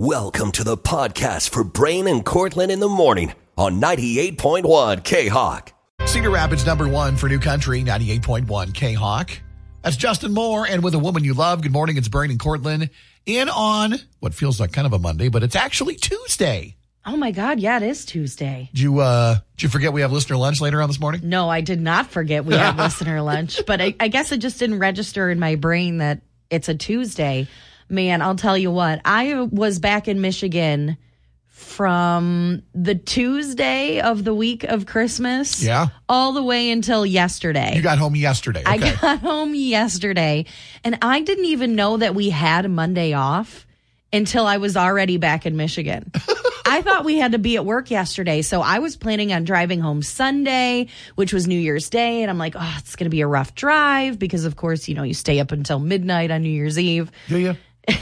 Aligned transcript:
Welcome 0.00 0.52
to 0.52 0.62
the 0.62 0.76
podcast 0.76 1.50
for 1.50 1.64
Brian 1.64 2.06
and 2.06 2.24
Cortland 2.24 2.70
in 2.70 2.78
the 2.78 2.86
morning 2.86 3.32
on 3.56 3.80
98.1 3.80 5.02
K 5.02 5.26
Hawk. 5.26 5.72
Cedar 6.06 6.30
Rapids 6.30 6.64
number 6.64 6.86
one 6.86 7.16
for 7.16 7.28
New 7.28 7.40
Country, 7.40 7.82
98.1 7.82 8.72
K 8.72 8.92
Hawk. 8.92 9.32
That's 9.82 9.96
Justin 9.96 10.32
Moore 10.32 10.68
and 10.68 10.84
with 10.84 10.94
a 10.94 11.00
woman 11.00 11.24
you 11.24 11.34
love. 11.34 11.62
Good 11.62 11.72
morning. 11.72 11.96
It's 11.96 12.06
Brian 12.06 12.30
and 12.30 12.38
Cortland 12.38 12.90
in 13.26 13.48
on 13.48 13.96
what 14.20 14.34
feels 14.34 14.60
like 14.60 14.70
kind 14.70 14.86
of 14.86 14.92
a 14.92 15.00
Monday, 15.00 15.30
but 15.30 15.42
it's 15.42 15.56
actually 15.56 15.96
Tuesday. 15.96 16.76
Oh 17.04 17.16
my 17.16 17.32
God, 17.32 17.58
yeah, 17.58 17.78
it 17.78 17.82
is 17.82 18.04
Tuesday. 18.04 18.70
Did 18.72 18.80
you, 18.80 19.00
uh, 19.00 19.38
did 19.56 19.64
you 19.64 19.68
forget 19.68 19.92
we 19.92 20.02
have 20.02 20.12
listener 20.12 20.36
lunch 20.36 20.60
later 20.60 20.80
on 20.80 20.88
this 20.88 21.00
morning? 21.00 21.22
No, 21.24 21.48
I 21.48 21.60
did 21.60 21.80
not 21.80 22.08
forget 22.08 22.44
we 22.44 22.54
have 22.54 22.76
listener 22.78 23.20
lunch, 23.20 23.62
but 23.66 23.80
I, 23.80 23.96
I 23.98 24.06
guess 24.06 24.30
it 24.30 24.38
just 24.38 24.60
didn't 24.60 24.78
register 24.78 25.28
in 25.28 25.40
my 25.40 25.56
brain 25.56 25.98
that 25.98 26.20
it's 26.50 26.68
a 26.68 26.74
Tuesday. 26.76 27.48
Man, 27.88 28.22
I'll 28.22 28.36
tell 28.36 28.56
you 28.58 28.70
what, 28.70 29.00
I 29.04 29.34
was 29.34 29.78
back 29.78 30.08
in 30.08 30.20
Michigan 30.20 30.96
from 31.46 32.62
the 32.72 32.94
Tuesday 32.94 34.00
of 34.00 34.22
the 34.24 34.34
week 34.34 34.62
of 34.64 34.86
Christmas. 34.86 35.62
Yeah. 35.62 35.88
All 36.08 36.32
the 36.32 36.42
way 36.42 36.70
until 36.70 37.04
yesterday. 37.04 37.74
You 37.74 37.82
got 37.82 37.98
home 37.98 38.14
yesterday. 38.14 38.60
Okay. 38.60 38.70
I 38.70 38.94
got 38.94 39.18
home 39.18 39.54
yesterday 39.54 40.46
and 40.84 40.98
I 41.02 41.20
didn't 41.20 41.46
even 41.46 41.74
know 41.74 41.96
that 41.96 42.14
we 42.14 42.30
had 42.30 42.70
Monday 42.70 43.12
off 43.12 43.66
until 44.12 44.46
I 44.46 44.58
was 44.58 44.76
already 44.76 45.16
back 45.16 45.46
in 45.46 45.56
Michigan. 45.56 46.12
I 46.66 46.82
thought 46.82 47.04
we 47.04 47.16
had 47.18 47.32
to 47.32 47.38
be 47.38 47.56
at 47.56 47.64
work 47.64 47.90
yesterday. 47.90 48.42
So 48.42 48.60
I 48.60 48.78
was 48.78 48.96
planning 48.96 49.32
on 49.32 49.44
driving 49.44 49.80
home 49.80 50.02
Sunday, 50.02 50.88
which 51.16 51.32
was 51.32 51.48
New 51.48 51.58
Year's 51.58 51.90
Day. 51.90 52.22
And 52.22 52.30
I'm 52.30 52.38
like, 52.38 52.54
oh, 52.56 52.76
it's 52.78 52.94
going 52.94 53.06
to 53.06 53.10
be 53.10 53.22
a 53.22 53.26
rough 53.26 53.54
drive 53.54 54.18
because, 54.18 54.44
of 54.44 54.56
course, 54.56 54.86
you 54.86 54.94
know, 54.94 55.02
you 55.02 55.14
stay 55.14 55.40
up 55.40 55.50
until 55.50 55.78
midnight 55.78 56.30
on 56.30 56.42
New 56.42 56.50
Year's 56.50 56.78
Eve. 56.78 57.10
Do 57.28 57.38
you? 57.38 57.56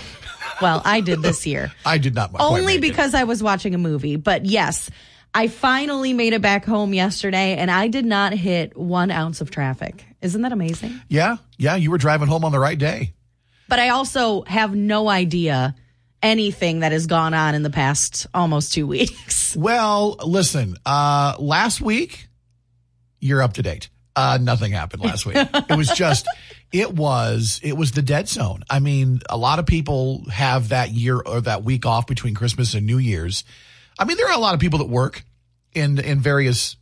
Well, 0.63 0.81
I 0.87 1.03
did 1.03 1.21
this 1.21 1.47
year. 1.47 1.71
I 1.85 1.99
did 1.99 2.15
not. 2.15 2.31
Only 2.39 2.63
make 2.65 2.77
it. 2.79 2.81
because 2.81 3.15
I 3.15 3.25
was 3.25 3.43
watching 3.43 3.75
a 3.75 3.79
movie. 3.79 4.17
But 4.17 4.47
yes, 4.47 4.89
I 5.35 5.49
finally 5.49 6.15
made 6.15 6.33
it 6.33 6.41
back 6.41 6.65
home 6.65 6.95
yesterday 6.95 7.57
and 7.57 7.71
I 7.71 7.89
did 7.89 8.07
not 8.07 8.33
hit 8.33 8.75
one 8.75 9.11
ounce 9.11 9.43
of 9.43 9.51
traffic. 9.51 10.07
Isn't 10.23 10.41
that 10.41 10.53
amazing? 10.53 10.99
Yeah. 11.11 11.37
Yeah. 11.59 11.77
You 11.77 11.91
were 11.91 11.99
driving 11.99 12.29
home 12.29 12.43
on 12.43 12.53
the 12.53 12.59
right 12.59 12.79
day. 12.79 13.13
But 13.69 13.81
I 13.81 13.91
also 13.91 14.45
have 14.45 14.75
no 14.75 15.11
idea 15.11 15.75
anything 16.23 16.81
that 16.81 16.93
has 16.93 17.07
gone 17.07 17.35
on 17.35 17.55
in 17.55 17.63
the 17.63 17.69
past 17.69 18.27
almost 18.33 18.73
two 18.73 18.87
weeks. 18.97 19.55
Well, 19.57 20.17
listen, 20.25 20.79
uh, 20.87 21.37
last 21.39 21.83
week, 21.83 22.29
you're 23.21 23.43
up 23.43 23.53
to 23.55 23.63
date. 23.63 23.91
Uh, 24.17 24.39
nothing 24.41 24.73
happened 24.73 25.05
last 25.05 25.27
week. 25.27 25.37
it 25.37 25.77
was 25.77 25.89
just, 25.89 26.27
it 26.73 26.93
was, 26.93 27.61
it 27.63 27.75
was 27.75 27.93
the 27.93 28.01
dead 28.01 28.29
zone. 28.29 28.65
I 28.71 28.79
mean, 28.79 29.21
a 29.29 29.37
lot 29.37 29.59
of 29.59 29.67
people 29.67 30.25
have 30.31 30.71
that 30.71 30.91
year 30.91 31.21
or 31.21 31.43
that 31.43 31.63
week 31.63 31.85
off 31.85 32.07
between 32.07 32.35
Christmas 32.35 32.73
and 32.73 32.87
New 32.87 32.97
Year's. 32.97 33.45
I 33.99 34.07
mean, 34.07 34.17
there 34.17 34.27
are 34.27 34.35
a 34.35 34.41
lot 34.41 34.55
of 34.55 34.61
people 34.61 34.79
that 34.79 34.89
work 34.89 35.23
in, 35.75 35.99
in 35.99 36.21
various 36.21 36.77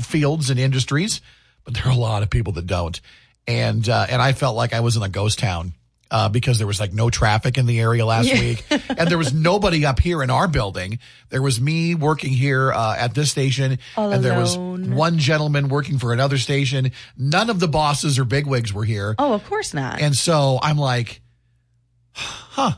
fields 0.00 0.48
and 0.48 0.58
industries, 0.58 1.20
but 1.64 1.74
there 1.74 1.86
are 1.86 1.92
a 1.92 1.96
lot 1.96 2.22
of 2.22 2.30
people 2.30 2.54
that 2.54 2.66
don't. 2.66 2.98
And, 3.46 3.86
uh, 3.86 4.06
and 4.08 4.22
I 4.22 4.32
felt 4.32 4.56
like 4.56 4.72
I 4.72 4.80
was 4.80 4.96
in 4.96 5.02
a 5.02 5.08
ghost 5.10 5.38
town. 5.38 5.74
Uh, 6.10 6.28
because 6.30 6.56
there 6.56 6.66
was 6.66 6.80
like 6.80 6.92
no 6.94 7.10
traffic 7.10 7.58
in 7.58 7.66
the 7.66 7.78
area 7.80 8.06
last 8.06 8.32
week 8.32 8.64
and 8.70 9.10
there 9.10 9.18
was 9.18 9.34
nobody 9.34 9.84
up 9.84 10.00
here 10.00 10.22
in 10.22 10.30
our 10.30 10.48
building. 10.48 10.98
There 11.28 11.42
was 11.42 11.60
me 11.60 11.94
working 11.94 12.30
here, 12.32 12.72
uh, 12.72 12.96
at 12.96 13.12
this 13.14 13.30
station 13.30 13.78
All 13.94 14.10
and 14.10 14.24
there 14.24 14.38
was 14.38 14.56
one 14.56 15.18
gentleman 15.18 15.68
working 15.68 15.98
for 15.98 16.14
another 16.14 16.38
station. 16.38 16.92
None 17.18 17.50
of 17.50 17.60
the 17.60 17.68
bosses 17.68 18.18
or 18.18 18.24
bigwigs 18.24 18.72
were 18.72 18.84
here. 18.84 19.16
Oh, 19.18 19.34
of 19.34 19.44
course 19.44 19.74
not. 19.74 20.00
And 20.00 20.16
so 20.16 20.58
I'm 20.62 20.78
like, 20.78 21.20
huh, 22.14 22.72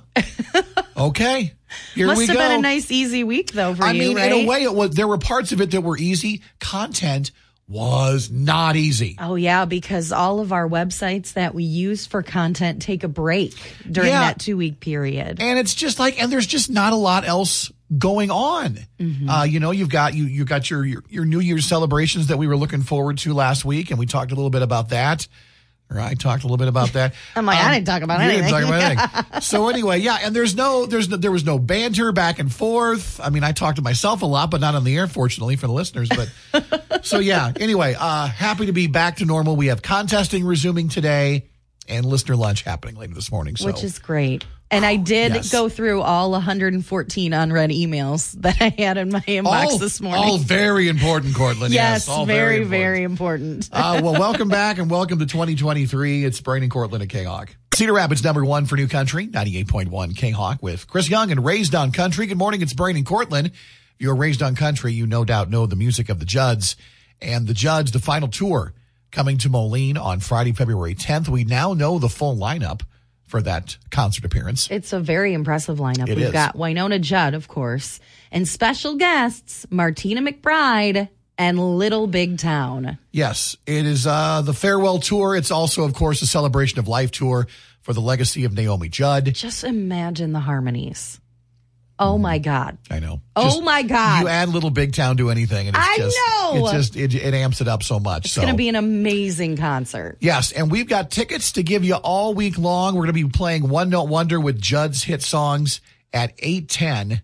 okay, 0.96 1.54
here 1.94 2.06
Must 2.08 2.22
have 2.22 2.36
go. 2.36 2.40
been 2.40 2.58
a 2.58 2.60
nice, 2.60 2.90
easy 2.90 3.24
week 3.24 3.52
though 3.52 3.74
for 3.74 3.84
I 3.84 3.92
you, 3.92 4.00
mean, 4.00 4.16
right? 4.16 4.32
in 4.32 4.44
a 4.44 4.46
way, 4.48 4.62
it 4.62 4.74
was. 4.74 4.90
There 4.90 5.06
were 5.06 5.18
parts 5.18 5.52
of 5.52 5.60
it 5.60 5.70
that 5.70 5.82
were 5.82 5.96
easy. 5.96 6.42
Content 6.58 7.30
was 7.70 8.30
not 8.30 8.74
easy. 8.74 9.16
Oh 9.18 9.36
yeah, 9.36 9.64
because 9.64 10.10
all 10.10 10.40
of 10.40 10.52
our 10.52 10.68
websites 10.68 11.34
that 11.34 11.54
we 11.54 11.62
use 11.62 12.04
for 12.04 12.22
content 12.22 12.82
take 12.82 13.04
a 13.04 13.08
break 13.08 13.54
during 13.88 14.10
Yeah. 14.10 14.20
that 14.22 14.40
two 14.40 14.56
week 14.56 14.80
period. 14.80 15.40
and 15.40 15.58
it's 15.58 15.74
just 15.74 15.98
like, 16.00 16.20
and 16.20 16.32
there's 16.32 16.46
just 16.48 16.68
not 16.68 16.92
a 16.92 16.96
lot 16.96 17.24
else 17.26 17.70
going 17.96 18.30
on. 18.30 18.78
Mm-hmm. 18.98 19.28
Uh, 19.28 19.44
you 19.44 19.60
know, 19.60 19.70
you've 19.70 19.88
got 19.88 20.14
you 20.14 20.24
you 20.24 20.44
got 20.44 20.68
your, 20.68 20.84
your 20.84 21.04
your 21.08 21.24
New 21.24 21.40
Year's 21.40 21.64
celebrations 21.66 22.26
that 22.26 22.38
we 22.38 22.48
were 22.48 22.56
looking 22.56 22.82
forward 22.82 23.18
to 23.18 23.32
last 23.34 23.64
week, 23.64 23.90
and 23.90 23.98
we 23.98 24.06
talked 24.06 24.32
a 24.32 24.34
little 24.34 24.50
bit 24.50 24.62
about 24.62 24.88
that. 24.90 25.28
I 25.98 26.14
talked 26.14 26.42
a 26.42 26.46
little 26.46 26.56
bit 26.56 26.68
about 26.68 26.92
that. 26.92 27.14
I'm 27.36 27.46
like, 27.46 27.58
I 27.58 27.74
didn't 27.74 27.86
talk 27.86 28.02
about 28.02 28.22
you 28.22 28.30
didn't 28.30 28.50
talk 28.50 28.62
about 28.62 28.82
anything. 28.82 29.40
so 29.40 29.68
anyway, 29.68 29.98
yeah, 29.98 30.18
and 30.22 30.34
there's 30.34 30.54
no, 30.54 30.86
there's 30.86 31.08
no, 31.08 31.16
there 31.16 31.32
was 31.32 31.44
no 31.44 31.58
banter 31.58 32.12
back 32.12 32.38
and 32.38 32.52
forth. 32.52 33.20
I 33.20 33.30
mean, 33.30 33.44
I 33.44 33.52
talked 33.52 33.76
to 33.76 33.82
myself 33.82 34.22
a 34.22 34.26
lot, 34.26 34.50
but 34.50 34.60
not 34.60 34.74
on 34.74 34.84
the 34.84 34.96
air, 34.96 35.06
fortunately 35.06 35.56
for 35.56 35.66
the 35.66 35.72
listeners. 35.72 36.08
But 36.08 37.02
so 37.04 37.18
yeah. 37.18 37.52
Anyway, 37.58 37.96
uh, 37.98 38.28
happy 38.28 38.66
to 38.66 38.72
be 38.72 38.86
back 38.86 39.16
to 39.16 39.24
normal. 39.24 39.56
We 39.56 39.66
have 39.66 39.82
contesting 39.82 40.44
resuming 40.44 40.88
today, 40.88 41.49
and 41.90 42.06
listener 42.06 42.36
lunch 42.36 42.62
happening 42.62 42.94
later 42.96 43.12
this 43.14 43.30
morning. 43.30 43.56
So 43.56 43.66
Which 43.66 43.84
is 43.84 43.98
great. 43.98 44.44
And 44.70 44.86
I 44.86 44.94
did 44.96 45.34
Yes. 45.34 45.50
go 45.50 45.68
through 45.68 46.00
all 46.00 46.30
114 46.30 47.32
unread 47.32 47.70
emails 47.70 48.32
that 48.42 48.56
I 48.62 48.68
had 48.78 48.96
in 48.98 49.10
my 49.10 49.20
inbox 49.22 49.66
all, 49.66 49.78
this 49.78 50.00
morning. 50.00 50.22
all 50.22 50.38
very 50.38 50.86
important, 50.88 51.34
Cortland. 51.34 51.74
yes, 51.74 52.08
all 52.08 52.24
very, 52.24 52.58
important. 52.58 52.70
very 52.70 53.02
important. 53.02 53.68
uh, 53.72 54.00
well, 54.02 54.12
welcome 54.14 54.48
back 54.48 54.78
and 54.78 54.88
welcome 54.88 55.18
to 55.18 55.26
2023. 55.26 56.24
It's 56.24 56.40
Brian 56.40 56.62
and 56.62 56.70
Cortland 56.70 57.02
at 57.02 57.08
K 57.08 57.24
Hawk. 57.24 57.56
Cedar 57.74 57.92
Rapids 57.94 58.22
number 58.22 58.44
one 58.44 58.66
for 58.66 58.76
New 58.76 58.86
Country, 58.88 59.26
98.1 59.26 60.14
K 60.16 60.30
Hawk 60.30 60.62
with 60.62 60.86
Chris 60.86 61.08
Young 61.08 61.32
and 61.32 61.44
Raised 61.44 61.74
on 61.74 61.90
Country. 61.90 62.26
Good 62.26 62.38
morning. 62.38 62.62
It's 62.62 62.72
Brian 62.74 62.96
and 62.96 63.06
Cortland. 63.06 63.48
If 63.48 63.54
you're 63.98 64.14
raised 64.14 64.42
on 64.42 64.54
country, 64.54 64.92
you 64.92 65.06
no 65.06 65.24
doubt 65.24 65.50
know 65.50 65.66
the 65.66 65.76
music 65.76 66.08
of 66.08 66.20
the 66.20 66.24
Judds 66.24 66.76
and 67.20 67.46
the 67.46 67.54
Judds, 67.54 67.90
the 67.90 67.98
final 67.98 68.28
tour 68.28 68.72
coming 69.10 69.38
to 69.38 69.48
Moline 69.48 69.96
on 69.96 70.20
Friday, 70.20 70.52
February 70.52 70.94
10th. 70.94 71.28
We 71.28 71.44
now 71.44 71.74
know 71.74 71.98
the 71.98 72.08
full 72.08 72.36
lineup 72.36 72.82
for 73.26 73.40
that 73.42 73.76
concert 73.90 74.24
appearance. 74.24 74.68
It's 74.70 74.92
a 74.92 75.00
very 75.00 75.34
impressive 75.34 75.78
lineup. 75.78 76.08
It 76.08 76.16
We've 76.16 76.26
is. 76.26 76.32
got 76.32 76.56
Wynonna 76.56 77.00
Judd, 77.00 77.34
of 77.34 77.48
course, 77.48 78.00
and 78.32 78.46
special 78.46 78.96
guests 78.96 79.66
Martina 79.70 80.20
McBride 80.20 81.08
and 81.38 81.78
Little 81.78 82.06
Big 82.06 82.38
Town. 82.38 82.98
Yes, 83.12 83.56
it 83.66 83.86
is 83.86 84.06
uh, 84.06 84.42
the 84.42 84.52
farewell 84.52 84.98
tour. 84.98 85.36
It's 85.36 85.50
also, 85.50 85.84
of 85.84 85.94
course, 85.94 86.20
a 86.22 86.26
celebration 86.26 86.78
of 86.78 86.88
life 86.88 87.12
tour 87.12 87.46
for 87.80 87.92
the 87.92 88.00
legacy 88.00 88.44
of 88.44 88.52
Naomi 88.52 88.88
Judd. 88.88 89.32
Just 89.34 89.64
imagine 89.64 90.32
the 90.32 90.40
harmonies. 90.40 91.20
Oh 92.00 92.16
my 92.16 92.38
God. 92.38 92.78
I 92.90 92.98
know. 92.98 93.20
Oh 93.36 93.44
Just- 93.44 93.62
my 93.62 93.82
God. 93.82 94.22
You 94.22 94.28
add 94.28 94.48
Little 94.48 94.70
Big 94.70 94.94
Town 94.94 95.18
to 95.18 95.28
anything, 95.30 95.68
and 95.68 95.76
it's 95.76 95.86
I 95.86 95.96
just, 95.98 96.16
know. 96.16 96.66
It 96.66 96.72
just 96.72 96.96
it, 96.96 97.14
it 97.14 97.34
amps 97.34 97.60
it 97.60 97.68
up 97.68 97.82
so 97.82 98.00
much. 98.00 98.24
It's 98.24 98.34
so 98.34 98.40
going 98.40 98.54
to 98.54 98.56
be 98.56 98.70
an 98.70 98.74
amazing 98.76 99.56
concert. 99.58 100.16
yes, 100.20 100.50
and 100.52 100.70
we've 100.70 100.88
got 100.88 101.10
tickets 101.10 101.52
to 101.52 101.62
give 101.62 101.84
you 101.84 101.94
all 101.96 102.32
week 102.34 102.56
long. 102.58 102.94
We're 102.94 103.02
going 103.04 103.14
to 103.14 103.24
be 103.24 103.28
playing 103.28 103.68
One 103.68 103.90
Note 103.90 104.04
Wonder 104.08 104.40
with 104.40 104.58
Judd's 104.60 105.04
hit 105.04 105.22
songs 105.22 105.80
at 106.12 106.32
eight 106.38 106.68
ten 106.70 107.20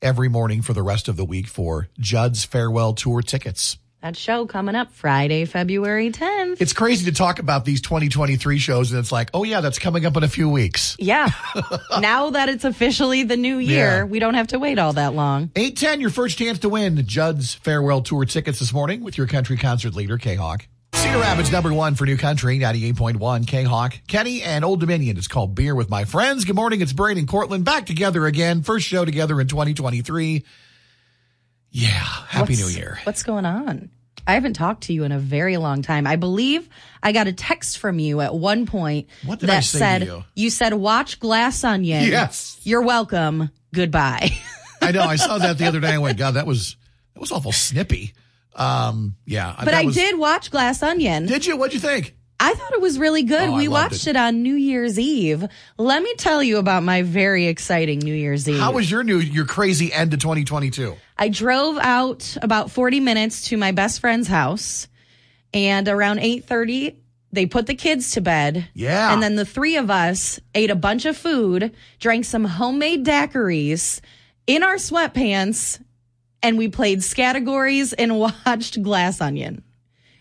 every 0.00 0.28
morning 0.28 0.62
for 0.62 0.72
the 0.72 0.82
rest 0.82 1.08
of 1.08 1.16
the 1.16 1.24
week 1.24 1.46
for 1.46 1.88
Judd's 1.98 2.44
farewell 2.44 2.94
tour 2.94 3.20
tickets. 3.20 3.76
That 4.00 4.16
show 4.16 4.46
coming 4.46 4.76
up 4.76 4.92
Friday, 4.92 5.44
February 5.44 6.12
10th. 6.12 6.60
It's 6.60 6.72
crazy 6.72 7.06
to 7.06 7.12
talk 7.16 7.40
about 7.40 7.64
these 7.64 7.80
2023 7.80 8.58
shows, 8.58 8.92
and 8.92 9.00
it's 9.00 9.10
like, 9.10 9.28
oh 9.34 9.42
yeah, 9.42 9.60
that's 9.60 9.80
coming 9.80 10.06
up 10.06 10.16
in 10.16 10.22
a 10.22 10.28
few 10.28 10.48
weeks. 10.48 10.94
Yeah. 11.00 11.30
now 12.00 12.30
that 12.30 12.48
it's 12.48 12.64
officially 12.64 13.24
the 13.24 13.36
new 13.36 13.58
year, 13.58 13.96
Yeah. 13.98 14.04
we 14.04 14.20
don't 14.20 14.34
have 14.34 14.46
to 14.48 14.60
wait 14.60 14.78
all 14.78 14.92
that 14.92 15.14
long. 15.14 15.50
810, 15.56 16.00
your 16.00 16.10
first 16.10 16.38
chance 16.38 16.60
to 16.60 16.68
win 16.68 17.04
Judd's 17.08 17.54
farewell 17.54 18.00
tour 18.02 18.24
tickets 18.24 18.60
this 18.60 18.72
morning 18.72 19.02
with 19.02 19.18
your 19.18 19.26
country 19.26 19.56
concert 19.56 19.96
leader, 19.96 20.16
K 20.16 20.36
Hawk. 20.36 20.68
Cedar 20.92 21.18
Rapids 21.18 21.50
number 21.50 21.72
one 21.72 21.96
for 21.96 22.06
New 22.06 22.16
Country, 22.16 22.60
98.1 22.60 23.48
K 23.48 23.64
Hawk. 23.64 23.98
Kenny 24.06 24.42
and 24.42 24.64
Old 24.64 24.78
Dominion. 24.78 25.16
It's 25.16 25.28
called 25.28 25.56
Beer 25.56 25.74
with 25.74 25.90
My 25.90 26.04
Friends. 26.04 26.44
Good 26.44 26.54
morning. 26.56 26.80
It's 26.82 26.92
Braden 26.92 27.18
and 27.18 27.28
Cortland 27.28 27.64
back 27.64 27.84
together 27.86 28.26
again. 28.26 28.62
First 28.62 28.86
show 28.86 29.04
together 29.04 29.40
in 29.40 29.48
2023. 29.48 30.44
Yeah. 31.70 31.88
Happy 31.90 32.52
What's- 32.54 32.60
New 32.60 32.68
Year. 32.78 32.98
What's 33.04 33.22
going 33.22 33.46
on? 33.46 33.90
I 34.26 34.34
haven't 34.34 34.54
talked 34.54 34.82
to 34.84 34.92
you 34.92 35.04
in 35.04 35.12
a 35.12 35.18
very 35.18 35.56
long 35.56 35.80
time. 35.80 36.06
I 36.06 36.16
believe 36.16 36.68
I 37.02 37.12
got 37.12 37.28
a 37.28 37.32
text 37.32 37.78
from 37.78 37.98
you 37.98 38.20
at 38.20 38.34
one 38.34 38.66
point 38.66 39.08
What 39.24 39.38
did 39.38 39.48
that 39.48 39.56
I 39.58 39.60
say 39.60 39.78
to 40.00 40.06
said 40.06 40.24
you? 40.34 40.50
said 40.50 40.74
watch 40.74 41.18
Glass 41.18 41.64
Onion. 41.64 42.04
Yes. 42.04 42.60
You're 42.62 42.82
welcome. 42.82 43.50
Goodbye. 43.72 44.30
I 44.82 44.92
know. 44.92 45.00
I 45.02 45.16
saw 45.16 45.38
that 45.38 45.56
the 45.56 45.66
other 45.66 45.80
day. 45.80 45.94
I 45.94 45.98
went, 45.98 46.18
God, 46.18 46.32
that 46.34 46.46
was, 46.46 46.76
that 47.14 47.20
was 47.20 47.32
awful 47.32 47.52
snippy. 47.52 48.12
Um, 48.54 49.16
yeah. 49.24 49.54
but 49.64 49.72
I 49.72 49.84
was- 49.84 49.94
did 49.94 50.18
watch 50.18 50.50
Glass 50.50 50.82
Onion. 50.82 51.24
Did 51.26 51.46
you? 51.46 51.56
What'd 51.56 51.72
you 51.72 51.80
think? 51.80 52.14
I 52.40 52.54
thought 52.54 52.72
it 52.74 52.80
was 52.80 52.98
really 53.00 53.24
good. 53.24 53.48
Oh, 53.48 53.56
we 53.56 53.66
watched 53.66 54.06
it. 54.06 54.10
it. 54.10 54.16
on 54.16 54.42
New 54.44 54.54
Year's 54.54 54.96
Eve. 54.98 55.44
Let 55.76 56.02
me 56.02 56.14
tell 56.14 56.40
you 56.40 56.58
about 56.58 56.84
my 56.84 57.02
very 57.02 57.46
exciting 57.46 57.98
New 57.98 58.14
Year's 58.14 58.48
Eve. 58.48 58.60
How 58.60 58.72
was 58.72 58.88
your 58.88 59.02
new, 59.02 59.18
your 59.18 59.44
crazy 59.44 59.92
end 59.92 60.12
to 60.12 60.16
2022? 60.18 60.94
I 61.18 61.28
drove 61.28 61.78
out 61.78 62.36
about 62.42 62.70
40 62.70 63.00
minutes 63.00 63.48
to 63.48 63.56
my 63.56 63.72
best 63.72 64.00
friend's 64.00 64.28
house 64.28 64.88
and 65.52 65.88
around 65.88 66.20
8:30 66.20 66.94
they 67.30 67.46
put 67.46 67.66
the 67.66 67.74
kids 67.74 68.12
to 68.12 68.20
bed. 68.20 68.68
Yeah. 68.74 69.12
And 69.12 69.22
then 69.22 69.36
the 69.36 69.44
three 69.44 69.76
of 69.76 69.90
us 69.90 70.40
ate 70.54 70.70
a 70.70 70.74
bunch 70.74 71.04
of 71.04 71.16
food, 71.16 71.74
drank 71.98 72.24
some 72.24 72.44
homemade 72.44 73.04
daiquiris 73.04 74.00
in 74.46 74.62
our 74.62 74.76
sweatpants, 74.76 75.82
and 76.42 76.56
we 76.56 76.68
played 76.68 77.02
categories 77.14 77.92
and 77.92 78.18
watched 78.46 78.82
Glass 78.82 79.20
Onion. 79.20 79.62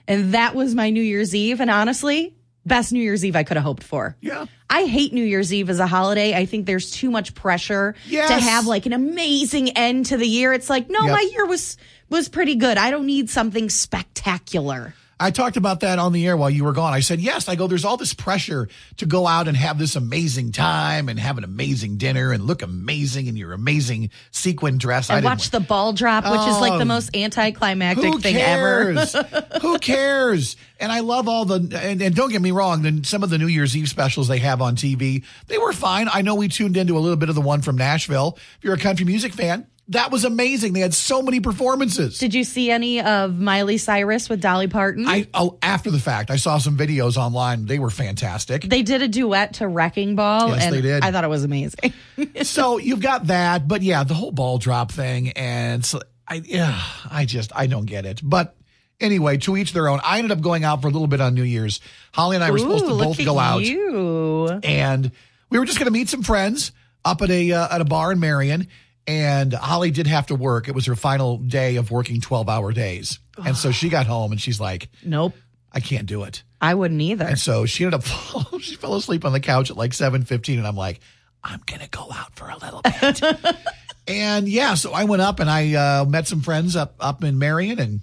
And 0.08 0.34
that 0.34 0.56
was 0.56 0.76
my 0.76 0.90
New 0.90 1.02
Year's 1.02 1.36
Eve. 1.36 1.62
And 1.62 1.70
honestly, 1.70 2.36
best 2.68 2.92
New 2.92 3.00
Year's 3.02 3.24
Eve 3.26 3.36
I 3.36 3.44
could 3.44 3.58
have 3.58 3.64
hoped 3.64 3.84
for. 3.84 4.16
Yeah. 4.22 4.46
I 4.70 4.84
hate 4.86 5.14
New 5.14 5.24
Year's 5.24 5.54
Eve 5.54 5.70
as 5.70 5.80
a 5.80 5.88
holiday. 5.88 6.36
I 6.36 6.46
think 6.46 6.66
there's 6.66 6.92
too 6.92 7.10
much 7.10 7.34
pressure 7.34 7.96
Yes. 8.08 8.28
to 8.30 8.36
have 8.36 8.66
like 8.68 8.86
an 8.86 8.94
amazing 8.94 9.70
end 9.72 10.08
to 10.08 10.18
the 10.18 10.28
year. 10.28 10.54
It's 10.54 10.70
like, 10.70 10.90
no, 10.90 11.02
Yep. 11.06 11.12
my 11.12 11.22
year 11.32 11.46
was 11.46 11.78
was 12.10 12.30
pretty 12.30 12.56
good. 12.56 12.78
I 12.78 12.92
don't 12.92 13.06
need 13.06 13.30
something 13.30 13.70
spectacular. 13.70 14.94
I 15.20 15.32
talked 15.32 15.58
about 15.58 15.80
that 15.80 15.98
on 15.98 16.14
the 16.14 16.28
air 16.28 16.38
while 16.38 16.50
you 16.50 16.64
were 16.64 16.74
gone. 16.74 16.94
I 16.94 17.00
said, 17.00 17.20
yes, 17.20 17.50
I 17.50 17.56
go, 17.56 17.66
there's 17.66 17.86
all 17.86 17.98
this 17.98 18.14
pressure 18.14 18.70
to 18.98 19.06
go 19.08 19.26
out 19.26 19.48
and 19.48 19.58
have 19.58 19.80
this 19.80 19.96
amazing 19.96 20.52
time 20.52 21.10
and 21.10 21.20
have 21.20 21.40
an 21.40 21.44
amazing 21.44 21.98
dinner 21.98 22.32
and 22.32 22.44
look 22.46 22.62
amazing 22.62 23.26
in 23.26 23.36
your 23.36 23.54
amazing 23.54 24.12
sequin 24.30 24.78
dress. 24.78 25.10
I 25.10 25.16
And 25.16 25.24
didn't 25.24 25.32
watch 25.40 25.50
the 25.50 25.60
ball 25.60 25.94
drop, 25.94 26.24
which 26.26 26.48
is 26.48 26.60
like 26.60 26.74
Oh. 26.74 26.78
the 26.78 26.86
most 26.86 27.16
anticlimactic 27.16 28.20
thing 28.20 28.36
ever. 28.38 28.94
Who 29.62 29.80
cares? 29.80 30.56
And 30.80 30.92
I 30.92 31.00
love 31.00 31.28
all 31.28 31.46
the, 31.46 31.56
and, 31.82 32.00
and 32.02 32.14
don't 32.16 32.32
get 32.32 32.42
me 32.42 32.52
wrong, 32.52 32.84
then 32.84 33.04
some 33.04 33.24
of 33.24 33.32
the 33.32 33.40
New 33.40 33.48
Year's 33.48 33.76
Eve 33.76 33.90
specials 33.90 34.28
they 34.28 34.38
have 34.40 34.62
on 34.62 34.76
TV, 34.76 35.24
they 35.48 35.58
were 35.58 35.74
fine. 35.74 36.08
I 36.14 36.22
know 36.22 36.36
we 36.36 36.48
tuned 36.48 36.78
into 36.78 36.96
a 36.96 37.00
little 37.00 37.18
bit 37.18 37.30
of 37.30 37.36
the 37.36 37.42
one 37.42 37.64
from 37.64 37.76
Nashville. 37.78 38.38
If 38.60 38.64
you're 38.64 38.76
a 38.76 38.80
country 38.80 39.06
music 39.06 39.34
fan, 39.34 39.66
that 39.90 40.12
was 40.12 40.26
amazing. 40.26 40.74
They 40.74 40.82
had 40.82 40.94
so 40.94 41.22
many 41.22 41.40
performances. 41.40 42.18
Did 42.20 42.34
you 42.34 42.44
see 42.44 42.70
any 42.72 43.02
of 43.02 43.38
Miley 43.38 43.78
Cyrus 43.78 44.28
with 44.30 44.42
Dolly 44.42 44.68
Parton? 44.68 45.08
I, 45.08 45.28
oh, 45.34 45.58
after 45.62 45.92
the 45.92 46.00
fact, 46.00 46.30
I 46.30 46.36
saw 46.36 46.58
some 46.58 46.78
videos 46.78 47.16
online. 47.16 47.66
They 47.66 47.80
were 47.80 47.90
fantastic. 47.90 48.64
they 48.64 48.84
did 48.84 49.02
a 49.02 49.08
duet 49.08 49.56
to 49.56 49.68
Wrecking 49.68 50.16
Ball, 50.16 50.50
Yes, 50.50 50.64
and 50.66 50.76
they 50.76 50.82
did. 50.82 51.04
I 51.04 51.12
thought 51.12 51.24
it 51.24 51.30
was 51.30 51.44
amazing. 51.46 51.94
so 52.44 52.78
you've 52.78 53.02
got 53.02 53.28
that, 53.28 53.68
but 53.68 53.82
yeah, 53.82 54.04
the 54.04 54.14
whole 54.14 54.32
ball 54.32 54.58
drop 54.58 54.92
thing, 54.92 55.32
and 55.32 55.86
so 55.86 56.02
I, 56.28 56.42
yeah, 56.44 56.82
I 57.10 57.26
just 57.26 57.52
I 57.56 57.68
don't 57.68 57.86
get 57.86 58.06
it. 58.06 58.20
But 58.22 58.56
anyway, 59.00 59.38
to 59.38 59.56
each 59.56 59.72
their 59.74 59.88
own. 59.88 60.00
I 60.04 60.18
ended 60.18 60.32
up 60.32 60.42
going 60.42 60.64
out 60.64 60.82
for 60.82 60.90
a 60.90 60.92
little 60.92 61.08
bit 61.08 61.22
on 61.22 61.34
New 61.34 61.44
Year's. 61.44 61.80
Holly 62.12 62.36
and 62.36 62.44
I 62.44 62.52
were 62.52 62.60
supposed 62.60 62.86
to 62.86 62.98
both 62.98 63.18
go 63.24 63.40
out, 63.40 63.62
You. 63.64 64.48
and 64.64 65.12
we 65.50 65.60
were 65.60 65.66
just 65.66 65.80
going 65.80 65.86
to 65.88 65.92
meet 65.98 66.10
some 66.10 66.24
friends 66.24 66.72
up 67.06 67.22
at 67.22 67.30
a 67.30 67.52
uh, 67.54 67.76
at 67.76 67.80
a 67.82 67.86
bar 67.86 68.12
in 68.12 68.20
Marion. 68.20 68.68
And 69.08 69.54
Holly 69.54 69.90
did 69.92 70.06
have 70.08 70.28
to 70.28 70.36
work. 70.36 70.68
It 70.68 70.76
was 70.76 70.86
her 70.88 70.96
final 70.96 71.38
day 71.38 71.78
of 71.78 71.92
working 71.92 72.20
twelve 72.20 72.50
hour 72.50 72.74
days, 72.74 73.20
and 73.44 73.56
so 73.56 73.72
she 73.72 73.88
got 73.90 74.06
home 74.06 74.32
and 74.34 74.42
she's 74.42 74.60
like, 74.60 74.90
Nope. 75.04 75.34
"I 75.72 75.80
can't 75.80 76.06
do 76.06 76.24
it." 76.24 76.44
I 76.60 76.74
wouldn't 76.74 77.00
either. 77.00 77.26
And 77.26 77.40
so 77.40 77.66
she 77.66 77.86
ended 77.86 78.02
up 78.02 78.06
she 78.62 78.76
fell 78.76 78.96
asleep 78.96 79.24
on 79.24 79.32
the 79.32 79.40
couch 79.40 79.70
at 79.72 79.78
like 79.78 79.94
seven 79.94 80.24
fifteen, 80.24 80.58
and 80.58 80.68
I'm 80.68 80.76
like, 80.76 81.00
I'm 81.44 81.62
gonna 81.66 81.88
go 81.88 82.08
out 82.12 82.36
for 82.36 82.50
a 82.50 82.58
little 82.58 82.82
bit. 82.82 83.56
and 84.08 84.50
yeah, 84.50 84.74
so 84.74 84.92
I 84.92 85.06
went 85.06 85.22
up 85.22 85.40
and 85.40 85.50
I 85.50 85.74
uh, 85.74 86.06
met 86.06 86.28
some 86.28 86.42
friends 86.42 86.76
up 86.76 86.96
up 87.00 87.24
in 87.24 87.40
Marion 87.40 87.80
and 87.80 88.02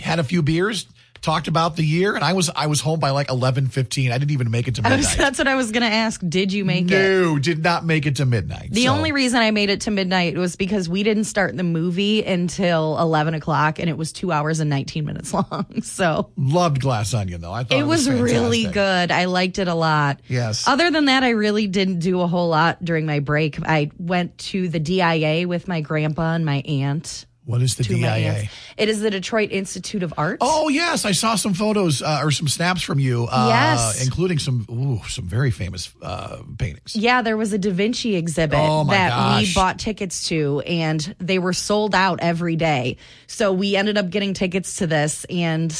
had 0.00 0.18
a 0.18 0.24
few 0.24 0.42
beers, 0.42 0.86
talked 1.22 1.48
about 1.48 1.76
the 1.76 1.84
year, 1.84 2.14
and 2.14 2.24
I 2.24 2.32
was 2.32 2.50
I 2.54 2.66
was 2.66 2.80
home 2.80 3.00
by 3.00 3.10
like 3.10 3.28
eleven 3.30 3.68
fifteen. 3.68 4.12
I 4.12 4.18
didn't 4.18 4.32
even 4.32 4.50
make 4.50 4.68
it 4.68 4.74
to 4.76 4.82
I 4.84 4.96
was- 4.96 5.06
midnight. 5.06 5.18
that's 5.18 5.38
what 5.38 5.48
I 5.48 5.54
was 5.54 5.70
going 5.72 5.82
to 5.88 5.94
ask. 5.94 6.20
Did 6.28 6.52
you 6.52 6.64
make 6.64 6.84
it? 6.86 6.90
no, 6.90 7.38
did 7.38 7.62
not 7.62 7.84
make 7.84 8.06
it 8.06 8.16
to 8.16 8.26
midnight. 8.26 8.70
The 8.72 8.84
So, 8.84 8.92
only 8.94 9.12
reason 9.12 9.40
I 9.40 9.50
made 9.50 9.70
it 9.70 9.82
to 9.82 9.90
midnight 9.90 10.36
was 10.36 10.56
because 10.56 10.88
we 10.88 11.02
didn't 11.02 11.24
start 11.24 11.56
the 11.56 11.62
movie 11.62 12.24
until 12.24 12.98
11 12.98 13.34
o'clock 13.34 13.78
and 13.78 13.88
it 13.88 13.96
was 13.96 14.12
two 14.12 14.32
hours 14.32 14.60
and 14.60 14.70
19 14.70 15.04
minutes 15.04 15.32
long. 15.34 15.82
So 15.82 16.30
loved 16.36 16.80
Glass 16.80 17.14
Onion 17.14 17.40
though. 17.40 17.52
I 17.52 17.64
thought 17.64 17.76
it, 17.76 17.80
it 17.80 17.86
was 17.86 18.08
really 18.08 18.64
good. 18.64 19.10
I 19.10 19.26
liked 19.26 19.58
it 19.58 19.68
a 19.68 19.74
lot. 19.74 20.20
Yes. 20.28 20.66
Other 20.66 20.90
than 20.90 21.06
that, 21.06 21.22
I 21.24 21.30
really 21.30 21.66
didn't 21.66 22.00
do 22.00 22.20
a 22.20 22.26
whole 22.26 22.48
lot 22.48 22.84
during 22.84 23.06
my 23.06 23.20
break. 23.20 23.58
I 23.62 23.90
went 23.98 24.36
to 24.38 24.68
the 24.68 24.78
DIA 24.78 25.46
with 25.48 25.68
my 25.68 25.80
grandpa 25.80 26.34
and 26.34 26.44
my 26.44 26.58
aunt. 26.66 27.26
What 27.48 27.62
is 27.62 27.76
the 27.76 27.82
DIA? 27.84 28.50
It 28.76 28.90
is 28.90 29.00
the 29.00 29.10
Detroit 29.10 29.52
Institute 29.52 30.02
of 30.02 30.12
Art. 30.18 30.36
Oh 30.42 30.68
yes, 30.68 31.06
I 31.06 31.12
saw 31.12 31.34
some 31.34 31.54
photos 31.54 32.02
uh, 32.02 32.20
or 32.22 32.30
some 32.30 32.46
snaps 32.46 32.82
from 32.82 32.98
you. 32.98 33.26
Uh, 33.30 33.46
Yes. 33.48 34.04
including 34.04 34.38
some 34.38 34.66
ooh, 34.70 35.00
some 35.08 35.24
very 35.24 35.50
famous 35.50 35.90
uh, 36.02 36.42
paintings. 36.58 36.94
Yeah, 36.94 37.22
there 37.22 37.38
was 37.38 37.54
a 37.54 37.58
Da 37.58 37.70
Vinci 37.70 38.16
exhibit 38.16 38.58
Oh, 38.60 38.84
that 38.90 39.40
we 39.40 39.50
bought 39.54 39.78
tickets 39.78 40.28
to, 40.28 40.60
and 40.66 41.00
they 41.20 41.38
were 41.38 41.54
sold 41.54 41.94
out 41.94 42.18
every 42.20 42.56
day. 42.56 42.98
So 43.28 43.54
we 43.54 43.76
ended 43.76 43.96
up 43.96 44.10
getting 44.10 44.34
tickets 44.34 44.76
to 44.76 44.86
this, 44.86 45.24
and 45.30 45.74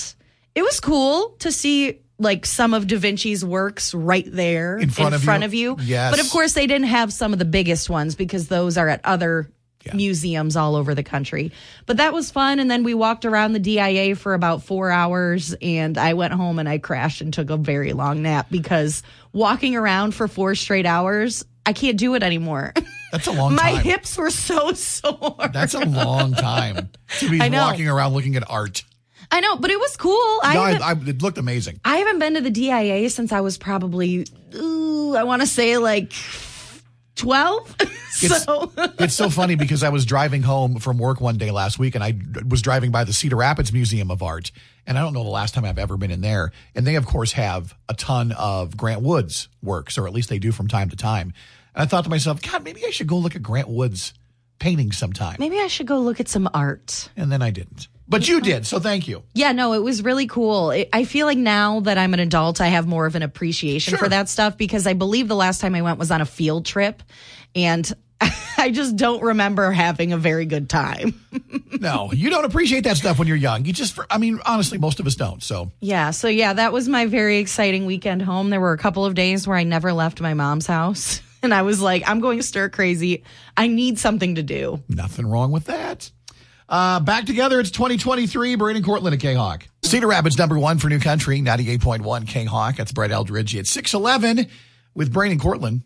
it 0.55 0.63
was 0.63 0.81
cool 0.81 1.37
to 1.41 1.53
see 1.53 2.01
like 2.19 2.47
some 2.47 2.73
of 2.73 2.87
Da 2.87 2.97
Vinci's 2.97 3.45
works 3.45 3.93
right 3.93 4.25
there 4.27 4.79
In 4.79 4.89
front 4.89 5.45
of 5.45 5.53
you? 5.53 5.77
Yes. 5.83 6.11
But 6.13 6.21
of 6.25 6.31
course, 6.31 6.55
they 6.55 6.67
didn't 6.67 6.89
have 6.89 7.13
some 7.13 7.35
of 7.35 7.39
the 7.39 7.45
biggest 7.45 7.91
ones 7.91 8.15
because 8.15 8.49
those 8.49 8.79
are 8.79 8.89
at 8.89 9.03
other. 9.05 9.51
Yeah. 9.89 9.97
Museums 9.97 10.57
all 10.57 10.77
over 10.77 10.95
the 10.95 11.03
country. 11.03 11.53
But 11.87 11.97
that 11.99 12.13
was 12.13 12.31
fun. 12.31 12.59
And 12.59 12.71
then 12.71 12.85
we 12.85 12.95
walked 12.95 13.25
around 13.25 13.53
the 13.53 13.59
DIA 13.59 14.15
for 14.17 14.35
about 14.35 14.63
four 14.63 14.91
hours. 14.91 15.55
And 15.61 15.99
I 15.99 16.15
went 16.15 16.33
home 16.33 16.59
and 16.59 16.69
I 16.69 16.79
crashed 16.79 17.21
and 17.21 17.33
took 17.33 17.51
a 17.51 17.57
very 17.57 17.93
long 17.93 18.23
nap 18.23 18.47
because 18.51 19.03
walking 19.33 19.77
around 19.77 20.15
for 20.15 20.29
four 20.29 20.55
straight 20.55 20.87
hours, 20.87 21.45
I 21.67 21.73
can't 21.73 21.99
do 21.99 22.15
it 22.15 22.23
anymore. 22.23 22.73
That's 23.13 23.27
a 23.27 23.33
long 23.33 23.55
My 23.55 23.73
time. 23.73 23.83
hips 23.85 24.17
were 24.19 24.31
so 24.31 24.73
sore. 24.73 25.37
That's 25.53 25.75
a 25.75 25.81
long 25.85 26.35
time 26.35 26.91
to 27.21 27.31
be 27.31 27.39
walking 27.51 27.89
around 27.89 28.13
looking 28.13 28.37
at 28.37 28.49
art. 28.51 28.85
I 29.31 29.41
know, 29.41 29.57
but 29.57 29.71
it 29.71 29.79
was 29.79 29.97
cool. 29.97 30.13
No, 30.13 30.41
I, 30.43 30.79
I, 30.83 30.93
it 30.93 31.21
looked 31.23 31.37
amazing. 31.39 31.81
I 31.85 31.99
haven't 31.99 32.19
been 32.19 32.35
to 32.35 32.41
the 32.41 32.51
DIA 32.51 33.11
since 33.11 33.31
I 33.33 33.41
was 33.41 33.59
probably, 33.59 34.27
ooh, 34.55 35.15
I 35.15 35.25
want 35.25 35.43
to 35.43 35.47
say 35.47 35.77
like 35.77 36.13
12. 37.19 37.77
so 38.11 38.73
It's 38.99 39.15
so 39.15 39.29
funny 39.29 39.55
because 39.57 39.83
I 39.83 39.91
was 39.91 40.07
driving 40.07 40.43
home 40.43 40.79
from 40.79 40.99
work 40.99 41.21
one 41.21 41.37
day 41.37 41.51
last 41.51 41.79
week 41.79 41.95
and 41.95 42.03
i 42.03 42.15
was 42.49 42.63
driving 42.63 42.91
by 42.91 43.05
the 43.05 43.13
Cedar 43.13 43.37
Rapids 43.37 43.73
Museum 43.73 44.11
of 44.11 44.23
Art. 44.23 44.51
And 44.87 44.99
I 44.99 45.03
don't 45.03 45.13
know 45.13 45.25
the 45.25 45.29
last 45.29 45.55
time 45.55 45.65
I've 45.65 45.79
ever 45.79 45.97
been 45.97 46.11
in 46.11 46.23
there. 46.23 46.51
And 46.75 46.87
they, 46.87 46.95
of 46.95 47.05
course, 47.05 47.33
have 47.33 47.77
a 47.89 47.95
ton 47.95 48.33
of 48.33 48.77
Grant 48.77 49.03
Wood's 49.03 49.49
works, 49.63 49.99
or 49.99 50.07
at 50.07 50.15
least 50.15 50.31
they 50.31 50.39
do 50.39 50.51
from 50.51 50.69
time 50.69 50.89
to 50.89 50.97
time. 50.97 51.35
And 51.75 51.83
I 51.83 51.87
thought 51.87 52.05
to 52.05 52.11
myself, 52.11 52.41
God, 52.41 52.65
maybe 52.65 52.85
I 52.87 52.91
should 52.91 53.07
go 53.07 53.19
look 53.19 53.37
at 53.37 53.43
Grant 53.43 53.69
Wood's 53.69 54.15
paintings 54.59 54.97
sometime. 54.99 55.37
maybe 55.39 55.59
I 55.59 55.67
should 55.69 55.87
go 55.87 55.99
look 56.01 56.21
at 56.21 56.29
some 56.29 56.49
art. 56.55 57.09
And 57.17 57.31
then 57.31 57.43
I 57.43 57.51
didn't. 57.51 57.89
But 58.11 58.27
you 58.27 58.41
did, 58.41 58.67
so 58.67 58.81
thank 58.81 59.07
you. 59.07 59.23
Yeah, 59.35 59.53
no, 59.53 59.75
it 59.75 59.83
was 59.83 60.03
really 60.03 60.27
cool. 60.27 60.71
It, 60.71 60.89
I 60.95 61.05
feel 61.05 61.27
like 61.27 61.37
now 61.37 61.81
that 61.81 61.99
I'm 61.99 62.15
an 62.15 62.21
adult, 62.21 62.61
I 62.61 62.69
have 62.69 62.87
more 62.87 63.05
of 63.05 63.15
an 63.17 63.23
appreciation 63.23 63.93
Sure. 63.93 63.99
for 63.99 64.09
that 64.09 64.31
stuff 64.31 64.57
because 64.57 64.87
I 64.87 64.95
believe 64.95 65.29
the 65.29 65.37
last 65.37 65.61
time 65.61 65.75
I 65.75 65.83
went 65.83 65.99
was 65.99 66.11
on 66.11 66.23
a 66.23 66.27
field 66.27 66.65
trip 66.65 67.03
and 67.55 67.91
I 68.57 68.71
just 68.73 68.97
don't 68.97 69.23
remember 69.23 69.71
having 69.73 70.13
a 70.15 70.17
very 70.19 70.47
good 70.47 70.69
time. 70.71 71.21
No, 71.81 72.11
you 72.13 72.29
don't 72.29 72.45
appreciate 72.45 72.83
that 72.85 72.97
stuff 72.97 73.21
when 73.21 73.29
you're 73.29 73.37
young. 73.37 73.65
You 73.65 73.73
just, 73.73 73.97
I 74.11 74.19
mean, 74.19 74.41
honestly, 74.45 74.79
most 74.79 74.99
of 74.99 75.07
us 75.07 75.15
don't. 75.15 75.41
So 75.45 75.71
Yeah, 75.81 76.11
so 76.11 76.27
yeah, 76.27 76.55
that 76.55 76.73
was 76.73 76.89
my 76.89 77.07
very 77.07 77.39
exciting 77.39 77.87
weekend 77.87 78.21
home. 78.23 78.51
There 78.51 78.59
were 78.61 78.73
a 78.73 78.79
couple 78.79 79.05
of 79.05 79.15
days 79.15 79.47
where 79.47 79.57
I 79.57 79.63
never 79.63 79.93
left 79.93 80.21
my 80.21 80.35
mom's 80.35 80.67
house. 80.67 81.21
And 81.43 81.55
I 81.55 81.63
was 81.63 81.81
like, 81.81 82.03
I'm 82.09 82.19
going 82.21 82.43
stir 82.43 82.69
crazy. 82.69 83.23
I 83.57 83.69
need 83.69 83.99
something 83.99 84.35
to 84.35 84.43
do. 84.43 84.83
Nothing 84.89 85.27
wrong 85.27 85.53
with 85.53 85.67
that. 85.67 86.11
Uh, 86.69 87.01
back 87.01 87.27
together, 87.27 87.61
it's 87.61 87.71
2023. 87.71 88.57
Braden 88.57 88.83
Cortland 88.83 89.15
at 89.15 89.21
K-Hawk. 89.21 89.67
Cedar 89.85 90.09
Rapids 90.09 90.37
number 90.37 90.59
one 90.59 90.79
for 90.79 90.89
New 90.89 90.99
Country, 90.99 91.41
98.1 91.41 92.27
K-Hawk. 92.27 92.77
That's 92.77 92.93
Brett 92.93 93.11
Eldredge 93.11 93.59
at 93.59 93.67
611 93.67 94.51
with 94.95 95.13
Braden 95.13 95.39
Cortland. 95.39 95.83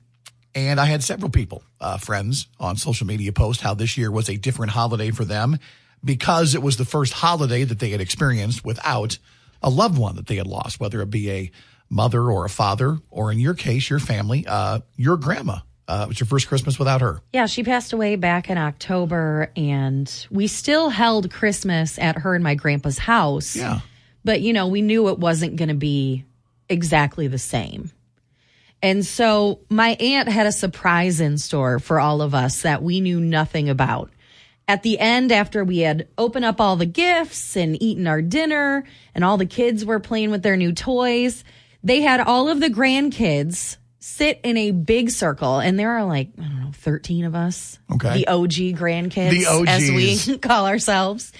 And 0.55 0.81
I 0.81 0.87
had 0.87 1.03
several 1.03 1.31
people, 1.31 1.63
uh, 1.81 1.99
friends 1.99 2.49
on 2.59 2.77
social 2.77 3.07
media 3.07 3.33
post 3.33 3.61
how 3.61 3.75
this 3.75 3.97
year 3.97 4.11
was 4.11 4.29
a 4.29 4.37
different 4.37 4.73
holiday 4.73 5.11
for 5.11 5.25
them 5.25 5.59
because 6.05 6.55
it 6.55 6.63
was 6.63 6.77
the 6.77 6.85
first 6.85 7.13
holiday 7.13 7.65
that 7.65 7.79
they 7.79 7.91
had 7.91 8.01
experienced 8.01 8.65
without 8.65 9.19
a 9.63 9.71
loved 9.71 9.97
one 9.97 10.17
that 10.17 10.27
they 10.27 10.37
had 10.37 10.47
lost, 10.47 10.81
whether 10.81 11.01
it 11.01 11.11
be 11.11 11.31
a 11.31 11.51
mother 11.93 12.31
or 12.31 12.47
a 12.47 12.49
father, 12.49 12.99
or 13.11 13.31
in 13.31 13.39
your 13.39 13.55
case, 13.55 13.91
your 13.91 13.99
family, 13.99 14.47
uh, 14.49 14.81
your 14.97 15.19
grandma. 15.19 15.59
Uh, 15.87 16.05
it 16.05 16.09
was 16.09 16.19
your 16.19 16.27
first 16.27 16.49
Christmas 16.49 16.79
without 16.79 17.03
her. 17.03 17.21
Yeah, 17.35 17.47
she 17.47 17.63
passed 17.63 17.93
away 17.93 18.17
back 18.17 18.49
in 18.49 18.57
October, 18.57 19.53
and 19.57 20.27
we 20.31 20.47
still 20.47 20.89
held 20.89 21.31
Christmas 21.31 21.99
at 21.99 22.17
her 22.19 22.35
and 22.35 22.43
my 22.43 22.55
grandpa's 22.55 22.99
house. 22.99 23.55
Yeah. 23.55 23.81
But, 24.25 24.41
you 24.41 24.53
know, 24.55 24.69
we 24.69 24.81
knew 24.81 25.09
it 25.09 25.19
wasn't 25.19 25.57
going 25.57 25.69
to 25.69 25.75
be 25.75 26.25
exactly 26.69 27.27
the 27.27 27.39
same. 27.39 27.91
And 28.81 29.05
so 29.05 29.61
my 29.69 29.91
aunt 30.01 30.29
had 30.29 30.47
a 30.47 30.53
surprise 30.53 31.21
in 31.21 31.37
store 31.37 31.79
for 31.79 32.01
all 32.01 32.23
of 32.23 32.35
us 32.35 32.63
that 32.63 32.83
we 32.83 33.01
knew 33.01 33.21
nothing 33.21 33.69
about. 33.69 34.11
At 34.67 34.83
the 34.83 34.99
end, 34.99 35.31
after 35.31 35.63
we 35.63 35.81
had 35.81 36.09
opened 36.17 36.45
up 36.45 36.61
all 36.61 36.77
the 36.77 36.87
gifts 36.87 37.57
and 37.57 37.81
eaten 37.83 38.07
our 38.07 38.23
dinner, 38.23 38.85
and 39.15 39.25
all 39.25 39.37
the 39.37 39.45
kids 39.45 39.85
were 39.85 40.01
playing 40.01 40.31
with 40.31 40.43
their 40.43 40.57
new 40.57 40.73
toys, 40.73 41.45
they 41.83 42.01
had 42.01 42.21
all 42.21 42.49
of 42.49 42.61
the 42.61 42.69
grandkids 42.69 43.77
sit 43.99 44.41
in 44.43 44.57
a 44.57 44.73
big 44.73 45.11
circle. 45.11 45.61
And 45.61 45.79
there 45.79 45.93
are 45.93 46.05
like, 46.05 46.31
I 46.39 46.43
don't 46.43 46.61
know, 46.61 46.71
13 46.73 47.25
of 47.25 47.35
us. 47.35 47.79
Okay. 47.93 48.19
The 48.19 48.27
OG 48.29 48.79
grandkids, 48.79 49.31
The 49.31 49.65
as 49.69 49.91
we 49.91 50.39
call 50.43 50.67
ourselves. 50.67 51.33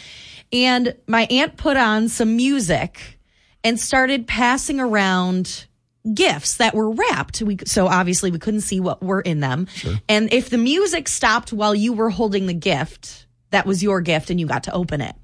And 0.53 0.95
my 1.07 1.27
aunt 1.31 1.57
put 1.57 1.77
on 1.77 2.09
some 2.09 2.37
music 2.37 3.19
and 3.65 3.81
started 3.81 4.27
passing 4.27 4.81
around 4.81 5.67
gifts 6.15 6.57
that 6.57 6.75
were 6.75 6.91
wrapped. 6.91 7.43
We, 7.43 7.59
so 7.65 7.87
obviously 7.87 8.31
we 8.31 8.39
couldn't 8.39 8.61
see 8.63 8.81
what 8.81 9.03
were 9.03 9.21
in 9.21 9.41
them. 9.41 9.67
Sure. 9.67 9.95
And 10.09 10.33
if 10.33 10.51
the 10.51 10.59
music 10.59 11.09
stopped 11.09 11.53
while 11.53 11.75
you 11.75 11.93
were 11.93 12.11
holding 12.11 12.47
the 12.47 12.55
gift, 12.55 13.27
that 13.51 13.67
was 13.67 13.83
your 13.83 14.01
gift 14.01 14.31
and 14.31 14.39
you 14.39 14.47
got 14.47 14.65
to 14.65 14.73
open 14.73 15.01
it. 15.01 15.15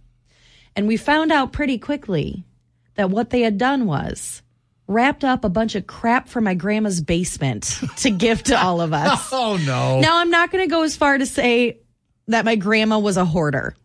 And 0.76 0.86
we 0.86 0.96
found 0.96 1.32
out 1.32 1.52
pretty 1.52 1.78
quickly 1.78 2.44
that 2.94 3.10
what 3.10 3.30
they 3.30 3.42
had 3.42 3.58
done 3.58 3.86
was 3.86 4.42
wrapped 4.88 5.22
up 5.22 5.44
a 5.44 5.48
bunch 5.48 5.74
of 5.76 5.86
crap 5.86 6.28
from 6.28 6.44
my 6.44 6.54
grandma's 6.54 7.00
basement 7.00 7.78
to 7.98 8.10
give 8.10 8.42
to 8.44 8.60
all 8.60 8.80
of 8.80 8.92
us. 8.92 9.28
Oh 9.32 9.56
no. 9.64 10.00
Now, 10.00 10.18
I'm 10.18 10.30
not 10.30 10.50
going 10.50 10.64
to 10.66 10.70
go 10.70 10.82
as 10.82 10.96
far 10.96 11.16
to 11.18 11.26
say 11.26 11.78
that 12.26 12.44
my 12.44 12.56
grandma 12.56 12.98
was 12.98 13.16
a 13.16 13.24
hoarder, 13.24 13.76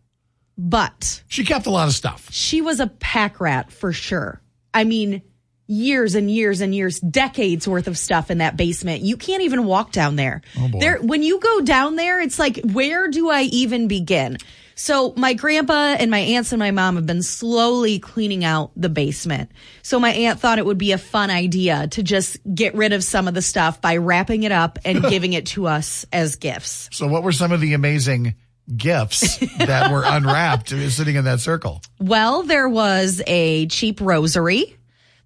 but 0.58 1.24
She 1.28 1.44
kept 1.46 1.66
a 1.66 1.70
lot 1.70 1.88
of 1.88 1.94
stuff. 1.94 2.28
she 2.32 2.62
was 2.62 2.80
a 2.80 2.88
pack 2.88 3.40
rat 3.40 3.72
for 3.72 3.92
sure. 3.94 4.42
I 4.74 4.84
mean, 4.86 5.22
years 5.68 6.16
and 6.16 6.30
years 6.30 6.62
and 6.62 6.74
years, 6.76 7.00
decades 7.00 7.68
worth 7.68 7.88
of 7.88 7.98
stuff 7.98 8.30
in 8.32 8.40
that 8.40 8.58
basement. 8.58 9.02
You 9.04 9.18
can't 9.18 9.44
even 9.44 9.66
walk 9.66 9.92
down 9.92 10.16
there. 10.16 10.42
Oh, 10.58 10.68
boy. 10.68 10.80
There, 10.80 10.98
when 11.02 11.24
you 11.24 11.40
go 11.40 11.62
down 11.62 11.96
there, 11.96 12.20
it's 12.22 12.38
like, 12.40 12.60
where 12.64 13.08
do 13.10 13.30
I 13.30 13.44
even 13.44 13.88
begin? 13.88 14.38
So 14.76 15.14
my 15.16 15.34
grandpa 15.34 15.96
and 16.00 16.10
my 16.10 16.20
aunts 16.20 16.52
and 16.52 16.60
my 16.60 16.72
mom 16.72 16.96
have 16.96 17.06
been 17.06 17.24
slowly 17.24 18.00
cleaning 18.00 18.44
out 18.44 18.72
the 18.76 18.90
basement. 18.90 19.52
So 19.82 20.00
my 20.00 20.12
aunt 20.12 20.40
thought 20.40 20.58
it 20.58 20.66
would 20.66 20.78
be 20.78 20.92
a 20.92 20.98
fun 20.98 21.30
idea 21.30 21.88
to 21.90 22.04
just 22.04 22.38
get 22.54 22.76
rid 22.76 22.94
of 22.94 23.04
some 23.04 23.28
of 23.28 23.34
the 23.34 23.42
stuff 23.42 23.82
by 23.82 23.98
wrapping 23.98 24.44
it 24.44 24.52
up 24.52 24.80
and 24.86 25.04
giving 25.10 25.34
it 25.34 25.48
to 25.48 25.68
us 25.68 26.06
as 26.12 26.36
gifts. 26.36 26.90
So 26.92 27.08
what 27.08 27.24
were 27.24 27.32
some 27.32 27.52
of 27.52 27.62
the 27.62 27.74
amazing 27.74 28.36
gifts 28.76 29.38
that 29.58 29.92
were 29.92 30.04
unwrapped 30.06 30.70
sitting 30.70 31.16
in 31.16 31.26
that 31.26 31.40
circle? 31.40 31.82
Well, 32.00 32.44
there 32.44 32.70
was 32.70 33.22
a 33.28 33.68
cheap 33.68 34.00
rosary. 34.02 34.78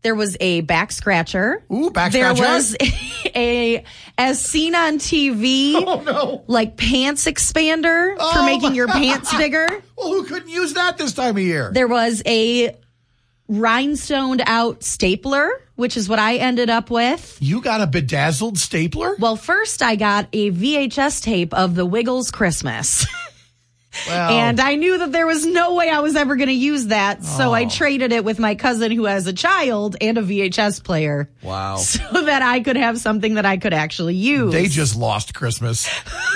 There 0.04 0.16
was 0.16 0.38
a 0.40 0.62
back 0.62 0.92
scratcher. 0.92 1.64
Ooh, 1.74 1.90
back 1.90 2.12
there 2.12 2.34
scratcher? 2.36 2.44
There 2.44 2.54
was 2.54 2.76
a, 3.36 3.84
as 4.18 4.40
seen 4.42 4.74
on 4.76 5.00
TV, 5.00 5.74
Oh 5.76 6.02
no. 6.02 6.44
like 6.48 6.78
pants 6.78 7.26
expander 7.26 8.16
for 8.16 8.22
Oh, 8.40 8.46
making 8.46 8.76
your 8.76 8.88
pants 8.88 9.34
bigger. 9.38 9.68
Well, 9.98 10.10
who 10.10 10.24
couldn't 10.24 10.50
use 10.50 10.74
that 10.74 10.98
this 10.98 11.14
time 11.14 11.36
of 11.38 11.44
year? 11.44 11.72
There 11.74 11.88
was 11.88 12.22
a 12.26 12.76
rhinestoned 13.50 14.42
out 14.46 14.84
stapler, 14.84 15.50
which 15.76 15.96
is 15.98 16.08
what 16.10 16.20
I 16.20 16.36
ended 16.38 16.70
up 16.70 16.90
with. 16.92 17.38
You 17.40 17.62
got 17.62 17.82
a 17.82 17.88
bedazzled 17.88 18.58
stapler? 18.58 19.16
Well, 19.20 19.36
first 19.36 19.82
I 19.82 19.96
got 19.96 20.28
a 20.34 20.52
VHS 20.52 21.22
tape 21.24 21.54
of 21.54 21.76
the 21.76 21.86
Wiggles 21.86 22.30
Christmas. 22.32 23.06
Well, 24.08 24.30
And 24.32 24.60
I 24.60 24.76
knew 24.76 24.98
that 25.00 25.12
there 25.12 25.26
was 25.26 25.46
no 25.46 25.74
way 25.76 25.90
I 25.90 26.00
was 26.00 26.16
ever 26.16 26.36
going 26.36 26.50
to 26.50 26.54
use 26.54 26.88
that. 26.88 27.24
So 27.24 27.54
I 27.54 27.64
Oh. 27.64 27.70
traded 27.70 28.12
it 28.12 28.24
with 28.24 28.38
my 28.40 28.56
cousin 28.56 28.92
who 28.92 29.06
has 29.06 29.26
a 29.28 29.34
child 29.34 29.96
and 30.02 30.18
a 30.18 30.22
VHS 30.22 30.84
player. 30.84 31.30
wow. 31.42 31.78
So 31.98 32.00
that 32.26 32.42
I 32.42 32.60
could 32.60 32.76
have 32.78 33.00
something 33.00 33.36
that 33.36 33.46
I 33.46 33.58
could 33.58 33.74
actually 33.74 34.16
use. 34.16 34.52
They 34.54 34.68
just 34.68 34.96
lost 34.96 35.34
Christmas. 35.34 35.90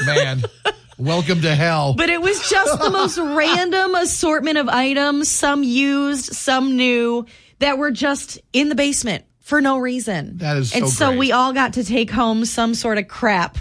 Man, 0.06 0.44
welcome 0.98 1.42
to 1.42 1.56
hell. 1.56 1.94
but 1.94 2.10
it 2.10 2.22
was 2.22 2.50
just 2.50 2.80
the 2.80 2.90
most 2.90 3.18
random 3.22 3.96
assortment 3.96 4.58
of 4.58 4.68
items, 4.70 5.30
some 5.30 5.64
used, 5.64 6.34
some 6.34 6.76
new, 6.78 7.26
that 7.60 7.78
were 7.78 7.92
just 7.92 8.40
in 8.54 8.70
the 8.70 8.76
basement 8.76 9.24
for 9.42 9.62
no 9.62 9.78
reason. 9.78 10.38
That 10.38 10.58
is 10.58 10.74
And 10.74 10.88
so 10.88 10.92
so 10.94 11.08
great. 11.10 11.20
we 11.20 11.32
all 11.32 11.54
got 11.54 11.74
to 11.74 11.84
take 11.84 12.10
home 12.10 12.46
some 12.46 12.74
sort 12.74 12.98
of 12.98 13.08
crap 13.08 13.58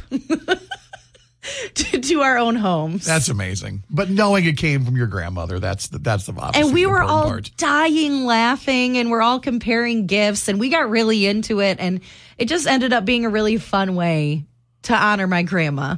to, 1.74 2.00
to 2.00 2.20
our 2.20 2.36
own 2.38 2.54
homes. 2.56 3.04
That's 3.06 3.28
amazing. 3.28 3.82
But 3.90 4.10
knowing 4.10 4.44
it 4.44 4.56
came 4.56 4.84
from 4.84 4.96
your 4.96 5.06
grandmother, 5.06 5.58
that's 5.58 5.88
the, 5.88 5.98
that's 5.98 6.26
the 6.26 6.32
obviously 6.32 6.62
and 6.62 6.74
we 6.74 6.86
were 6.86 7.02
all 7.02 7.24
part. 7.24 7.50
dying 7.56 8.24
laughing 8.24 8.98
and 8.98 9.10
we're 9.10 9.22
all 9.22 9.40
comparing 9.40 10.06
gifts 10.06 10.48
and 10.48 10.60
we 10.60 10.68
got 10.68 10.90
really 10.90 11.26
into 11.26 11.60
it 11.60 11.78
and 11.80 12.00
it 12.38 12.46
just 12.46 12.66
ended 12.66 12.92
up 12.92 13.04
being 13.04 13.24
a 13.24 13.28
really 13.30 13.56
fun 13.56 13.94
way 13.94 14.44
to 14.82 14.94
honor 14.94 15.26
my 15.26 15.42
grandma 15.42 15.96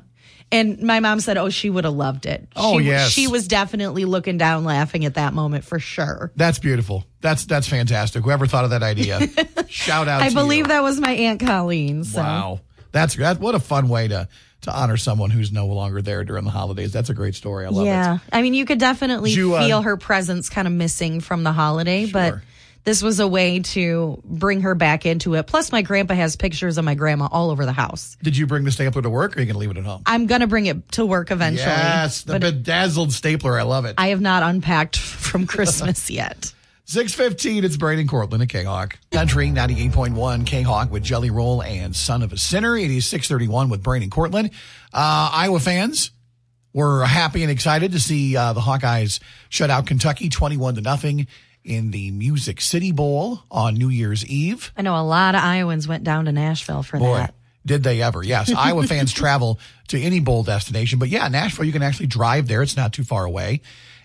and 0.50 0.80
my 0.82 1.00
mom 1.00 1.18
said 1.20 1.36
oh 1.38 1.48
she 1.48 1.70
would 1.70 1.84
have 1.84 1.94
loved 1.94 2.26
it 2.26 2.46
Oh, 2.56 2.78
she, 2.78 2.86
yes. 2.86 3.10
she 3.10 3.26
was 3.28 3.46
definitely 3.48 4.04
looking 4.04 4.38
down 4.38 4.64
laughing 4.64 5.04
at 5.04 5.14
that 5.14 5.32
moment 5.34 5.64
for 5.64 5.78
sure 5.78 6.30
That's 6.36 6.58
beautiful. 6.58 7.04
That's 7.20 7.46
that's 7.46 7.68
fantastic. 7.68 8.22
Whoever 8.24 8.46
thought 8.46 8.64
of 8.64 8.70
that 8.70 8.82
idea, 8.82 9.20
shout 9.68 10.08
out. 10.08 10.22
i 10.22 10.30
believe 10.30 10.64
you. 10.66 10.68
that 10.68 10.82
was 10.82 10.98
my 11.00 11.12
aunt 11.12 11.40
colleen 11.40 12.02
so 12.04 12.20
Wow, 12.20 12.60
that's 12.90 13.14
that. 13.16 13.38
What 13.40 13.54
a 13.54 13.60
fun 13.60 13.88
way 13.88 14.08
to 14.08 14.28
to 14.62 14.72
honor 14.74 14.96
someone 14.96 15.30
who's 15.30 15.52
no 15.52 15.66
longer 15.66 16.02
there 16.02 16.24
during 16.24 16.44
the 16.44 16.50
holidays. 16.50 16.92
That's 16.92 17.10
a 17.10 17.14
great 17.14 17.34
story. 17.34 17.66
I 17.66 17.68
love 17.68 17.86
yeah 17.86 18.14
it. 18.14 18.20
Yeah. 18.32 18.38
I 18.38 18.42
mean 18.42 18.54
you 18.54 18.64
could 18.64 18.78
definitely 18.78 19.32
you, 19.32 19.54
uh, 19.54 19.66
feel 19.66 19.82
her 19.82 19.96
presence 19.96 20.48
kind 20.48 20.66
of 20.66 20.72
missing 20.72 21.20
from 21.20 21.42
the 21.42 21.52
holiday 21.52 22.06
but 22.06 22.40
this 22.84 23.02
was 23.02 23.20
a 23.20 23.28
way 23.28 23.60
to 23.60 24.20
bring 24.24 24.62
her 24.62 24.74
back 24.74 25.06
into 25.06 25.34
it 25.34 25.46
plus 25.46 25.70
my 25.72 25.82
grandpa 25.82 26.14
has 26.14 26.36
pictures 26.36 26.78
of 26.78 26.84
my 26.84 26.94
grandma 26.94 27.28
all 27.30 27.50
over 27.50 27.64
the 27.64 27.72
house 27.72 28.16
Did 28.22 28.36
you 28.36 28.46
bring 28.46 28.64
the 28.64 28.72
stapler 28.72 29.02
to 29.02 29.10
work, 29.10 29.36
or 29.36 29.38
are 29.38 29.42
you 29.42 29.46
going 29.46 29.54
to 29.54 29.58
leave 29.58 29.70
it 29.70 29.76
at 29.76 29.84
home? 29.84 30.02
I'm 30.06 30.26
gonna 30.26 30.46
bring 30.46 30.66
it 30.66 30.92
to 30.92 31.06
work 31.06 31.30
eventually. 31.30 31.66
Yes, 31.66 32.22
the 32.22 32.38
bedazzled 32.38 33.12
stapler. 33.12 33.58
I 33.58 33.62
love 33.62 33.84
it. 33.84 33.94
I 33.98 34.08
have 34.08 34.20
not 34.20 34.42
unpacked 34.42 34.96
from 34.98 35.46
Christmas 35.46 36.10
yet. 36.10 36.52
615, 36.92 37.64
it's 37.64 37.78
Braden 37.78 38.06
Cortland 38.06 38.42
at 38.42 38.50
King 38.50 38.66
Hawk. 38.66 38.98
Country 39.10 39.48
98.1 39.48 40.46
King 40.46 40.64
Hawk 40.66 40.90
with 40.90 41.02
Jelly 41.02 41.30
Roll 41.30 41.62
and 41.62 41.96
Son 41.96 42.22
of 42.22 42.34
a 42.34 42.36
Sinner. 42.36 42.76
It 42.76 42.90
is 42.90 43.06
631 43.06 43.70
with 43.70 43.82
Braden 43.82 44.10
Cortland. 44.10 44.50
Uh, 44.92 45.30
Iowa 45.32 45.58
fans 45.58 46.10
were 46.74 47.02
happy 47.06 47.42
and 47.42 47.50
excited 47.50 47.92
to 47.92 47.98
see 47.98 48.36
uh, 48.36 48.52
the 48.52 48.60
Hawkeyes 48.60 49.20
shut 49.48 49.70
out 49.70 49.86
Kentucky 49.86 50.28
21 50.28 50.74
to 50.74 50.80
nothing 50.82 51.28
in 51.64 51.92
the 51.92 52.10
Music 52.10 52.60
City 52.60 52.92
Bowl 52.92 53.40
on 53.50 53.72
New 53.72 53.88
Year's 53.88 54.26
Eve. 54.26 54.70
I 54.76 54.82
know 54.82 54.94
a 54.94 55.00
lot 55.00 55.34
of 55.34 55.40
Iowans 55.40 55.88
went 55.88 56.04
down 56.04 56.26
to 56.26 56.32
Nashville 56.32 56.82
for 56.82 56.98
Boy, 56.98 57.16
that. 57.16 57.34
did 57.64 57.84
they 57.84 58.02
ever. 58.02 58.22
Yes. 58.22 58.52
Iowa 58.54 58.86
fans 58.86 59.14
travel 59.14 59.58
to 59.88 59.98
any 59.98 60.20
bowl 60.20 60.42
destination, 60.42 60.98
but 60.98 61.08
yeah, 61.08 61.26
Nashville, 61.28 61.64
you 61.64 61.72
can 61.72 61.82
actually 61.82 62.08
drive 62.08 62.48
there. 62.48 62.60
It's 62.60 62.76
not 62.76 62.92
too 62.92 63.04
far 63.04 63.24
away. 63.24 63.62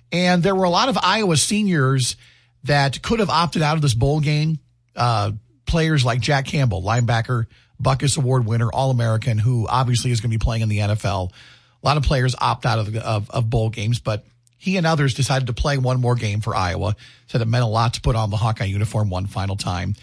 And 0.10 0.41
there 0.41 0.56
were 0.56 0.63
a 0.63 0.70
lot 0.70 0.88
of 0.88 0.98
Iowa 0.98 1.36
seniors 1.36 2.15
that 2.64 3.02
could 3.02 3.20
have 3.20 3.30
opted 3.30 3.62
out 3.62 3.76
of 3.76 3.82
this 3.82 3.94
bowl 3.94 4.20
game. 4.20 4.60
Uh, 4.96 5.32
players 5.66 6.04
like 6.04 6.22
Jack 6.22 6.46
Campbell, 6.46 6.82
linebacker, 6.82 7.46
Butkus 7.82 8.18
Award 8.18 8.46
winner, 8.46 8.72
All 8.72 8.90
American, 8.90 9.38
who 9.38 9.68
obviously 9.68 10.12
is 10.12 10.22
going 10.22 10.32
to 10.32 10.38
be 10.38 10.44
playing 10.44 10.64
in 10.64 10.70
the 10.70 10.80
NFL. 10.80 11.32
A 11.32 11.86
lot 11.86 11.98
of 11.98 12.04
players 12.04 12.36
opt 12.40 12.66
out 12.66 12.80
of, 12.80 12.96
of, 12.96 13.30
of 13.30 13.50
bowl 13.50 13.70
games, 13.70 14.00
but 14.00 14.26
he 14.58 14.78
and 14.78 14.88
others 14.88 15.14
decided 15.14 15.48
to 15.48 15.54
play 15.54 15.78
one 15.78 16.02
more 16.02 16.16
game 16.16 16.42
for 16.42 16.56
Iowa. 16.56 16.96
Said 17.28 17.42
it 17.42 17.48
meant 17.48 17.64
a 17.64 17.68
lot 17.68 17.94
to 17.94 18.02
put 18.02 18.16
on 18.16 18.32
the 18.32 18.38
Hawkeye 18.38 18.66
uniform 18.66 19.10
one 19.10 19.28
final 19.28 19.56
time. 19.56 19.96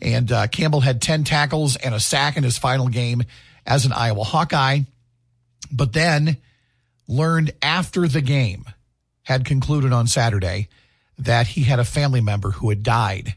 And 0.00 0.30
uh, 0.32 0.46
Campbell 0.46 0.80
had 0.80 1.02
10 1.02 1.24
tackles 1.24 1.76
and 1.76 1.94
a 1.94 2.00
sack 2.00 2.36
in 2.36 2.44
his 2.44 2.56
final 2.56 2.88
game 2.88 3.24
as 3.66 3.84
an 3.84 3.92
Iowa 3.92 4.24
Hawkeye, 4.24 4.80
but 5.70 5.92
then 5.92 6.38
learned 7.06 7.50
after 7.60 8.08
the 8.08 8.20
game 8.20 8.64
had 9.22 9.44
concluded 9.44 9.92
on 9.92 10.06
Saturday 10.06 10.68
that 11.18 11.48
he 11.48 11.62
had 11.62 11.78
a 11.78 11.84
family 11.84 12.20
member 12.20 12.50
who 12.52 12.68
had 12.68 12.82
died 12.82 13.34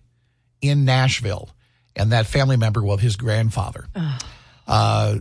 in 0.62 0.86
Nashville, 0.86 1.50
and 1.96 2.12
that 2.12 2.28
family 2.28 2.58
member 2.58 2.82
was 2.82 3.02
his 3.02 3.16
grandfather. 3.16 3.86
Uh, 4.68 5.20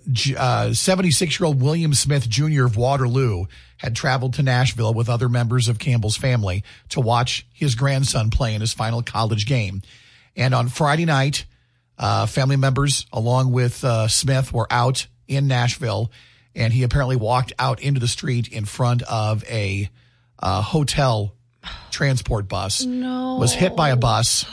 76 0.73 1.41
year 1.41 1.47
old 1.47 1.61
William 1.61 1.93
Smith 1.95 2.29
Jr. 2.29 2.67
of 2.67 2.77
Waterloo 2.77 3.47
had 3.79 3.97
traveled 3.97 4.35
to 4.35 4.43
Nashville 4.43 4.95
with 4.95 5.09
other 5.09 5.29
members 5.29 5.67
of 5.67 5.79
Campbell's 5.79 6.17
family 6.17 6.63
to 6.91 7.01
watch 7.01 7.47
his 7.53 7.75
grandson 7.75 8.31
play 8.31 8.55
in 8.55 8.61
his 8.61 8.73
final 8.73 9.03
college 9.03 9.47
game. 9.47 9.83
And 10.37 10.55
on 10.55 10.69
Friday 10.69 11.07
night, 11.07 11.47
uh, 11.99 12.27
family 12.27 12.57
members, 12.57 13.07
along 13.13 13.53
with 13.53 13.83
uh, 13.83 14.09
Smith, 14.09 14.53
were 14.53 14.69
out 14.71 15.07
in 15.27 15.49
Nashville, 15.49 16.13
and 16.55 16.73
he 16.73 16.83
apparently 16.83 17.17
walked 17.17 17.53
out 17.59 17.81
into 17.81 18.01
the 18.01 18.09
street 18.09 18.49
in 18.49 18.65
front 18.65 19.03
of 19.03 19.45
a 19.45 19.89
uh, 20.39 20.63
hotel 20.63 21.35
transport 21.91 22.49
bus. 22.49 22.85
No, 22.85 23.37
was 23.39 23.53
hit 23.53 23.77
by 23.77 23.91
a 23.91 23.97
bus, 23.97 24.45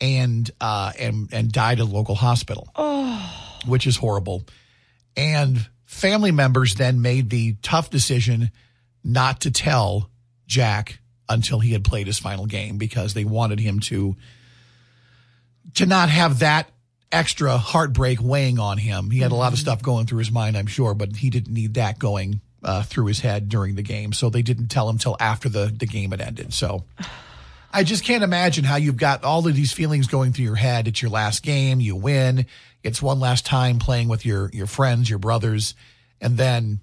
and 0.00 0.50
uh, 0.60 0.92
and 0.98 1.28
and 1.32 1.50
died 1.50 1.80
at 1.80 1.86
a 1.86 1.90
local 1.90 2.14
hospital, 2.14 2.68
which 3.66 3.86
is 3.86 3.96
horrible. 3.96 4.44
And 5.16 5.68
family 5.84 6.30
members 6.30 6.74
then 6.74 7.02
made 7.02 7.30
the 7.30 7.56
tough 7.62 7.90
decision 7.90 8.50
not 9.02 9.40
to 9.40 9.50
tell 9.50 10.10
Jack 10.46 11.00
until 11.28 11.60
he 11.60 11.72
had 11.72 11.84
played 11.84 12.06
his 12.06 12.18
final 12.18 12.46
game 12.46 12.78
because 12.78 13.14
they 13.14 13.24
wanted 13.24 13.60
him 13.60 13.80
to 13.80 14.16
to 15.74 15.86
not 15.86 16.08
have 16.08 16.38
that 16.38 16.70
extra 17.12 17.56
heartbreak 17.56 18.20
weighing 18.22 18.58
on 18.58 18.78
him. 18.78 19.10
He 19.10 19.20
had 19.20 19.32
a 19.32 19.36
lot 19.36 19.52
of 19.52 19.58
stuff 19.58 19.82
going 19.82 20.06
through 20.06 20.18
his 20.18 20.30
mind, 20.30 20.56
I'm 20.56 20.66
sure, 20.66 20.94
but 20.94 21.16
he 21.16 21.30
didn't 21.30 21.52
need 21.52 21.74
that 21.74 21.98
going 21.98 22.40
uh, 22.62 22.82
through 22.82 23.06
his 23.06 23.20
head 23.20 23.48
during 23.48 23.74
the 23.74 23.82
game. 23.82 24.12
So 24.12 24.30
they 24.30 24.42
didn't 24.42 24.68
tell 24.68 24.88
him 24.88 24.98
till 24.98 25.16
after 25.20 25.48
the, 25.48 25.66
the 25.66 25.86
game 25.86 26.10
had 26.10 26.20
ended. 26.20 26.52
So 26.52 26.84
I 27.72 27.84
just 27.84 28.04
can't 28.04 28.24
imagine 28.24 28.64
how 28.64 28.76
you've 28.76 28.96
got 28.96 29.24
all 29.24 29.46
of 29.46 29.54
these 29.54 29.72
feelings 29.72 30.06
going 30.06 30.32
through 30.32 30.46
your 30.46 30.54
head. 30.56 30.88
It's 30.88 31.02
your 31.02 31.10
last 31.10 31.42
game, 31.42 31.80
you 31.80 31.96
win. 31.96 32.46
It's 32.82 33.02
one 33.02 33.20
last 33.20 33.44
time 33.44 33.78
playing 33.78 34.08
with 34.08 34.24
your 34.24 34.50
your 34.52 34.66
friends, 34.66 35.10
your 35.10 35.18
brothers, 35.18 35.74
and 36.20 36.36
then 36.36 36.80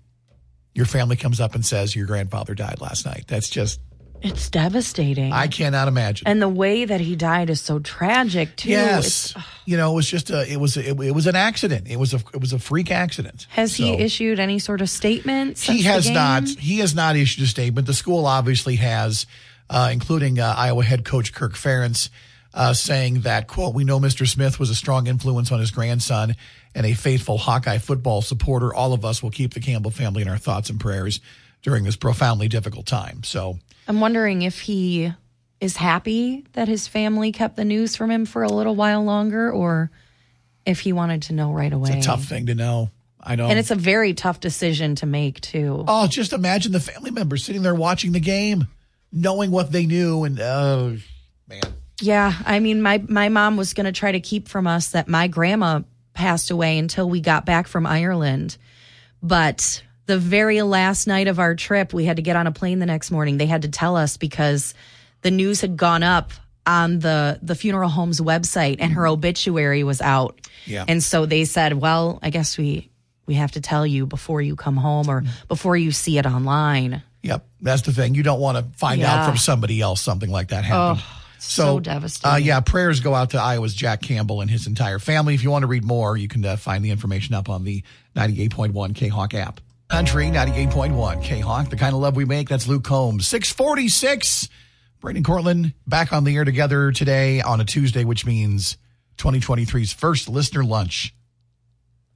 your 0.73 0.85
family 0.85 1.15
comes 1.15 1.39
up 1.39 1.55
and 1.55 1.65
says 1.65 1.95
your 1.95 2.05
grandfather 2.05 2.53
died 2.53 2.81
last 2.81 3.05
night. 3.05 3.25
That's 3.27 3.49
just 3.49 3.79
It's 4.25 4.49
devastating. 4.49 5.31
I 5.31 5.47
cannot 5.47 5.87
imagine. 5.87 6.27
and 6.27 6.41
the 6.41 6.49
way 6.49 6.83
that 6.83 6.99
he 6.99 7.15
died 7.15 7.49
is 7.51 7.61
so 7.61 7.77
tragic 7.79 8.55
too. 8.55 8.69
yes, 8.69 9.31
It's- 9.31 9.45
you 9.65 9.77
know, 9.77 9.91
it 9.91 9.95
was 9.95 10.09
just 10.09 10.29
a, 10.31 10.51
it 10.51 10.57
was, 10.59 10.77
a, 10.77 10.89
it, 10.89 10.99
it 10.99 11.11
was 11.11 11.27
an 11.27 11.35
accident. 11.35 11.87
It 11.87 11.97
was 11.97 12.13
a, 12.13 12.17
it 12.33 12.41
was 12.41 12.51
a 12.51 12.59
freak 12.59 12.89
accident. 12.91 13.45
has 13.51 13.75
he 13.75 13.93
issued 13.93 14.39
any 14.39 14.57
sort 14.59 14.81
of 14.81 14.89
statement? 14.89 15.59
He 15.59 15.83
has 15.83 16.09
not. 16.09 16.47
He 16.47 16.79
has 16.79 16.95
not 16.95 17.15
issued 17.15 17.43
a 17.43 17.47
statement. 17.47 17.85
The 17.87 17.93
school 17.93 18.25
obviously 18.25 18.77
has, 18.77 19.25
uh, 19.69 19.89
including 19.93 20.39
uh, 20.39 20.53
Iowa 20.57 20.83
head 20.83 21.05
coach 21.05 21.31
Kirk 21.33 21.53
Ferentz, 21.53 22.09
uh, 22.53 22.73
saying 22.73 23.21
that 23.21 23.47
quote 23.47 23.75
We 23.75 23.83
know 23.83 23.99
Mr. 23.99 24.27
Smith 24.27 24.59
was 24.59 24.69
a 24.71 24.75
strong 24.75 25.05
influence 25.07 25.51
on 25.51 25.59
his 25.59 25.69
grandson 25.71 26.35
and 26.73 26.85
a 26.85 26.93
faithful 26.93 27.37
Hawkeye 27.37 27.77
football 27.77 28.21
supporter. 28.21 28.73
All 28.73 28.93
of 28.93 29.05
us 29.05 29.21
will 29.21 29.31
keep 29.31 29.53
the 29.53 29.59
Campbell 29.59 29.91
family 29.91 30.21
in 30.23 30.27
our 30.27 30.37
thoughts 30.37 30.69
and 30.69 30.79
prayers 30.79 31.19
during 31.61 31.83
this 31.83 31.95
profoundly 31.95 32.47
difficult 32.47 32.85
time. 32.85 33.23
So 33.23 33.57
I'm 33.87 33.99
wondering 33.99 34.41
if 34.41 34.61
he 34.61 35.13
is 35.59 35.77
happy 35.77 36.45
that 36.53 36.67
his 36.67 36.87
family 36.87 37.31
kept 37.31 37.55
the 37.55 37.65
news 37.65 37.95
from 37.95 38.11
him 38.11 38.25
for 38.25 38.43
a 38.43 38.49
little 38.49 38.75
while 38.75 39.03
longer, 39.03 39.51
or 39.51 39.91
if 40.65 40.81
he 40.81 40.93
wanted 40.93 41.23
to 41.23 41.33
know 41.33 41.51
right 41.51 41.71
away. 41.71 41.91
it's 41.91 42.05
a 42.05 42.09
tough 42.09 42.25
thing 42.25 42.47
to 42.47 42.55
know. 42.55 42.89
I 43.27 43.35
know. 43.35 43.47
and 43.47 43.57
it's 43.57 43.71
a 43.71 43.75
very 43.75 44.13
tough 44.13 44.39
decision 44.39 44.95
to 44.95 45.07
make 45.07 45.41
too. 45.41 45.83
oh, 45.87 46.07
just 46.07 46.31
imagine 46.33 46.71
the 46.71 46.79
family 46.79 47.09
members 47.09 47.43
sitting 47.43 47.63
there 47.63 47.73
watching 47.73 48.11
the 48.11 48.19
game, 48.19 48.67
knowing 49.11 49.49
what 49.49 49.71
they 49.71 49.85
knew, 49.85 50.23
and 50.23 50.39
oh 50.39 50.97
man. 51.47 51.63
Yeah, 52.01 52.33
I 52.45 52.59
mean, 52.59 52.81
my 52.81 53.03
my 53.07 53.29
mom 53.29 53.57
was 53.57 53.73
going 53.73 53.85
to 53.85 53.91
try 53.91 54.11
to 54.11 54.19
keep 54.19 54.47
from 54.47 54.67
us 54.67 54.89
that 54.89 55.07
my 55.07 55.27
grandma 55.27 55.81
passed 56.13 56.51
away 56.51 56.77
until 56.77 57.09
we 57.09 57.19
got 57.19 57.45
back 57.45 57.67
from 57.67 57.87
Ireland, 57.87 58.57
but 59.23 59.81
the 60.05 60.17
very 60.17 60.61
last 60.61 61.07
night 61.07 61.27
of 61.27 61.39
our 61.39 61.55
trip, 61.55 61.93
we 61.93 62.05
had 62.05 62.17
to 62.17 62.21
get 62.21 62.35
on 62.35 62.47
a 62.47 62.51
plane 62.51 62.79
the 62.79 62.85
next 62.85 63.11
morning. 63.11 63.37
They 63.37 63.45
had 63.45 63.63
to 63.63 63.69
tell 63.69 63.95
us 63.95 64.17
because 64.17 64.73
the 65.21 65.31
news 65.31 65.61
had 65.61 65.77
gone 65.77 66.03
up 66.03 66.31
on 66.67 66.99
the 66.99 67.39
the 67.41 67.55
funeral 67.55 67.89
home's 67.89 68.19
website 68.19 68.77
and 68.79 68.93
her 68.93 69.07
obituary 69.07 69.83
was 69.83 70.01
out. 70.01 70.39
Yeah. 70.65 70.85
And 70.87 71.03
so 71.03 71.25
they 71.25 71.45
said, 71.45 71.73
"Well, 71.73 72.19
I 72.21 72.29
guess 72.29 72.57
we 72.57 72.89
we 73.25 73.35
have 73.35 73.51
to 73.53 73.61
tell 73.61 73.85
you 73.85 74.05
before 74.05 74.41
you 74.41 74.55
come 74.55 74.77
home 74.77 75.09
or 75.09 75.23
before 75.47 75.77
you 75.77 75.91
see 75.91 76.17
it 76.17 76.25
online." 76.25 77.03
Yep, 77.23 77.45
that's 77.59 77.81
the 77.81 77.91
thing. 77.91 78.13
You 78.13 78.21
don't 78.21 78.39
want 78.39 78.57
to 78.57 78.77
find 78.77 79.01
out 79.01 79.27
from 79.27 79.37
somebody 79.37 79.81
else 79.81 79.99
something 79.99 80.29
like 80.29 80.49
that 80.49 80.63
happened. 80.63 81.03
so 81.39 81.79
devastating. 81.79 82.33
Uh, 82.33 82.37
yeah, 82.37 82.59
prayers 82.59 82.99
go 82.99 83.15
out 83.15 83.31
to 83.31 83.39
Iowa's 83.39 83.73
Jack 83.73 84.03
Campbell 84.03 84.41
and 84.41 84.49
his 84.49 84.67
entire 84.67 84.99
family. 84.99 85.33
If 85.33 85.41
you 85.41 85.49
want 85.49 85.63
to 85.63 85.67
read 85.67 85.83
more, 85.83 86.15
you 86.15 86.27
can 86.27 86.45
uh, 86.45 86.55
find 86.55 86.85
the 86.85 86.91
information 86.91 87.33
up 87.33 87.49
on 87.49 87.63
the 87.63 87.83
98.1 88.15 88.93
K 88.93 89.07
Hawk 89.07 89.33
app. 89.33 89.59
Country 89.89 90.25
98.1 90.25 91.23
K 91.23 91.39
Hawk, 91.39 91.69
the 91.69 91.75
kind 91.75 91.93
of 91.93 92.01
love 92.01 92.15
we 92.15 92.25
make. 92.25 92.49
That's 92.49 92.67
Luke 92.67 92.83
Combs. 92.83 93.27
646. 93.27 94.49
Brandon 94.99 95.23
Cortland 95.23 95.73
back 95.85 96.11
on 96.11 96.23
the 96.23 96.35
air 96.35 96.43
together 96.43 96.91
today 96.91 97.39
on 97.41 97.61
a 97.61 97.65
Tuesday, 97.65 98.03
which 98.03 98.25
means 98.25 98.77
2023's 99.17 99.93
first 99.93 100.27
listener 100.27 100.63
lunch. 100.63 101.13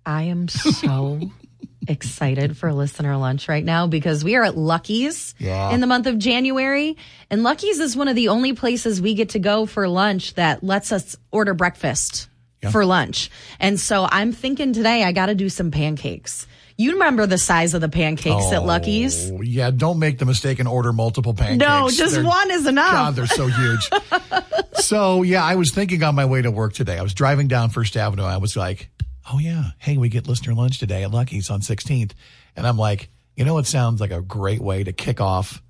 I 0.05 0.23
am 0.23 0.47
so 0.47 1.19
excited 1.87 2.57
for 2.57 2.73
listener 2.73 3.15
lunch 3.17 3.47
right 3.47 3.63
now 3.63 3.85
because 3.85 4.23
we 4.23 4.35
are 4.35 4.43
at 4.43 4.57
Lucky's 4.57 5.35
Yeah. 5.37 5.69
in 5.71 5.79
the 5.79 5.87
month 5.87 6.07
of 6.07 6.17
January. 6.17 6.97
And 7.29 7.43
Lucky's 7.43 7.79
is 7.79 7.95
one 7.95 8.07
of 8.07 8.15
the 8.15 8.29
only 8.29 8.53
places 8.53 8.99
we 8.99 9.13
get 9.13 9.29
to 9.29 9.39
go 9.39 9.67
for 9.67 9.87
lunch 9.87 10.33
that 10.33 10.63
lets 10.63 10.91
us 10.91 11.15
order 11.31 11.53
breakfast 11.53 12.27
Yeah. 12.63 12.71
for 12.71 12.83
lunch. 12.85 13.29
And 13.59 13.79
so 13.79 14.07
I'm 14.11 14.31
thinking 14.31 14.73
today 14.73 15.03
I 15.03 15.11
got 15.11 15.27
to 15.27 15.35
do 15.35 15.49
some 15.49 15.69
pancakes. 15.69 16.47
You 16.79 16.93
remember 16.93 17.25
the 17.25 17.37
size 17.37 17.73
of 17.73 17.81
the 17.81 17.89
pancakes 17.89 18.53
at 18.53 18.59
oh, 18.59 18.63
Lucky's? 18.63 19.29
Oh, 19.29 19.41
yeah, 19.41 19.69
don't 19.69 19.99
make 19.99 20.17
the 20.17 20.25
mistake 20.25 20.59
and 20.59 20.67
order 20.67 20.93
multiple 20.93 21.33
pancakes. 21.33 21.59
No, 21.59 21.89
just 21.89 22.15
They're- 22.15 22.23
one 22.23 22.49
is 22.51 22.65
enough. 22.65 22.93
God, 22.93 23.15
they're 23.17 23.27
so 23.27 23.47
huge. 23.47 23.89
so 24.75 25.23
yeah, 25.23 25.43
I 25.43 25.55
was 25.55 25.73
thinking 25.73 26.01
on 26.03 26.15
my 26.15 26.23
way 26.23 26.41
to 26.41 26.51
work 26.51 26.71
today. 26.71 26.97
I 26.97 27.01
was 27.01 27.13
driving 27.13 27.49
down 27.49 27.69
First 27.69 27.97
Avenue. 27.97 28.23
I 28.23 28.37
was 28.37 28.55
like, 28.55 28.89
"Oh 29.29 29.39
yeah, 29.39 29.71
hey, 29.77 29.97
we 29.97 30.07
get 30.07 30.29
listener 30.29 30.53
lunch 30.53 30.79
today 30.79 31.03
at 31.03 31.11
Lucky's 31.11 31.49
on 31.49 31.59
16th," 31.59 32.13
and 32.55 32.65
I'm 32.65 32.77
like, 32.77 33.09
you 33.35 33.43
know, 33.43 33.57
it 33.57 33.65
sounds 33.65 33.99
like 33.99 34.11
a 34.11 34.21
great 34.21 34.61
way 34.61 34.85
to 34.85 34.93
kick 34.93 35.19
off 35.19 35.61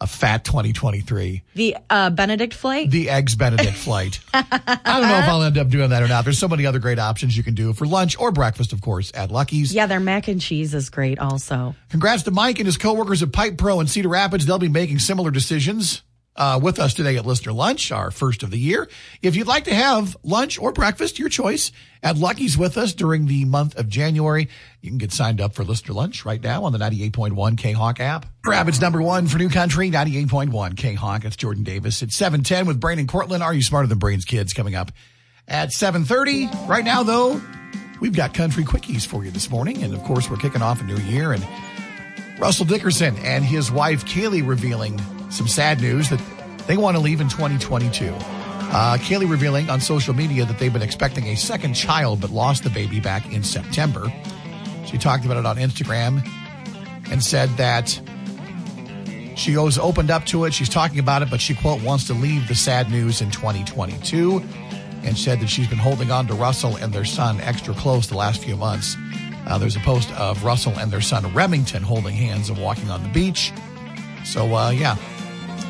a 0.00 0.06
fat 0.06 0.44
2023, 0.44 1.42
The 1.54 1.76
uh, 1.90 2.10
Benedict 2.10 2.54
flight. 2.54 2.90
the 2.90 3.10
Eggs 3.10 3.34
Benedict 3.34 3.76
flight. 3.76 4.20
I 4.32 4.42
don't 4.84 5.08
know 5.08 5.18
if 5.18 5.24
I'll 5.28 5.42
end 5.42 5.58
up 5.58 5.68
doing 5.68 5.90
that 5.90 6.02
or 6.02 6.08
not. 6.08 6.22
There's 6.24 6.38
so 6.38 6.46
many 6.48 6.66
other 6.66 6.78
great 6.78 6.98
options 7.00 7.36
you 7.36 7.42
can 7.42 7.54
do 7.54 7.72
for 7.72 7.84
lunch 7.86 8.18
or 8.18 8.30
breakfast, 8.30 8.72
of 8.72 8.80
course, 8.80 9.10
at 9.14 9.30
Lucky's. 9.32 9.74
yeah, 9.74 9.86
their 9.86 9.98
mac 10.00 10.28
and 10.28 10.40
cheese 10.40 10.72
is 10.74 10.88
great 10.88 11.18
also. 11.18 11.74
Congrats 11.90 12.22
to 12.24 12.30
Mike 12.30 12.58
and 12.60 12.66
his 12.66 12.76
coworkers 12.76 13.22
at 13.22 13.32
Pipe 13.32 13.58
Pro 13.58 13.80
in 13.80 13.86
Cedar 13.88 14.08
Rapids. 14.08 14.46
They'll 14.46 14.58
be 14.58 14.68
making 14.68 15.00
similar 15.00 15.30
decisions 15.32 16.02
uh, 16.38 16.58
with 16.62 16.78
us 16.78 16.94
today 16.94 17.16
at 17.16 17.26
Listener 17.26 17.52
Lunch, 17.52 17.90
our 17.90 18.10
first 18.12 18.44
of 18.44 18.50
the 18.50 18.58
year. 18.58 18.88
If 19.20 19.34
you'd 19.34 19.48
like 19.48 19.64
to 19.64 19.74
have 19.74 20.16
lunch 20.22 20.58
or 20.58 20.72
breakfast, 20.72 21.18
your 21.18 21.28
choice, 21.28 21.72
at 22.00 22.16
Lucky's 22.16 22.56
with 22.56 22.78
us 22.78 22.94
during 22.94 23.26
the 23.26 23.44
month 23.44 23.76
of 23.76 23.88
January, 23.88 24.48
you 24.80 24.88
can 24.88 24.98
get 24.98 25.12
signed 25.12 25.40
up 25.40 25.54
for 25.54 25.64
Listener 25.64 25.94
Lunch 25.94 26.24
right 26.24 26.40
now 26.40 26.62
on 26.62 26.72
the 26.72 26.78
98.1 26.78 27.58
K-Hawk 27.58 27.98
app. 27.98 28.24
Rapids 28.46 28.80
number 28.80 29.02
one 29.02 29.26
for 29.26 29.36
New 29.36 29.50
Country, 29.50 29.90
98.1 29.90 30.76
K-Hawk. 30.76 31.24
It's 31.24 31.34
Jordan 31.34 31.64
Davis. 31.64 32.02
It's 32.02 32.14
710 32.14 32.66
with 32.66 32.78
Brian 32.80 33.00
and 33.00 33.08
Cortland. 33.08 33.42
Are 33.42 33.52
you 33.52 33.62
smarter 33.62 33.88
than 33.88 33.98
Brian's 33.98 34.24
Kids 34.24 34.52
coming 34.52 34.76
up 34.76 34.92
at 35.48 35.72
730? 35.72 36.48
Right 36.68 36.84
now, 36.84 37.02
though, 37.02 37.42
we've 38.00 38.14
got 38.14 38.32
country 38.32 38.62
quickies 38.62 39.04
for 39.04 39.24
you 39.24 39.32
this 39.32 39.50
morning. 39.50 39.82
And 39.82 39.92
of 39.92 40.04
course, 40.04 40.30
we're 40.30 40.36
kicking 40.36 40.62
off 40.62 40.80
a 40.80 40.84
new 40.84 40.98
year 40.98 41.32
and 41.32 41.44
Russell 42.38 42.64
Dickerson 42.64 43.16
and 43.18 43.44
his 43.44 43.72
wife 43.72 44.04
Kailey 44.04 44.46
revealing 44.46 45.00
some 45.30 45.48
sad 45.48 45.80
news 45.80 46.10
that 46.10 46.20
they 46.66 46.76
want 46.76 46.96
to 46.96 47.02
leave 47.02 47.20
in 47.20 47.28
2022. 47.28 48.12
Uh, 48.70 48.98
Kailey 48.98 49.28
revealing 49.28 49.70
on 49.70 49.80
social 49.80 50.14
media 50.14 50.44
that 50.44 50.58
they've 50.58 50.72
been 50.72 50.82
expecting 50.82 51.28
a 51.28 51.36
second 51.36 51.74
child 51.74 52.20
but 52.20 52.30
lost 52.30 52.64
the 52.64 52.70
baby 52.70 53.00
back 53.00 53.32
in 53.32 53.42
September. 53.42 54.12
She 54.84 54.98
talked 54.98 55.24
about 55.24 55.38
it 55.38 55.46
on 55.46 55.56
Instagram 55.56 56.26
and 57.10 57.22
said 57.22 57.48
that 57.56 57.98
she 59.36 59.56
was 59.56 59.78
opened 59.78 60.10
up 60.10 60.26
to 60.26 60.44
it. 60.44 60.52
She's 60.52 60.68
talking 60.68 60.98
about 60.98 61.22
it, 61.22 61.30
but 61.30 61.40
she, 61.40 61.54
quote, 61.54 61.82
wants 61.82 62.06
to 62.08 62.14
leave 62.14 62.48
the 62.48 62.54
sad 62.54 62.90
news 62.90 63.22
in 63.22 63.30
2022 63.30 64.42
and 65.04 65.16
said 65.16 65.40
that 65.40 65.48
she's 65.48 65.68
been 65.68 65.78
holding 65.78 66.10
on 66.10 66.26
to 66.26 66.34
Russell 66.34 66.76
and 66.76 66.92
their 66.92 67.04
son 67.04 67.40
extra 67.40 67.72
close 67.72 68.08
the 68.08 68.16
last 68.16 68.42
few 68.42 68.56
months. 68.56 68.96
Uh, 69.46 69.56
there's 69.56 69.76
a 69.76 69.80
post 69.80 70.10
of 70.12 70.44
Russell 70.44 70.78
and 70.78 70.90
their 70.90 71.00
son 71.00 71.32
Remington 71.32 71.82
holding 71.82 72.14
hands 72.14 72.50
and 72.50 72.60
walking 72.60 72.90
on 72.90 73.02
the 73.02 73.08
beach. 73.08 73.52
So, 74.24 74.54
uh, 74.54 74.70
yeah, 74.70 74.96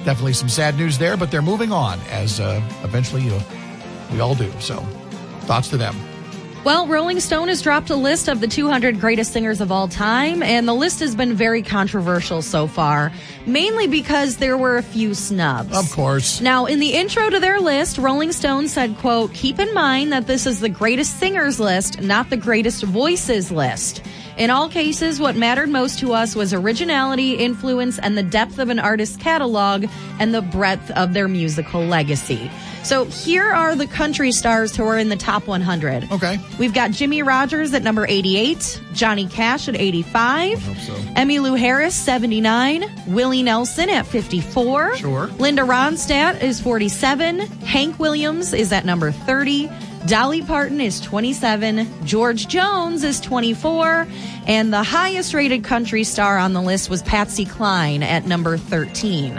definitely 0.05 0.33
some 0.33 0.49
sad 0.49 0.77
news 0.77 0.99
there, 0.99 1.17
but 1.17 1.31
they're 1.31 1.43
moving 1.43 1.73
on 1.73 1.99
as 2.11 2.41
uh, 2.41 2.61
eventually 2.83 3.23
you 3.23 3.31
know, 3.31 3.43
we 4.13 4.21
all 4.21 4.35
do. 4.35 4.51
So, 4.61 4.77
thoughts 5.43 5.69
to 5.69 5.77
them. 5.77 5.97
Well, 6.65 6.87
Rolling 6.89 7.21
Stone 7.21 7.49
has 7.49 7.63
dropped 7.63 7.89
a 7.89 7.97
list 7.97 8.29
of 8.29 8.41
the 8.41 8.49
200 8.49 9.01
greatest 9.01 9.33
singers 9.33 9.61
of 9.61 9.71
all 9.71 9.87
time, 9.87 10.43
and 10.43 10.67
the 10.67 10.75
list 10.75 11.01
has 11.01 11.15
been 11.15 11.35
very 11.35 11.63
controversial 11.63 12.43
so 12.43 12.67
far, 12.67 13.13
mainly 13.47 13.87
because 13.87 14.37
there 14.37 14.59
were 14.59 14.77
a 14.77 14.83
few 14.83 15.15
snubs. 15.15 15.75
Of 15.75 15.91
course. 15.93 16.41
Now, 16.41 16.67
in 16.67 16.81
the 16.81 16.95
intro 16.95 17.31
to 17.31 17.39
their 17.41 17.61
list, 17.61 17.97
Rolling 17.97 18.33
Stone 18.33 18.69
said, 18.69 18.99
quote, 18.99 19.33
keep 19.33 19.61
in 19.61 19.73
mind 19.73 20.13
that 20.13 20.27
this 20.27 20.47
is 20.47 20.61
the 20.61 20.69
greatest 20.69 21.19
singers 21.19 21.61
list, 21.61 22.03
not 22.03 22.29
the 22.29 22.37
greatest 22.37 22.83
voices 22.83 23.53
list. 23.53 24.03
In 24.39 24.51
all 24.51 24.69
cases, 24.69 25.19
what 25.19 25.35
mattered 25.35 25.69
most 25.69 25.99
to 25.99 26.13
us 26.13 26.37
was 26.37 26.55
originality, 26.55 27.35
influence, 27.35 27.99
and 27.99 28.17
the 28.17 28.23
depth 28.23 28.61
of 28.61 28.69
an 28.69 28.79
artist's 28.79 29.17
catalog 29.17 29.87
and 30.21 30.33
the 30.33 30.43
breadth 30.43 30.93
of 30.93 31.13
their 31.13 31.27
musical 31.27 31.85
legacy. 31.85 32.49
So 32.85 33.07
here 33.07 33.51
are 33.51 33.75
the 33.75 33.89
country 33.89 34.31
stars 34.31 34.77
who 34.77 34.85
are 34.85 34.97
in 34.97 35.09
the 35.09 35.17
top 35.17 35.49
100. 35.49 36.13
Okay. 36.13 36.39
We've 36.57 36.73
got 36.73 36.93
Jimmie 36.93 37.25
Rodgers 37.25 37.75
at 37.75 37.83
number 37.83 38.07
88, 38.09 38.81
Johnny 38.93 39.27
Cash 39.27 39.69
at 39.69 39.75
85, 39.75 40.61
so. 40.61 40.93
Emmylou 41.17 41.59
Harris 41.59 41.97
79, 41.97 42.85
Willie 43.09 43.43
Nelson 43.43 43.91
at 43.91 44.07
54, 44.07 44.97
Sure. 44.97 45.27
Linda 45.39 45.63
Ronstadt 45.63 46.41
is 46.41 46.61
47, 46.61 47.41
Hank 47.41 47.99
Williams 47.99 48.53
is 48.53 48.73
at 48.73 48.85
number 48.85 49.11
30, 49.11 49.69
Dolly 50.09 50.41
Parton 50.41 50.81
is 50.81 51.01
27, 51.01 51.87
George 52.07 52.49
Jones 52.49 53.05
is 53.05 53.21
24, 53.21 54.09
and 54.47 54.73
the 54.73 54.83
highest 54.83 55.35
rated 55.35 55.65
country 55.65 56.03
star 56.03 56.39
on 56.39 56.55
the 56.55 56.63
list 56.63 56.89
was 56.89 57.03
Patsy 57.03 57.45
Cline 57.45 58.03
at 58.03 58.25
number 58.25 58.57
13. 58.57 59.39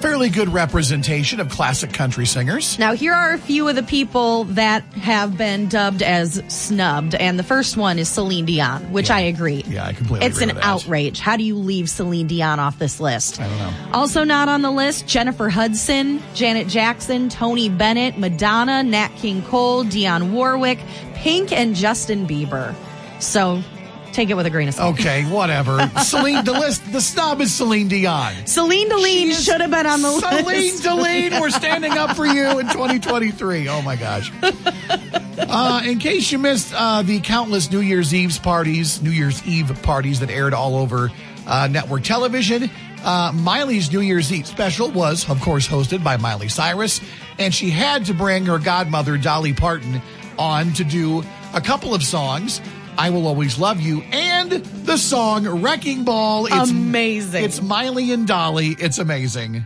Fairly 0.00 0.28
good 0.28 0.48
representation 0.48 1.40
of 1.40 1.48
classic 1.48 1.92
country 1.92 2.24
singers. 2.24 2.78
Now, 2.78 2.92
here 2.92 3.12
are 3.12 3.32
a 3.32 3.38
few 3.38 3.66
of 3.68 3.74
the 3.74 3.82
people 3.82 4.44
that 4.44 4.82
have 4.94 5.36
been 5.36 5.68
dubbed 5.68 6.02
as 6.02 6.40
snubbed, 6.46 7.16
and 7.16 7.36
the 7.36 7.42
first 7.42 7.76
one 7.76 7.98
is 7.98 8.08
Celine 8.08 8.44
Dion, 8.44 8.92
which 8.92 9.10
I 9.10 9.20
agree. 9.20 9.64
Yeah, 9.66 9.86
I 9.86 9.92
completely 9.92 10.26
It's 10.26 10.40
an 10.40 10.56
outrage. 10.62 11.18
How 11.18 11.36
do 11.36 11.42
you 11.42 11.56
leave 11.56 11.90
Celine 11.90 12.28
Dion 12.28 12.60
off 12.60 12.78
this 12.78 13.00
list? 13.00 13.40
I 13.40 13.48
don't 13.48 13.58
know. 13.58 13.74
Also 13.92 14.22
not 14.22 14.48
on 14.48 14.62
the 14.62 14.70
list, 14.70 15.08
Jennifer 15.08 15.48
Hudson, 15.48 16.22
Janet 16.32 16.68
Jackson, 16.68 17.28
Tony 17.28 17.68
Bennett, 17.68 18.16
Madonna, 18.18 18.84
Nat 18.84 19.08
King 19.16 19.42
Cole, 19.42 19.84
Dionne 19.84 20.30
Warwick, 20.30 20.78
Pink, 21.14 21.50
and 21.50 21.74
Justin 21.74 22.26
Bieber. 22.26 22.72
So 23.18 23.62
take 24.12 24.30
it 24.30 24.34
with 24.34 24.46
a 24.46 24.50
grain 24.50 24.68
of 24.68 24.74
salt. 24.74 24.98
Okay, 24.98 25.24
whatever. 25.24 25.78
Celine, 26.02 26.44
the 26.44 26.52
list, 26.52 26.92
the 26.92 27.00
snob 27.00 27.40
is 27.40 27.54
Celine 27.54 27.88
Dion. 27.88 28.46
Celine 28.46 28.88
Deline 28.88 29.04
She's 29.04 29.44
should 29.44 29.60
have 29.60 29.70
been 29.70 29.86
on 29.86 30.02
the 30.02 30.10
Celine 30.20 30.44
list. 30.44 30.82
Celine 30.82 31.30
Deline, 31.30 31.40
we're 31.40 31.50
standing 31.50 31.92
up 31.92 32.16
for 32.16 32.26
you 32.26 32.58
in 32.58 32.66
2023. 32.66 33.68
Oh 33.68 33.82
my 33.82 33.96
gosh. 33.96 34.32
Uh, 35.38 35.82
in 35.84 35.98
case 35.98 36.30
you 36.32 36.38
missed 36.38 36.72
uh, 36.76 37.02
the 37.02 37.20
countless 37.20 37.70
New 37.70 37.80
Year's 37.80 38.12
Eve's 38.12 38.38
parties, 38.38 39.00
New 39.00 39.10
Year's 39.10 39.46
Eve 39.46 39.82
parties 39.82 40.20
that 40.20 40.30
aired 40.30 40.52
all 40.52 40.76
over 40.76 41.10
uh, 41.46 41.68
network 41.70 42.02
television, 42.02 42.68
uh, 43.04 43.32
Miley's 43.34 43.92
New 43.92 44.00
Year's 44.00 44.32
Eve 44.32 44.46
special 44.46 44.90
was, 44.90 45.28
of 45.30 45.40
course, 45.40 45.66
hosted 45.66 46.02
by 46.02 46.16
Miley 46.16 46.48
Cyrus, 46.48 47.00
and 47.38 47.54
she 47.54 47.70
had 47.70 48.06
to 48.06 48.14
bring 48.14 48.46
her 48.46 48.58
godmother, 48.58 49.16
Dolly 49.16 49.52
Parton, 49.52 50.02
on 50.38 50.72
to 50.74 50.84
do 50.84 51.22
a 51.54 51.60
couple 51.60 51.94
of 51.94 52.02
songs. 52.02 52.60
I 52.98 53.10
Will 53.10 53.28
Always 53.28 53.60
Love 53.60 53.80
You, 53.80 54.02
and 54.10 54.50
the 54.50 54.96
song 54.96 55.46
Wrecking 55.62 56.02
Ball. 56.02 56.46
It's 56.46 56.70
Amazing. 56.70 57.44
It's 57.44 57.62
Miley 57.62 58.10
and 58.10 58.26
Dolly. 58.26 58.74
It's 58.80 58.98
amazing. 58.98 59.64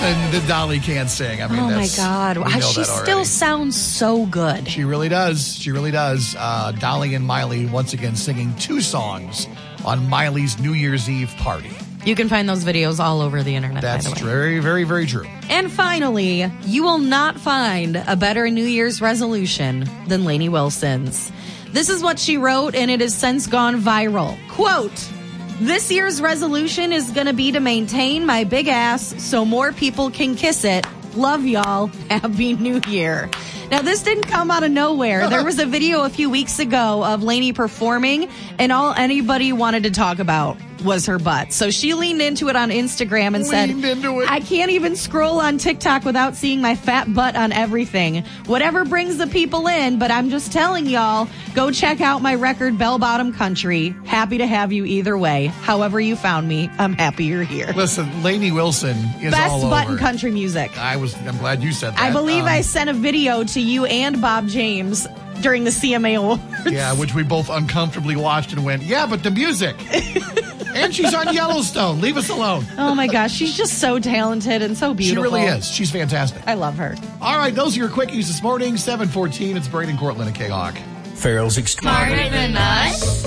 Nothing 0.00 0.30
that 0.32 0.44
Dolly 0.46 0.78
can't 0.78 1.08
sing. 1.08 1.42
I 1.42 1.48
mean, 1.48 1.58
Oh 1.58 1.70
my 1.70 1.88
God. 1.96 2.36
She 2.62 2.84
still 2.84 3.24
sounds 3.24 3.80
so 3.80 4.26
good. 4.26 4.68
She 4.68 4.84
really 4.84 5.08
does. 5.08 5.56
She 5.56 5.72
really 5.72 5.90
does. 5.90 6.36
Uh, 6.38 6.72
Dolly 6.72 7.14
and 7.14 7.24
Miley 7.26 7.64
once 7.64 7.94
again 7.94 8.14
singing 8.14 8.54
two 8.56 8.82
songs 8.82 9.48
on 9.86 10.06
Miley's 10.08 10.58
New 10.58 10.74
Year's 10.74 11.08
Eve 11.08 11.32
party. 11.38 11.70
You 12.04 12.14
can 12.14 12.28
find 12.28 12.46
those 12.46 12.62
videos 12.62 13.00
all 13.00 13.22
over 13.22 13.42
the 13.42 13.56
internet, 13.56 13.82
That's 13.82 14.08
the 14.08 14.24
very, 14.24 14.60
very, 14.60 14.84
very 14.84 15.06
true. 15.06 15.26
And 15.48 15.72
finally, 15.72 16.48
you 16.62 16.82
will 16.82 16.98
not 16.98 17.40
find 17.40 17.96
a 17.96 18.16
better 18.16 18.50
New 18.50 18.66
Year's 18.66 19.00
resolution 19.00 19.88
than 20.08 20.24
Lainey 20.24 20.50
Wilson's. 20.50 21.32
This 21.70 21.88
is 21.88 22.02
what 22.02 22.18
she 22.18 22.36
wrote, 22.36 22.74
and 22.74 22.90
it 22.90 23.00
has 23.00 23.14
since 23.14 23.46
gone 23.46 23.80
viral. 23.80 24.36
Quote, 24.50 25.10
this 25.60 25.90
year's 25.90 26.20
resolution 26.20 26.92
is 26.92 27.10
going 27.10 27.26
to 27.26 27.32
be 27.32 27.52
to 27.52 27.60
maintain 27.60 28.26
my 28.26 28.44
big 28.44 28.68
ass 28.68 29.14
so 29.22 29.44
more 29.44 29.72
people 29.72 30.10
can 30.10 30.34
kiss 30.34 30.64
it. 30.64 30.86
Love 31.14 31.46
y'all. 31.46 31.86
Happy 32.10 32.54
New 32.54 32.80
Year. 32.86 33.30
Now, 33.70 33.82
this 33.82 34.02
didn't 34.02 34.24
come 34.24 34.50
out 34.50 34.62
of 34.62 34.70
nowhere. 34.70 35.28
There 35.28 35.44
was 35.44 35.58
a 35.58 35.66
video 35.66 36.04
a 36.04 36.10
few 36.10 36.30
weeks 36.30 36.58
ago 36.58 37.02
of 37.04 37.22
Lainey 37.22 37.52
performing, 37.52 38.28
and 38.58 38.70
all 38.70 38.92
anybody 38.92 39.52
wanted 39.52 39.84
to 39.84 39.90
talk 39.90 40.18
about 40.18 40.56
was 40.86 41.06
her 41.06 41.18
butt. 41.18 41.52
So 41.52 41.70
she 41.70 41.92
leaned 41.94 42.22
into 42.22 42.48
it 42.48 42.56
on 42.56 42.70
Instagram 42.70 43.34
and 43.34 43.44
said, 43.46 43.68
Leaned 43.68 43.84
it. 43.84 44.30
I 44.30 44.40
can't 44.40 44.70
even 44.70 44.96
scroll 44.96 45.40
on 45.40 45.58
TikTok 45.58 46.04
without 46.04 46.36
seeing 46.36 46.60
my 46.62 46.74
fat 46.74 47.12
butt 47.12 47.36
on 47.36 47.52
everything. 47.52 48.24
Whatever 48.46 48.84
brings 48.84 49.18
the 49.18 49.26
people 49.26 49.66
in, 49.66 49.98
but 49.98 50.10
I'm 50.10 50.30
just 50.30 50.52
telling 50.52 50.86
y'all, 50.86 51.28
go 51.54 51.70
check 51.70 52.00
out 52.00 52.22
my 52.22 52.34
record, 52.34 52.78
Bell 52.78 52.98
Bottom 52.98 53.32
Country. 53.34 53.94
Happy 54.06 54.38
to 54.38 54.46
have 54.46 54.72
you 54.72 54.84
either 54.84 55.18
way. 55.18 55.46
However 55.46 56.00
you 56.00 56.16
found 56.16 56.48
me, 56.48 56.70
I'm 56.78 56.94
happy 56.94 57.24
you're 57.24 57.42
here. 57.42 57.72
Listen, 57.76 58.22
Lainey 58.22 58.52
Wilson 58.52 58.96
is 59.20 59.32
Best 59.32 59.62
butt 59.62 59.86
in 59.86 59.92
over. 59.92 59.98
country 59.98 60.30
music. 60.30 60.78
I 60.78 60.96
was. 60.96 61.14
I'm 61.26 61.36
glad 61.38 61.62
you 61.62 61.72
said 61.72 61.94
that. 61.94 62.00
I 62.00 62.12
believe 62.12 62.44
Um, 62.44 62.48
I 62.48 62.60
sent 62.60 62.88
a 62.88 62.92
video 62.92 63.42
to 63.44 63.60
you 63.60 63.84
and 63.86 64.20
Bob 64.22 64.46
James 64.48 65.06
during 65.40 65.64
the 65.64 65.70
CMA 65.70 66.18
Awards. 66.18 66.42
Yeah, 66.70 66.94
which 66.94 67.14
we 67.14 67.22
both 67.22 67.48
uncomfortably 67.48 68.16
watched 68.16 68.52
and 68.52 68.64
went, 68.64 68.82
yeah, 68.82 69.06
but 69.06 69.22
the 69.22 69.30
music. 69.30 69.76
and 70.74 70.94
she's 70.94 71.14
on 71.14 71.32
Yellowstone. 71.32 72.00
Leave 72.00 72.16
us 72.16 72.28
alone. 72.28 72.64
Oh 72.78 72.94
my 72.94 73.06
gosh, 73.06 73.32
she's 73.32 73.56
just 73.56 73.78
so 73.78 73.98
talented 73.98 74.62
and 74.62 74.76
so 74.76 74.94
beautiful. 74.94 75.24
She 75.24 75.34
really 75.34 75.46
is. 75.46 75.70
She's 75.70 75.90
fantastic. 75.90 76.42
I 76.46 76.54
love 76.54 76.76
her. 76.76 76.96
All 77.20 77.36
right, 77.38 77.54
those 77.54 77.76
are 77.76 77.80
your 77.80 77.88
quickies 77.88 78.26
this 78.26 78.42
morning. 78.42 78.76
714. 78.76 79.56
It's 79.56 79.68
Braden 79.68 79.96
Cortland 79.98 80.28
and 80.28 80.36
K-Hawk. 80.36 80.76
Farrell's 81.14 81.56
Extreme. 81.58 81.90
Smarter 81.90 82.28
than 82.30 82.56
us. 82.56 83.26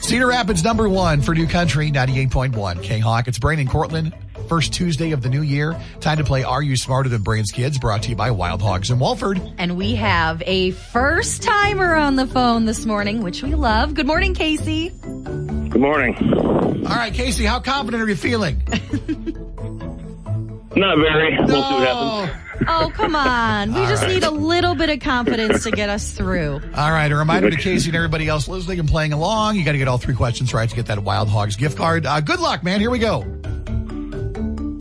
Cedar 0.00 0.26
Rapids 0.26 0.62
number 0.62 0.88
one 0.88 1.22
for 1.22 1.34
New 1.34 1.46
Country, 1.46 1.90
98.1. 1.90 2.82
K-Hawk. 2.82 3.28
It's 3.28 3.38
Brian 3.38 3.60
and 3.60 3.68
Cortland. 3.68 4.14
First 4.48 4.72
Tuesday 4.72 5.12
of 5.12 5.22
the 5.22 5.28
new 5.28 5.42
year. 5.42 5.78
Time 6.00 6.18
to 6.18 6.24
play 6.24 6.42
Are 6.44 6.62
You 6.62 6.76
Smarter 6.76 7.08
Than 7.08 7.22
Brian's 7.22 7.50
Kids? 7.50 7.78
Brought 7.78 8.02
to 8.04 8.10
you 8.10 8.16
by 8.16 8.30
Wild 8.30 8.60
Hogs 8.62 8.90
and 8.90 9.00
Walford. 9.00 9.40
And 9.58 9.76
we 9.76 9.94
have 9.96 10.42
a 10.46 10.70
first 10.72 11.42
timer 11.42 11.94
on 11.94 12.16
the 12.16 12.26
phone 12.26 12.64
this 12.66 12.84
morning, 12.86 13.22
which 13.22 13.42
we 13.42 13.54
love. 13.54 13.94
Good 13.94 14.06
morning, 14.06 14.34
Casey. 14.34 14.90
Good 14.90 15.80
morning. 15.80 16.16
All 16.86 16.96
right, 16.96 17.12
Casey, 17.14 17.44
how 17.44 17.60
confident 17.60 18.02
are 18.02 18.08
you 18.08 18.16
feeling? 18.16 18.62
Not 20.76 20.98
very. 20.98 21.36
We'll 21.38 21.46
see 21.48 21.74
what 21.74 21.88
Oh. 21.88 22.24
happens. 22.26 22.40
Oh, 22.66 22.90
come 22.94 23.14
on. 23.14 23.74
We 23.74 23.80
All 23.80 23.88
just 23.88 24.02
right. 24.04 24.14
need 24.14 24.22
a 24.24 24.30
little 24.30 24.74
bit 24.74 24.88
of 24.90 25.00
confidence 25.00 25.64
to 25.64 25.70
get 25.70 25.88
us 25.88 26.12
through. 26.12 26.60
All 26.74 26.90
right, 26.90 27.10
a 27.10 27.16
reminder 27.16 27.50
to 27.50 27.56
Casey 27.56 27.90
and 27.90 27.96
everybody 27.96 28.26
else 28.28 28.48
listening 28.48 28.80
and 28.80 28.88
playing 28.88 29.12
along. 29.12 29.56
You 29.56 29.64
got 29.64 29.72
to 29.72 29.78
get 29.78 29.86
all 29.88 29.98
three 29.98 30.14
questions 30.14 30.52
right 30.54 30.68
to 30.68 30.74
get 30.74 30.86
that 30.86 31.00
Wild 31.00 31.28
Hogs 31.28 31.56
gift 31.56 31.76
card. 31.76 32.06
Uh, 32.06 32.20
good 32.20 32.40
luck, 32.40 32.62
man. 32.64 32.80
Here 32.80 32.90
we 32.90 32.98
go. 32.98 33.20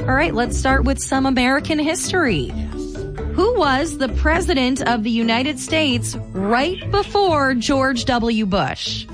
All 0.04 0.14
right, 0.16 0.34
let's 0.34 0.58
start 0.58 0.84
with 0.84 1.02
some 1.02 1.26
American 1.26 1.80
history. 1.80 2.50
Who 2.50 3.58
was 3.58 3.98
the 3.98 4.10
president 4.10 4.82
of 4.82 5.04
the 5.04 5.10
United 5.10 5.60
States 5.60 6.16
right 6.34 6.90
before 6.92 7.54
George 7.54 8.04
W. 8.06 8.46
Bush? 8.46 9.06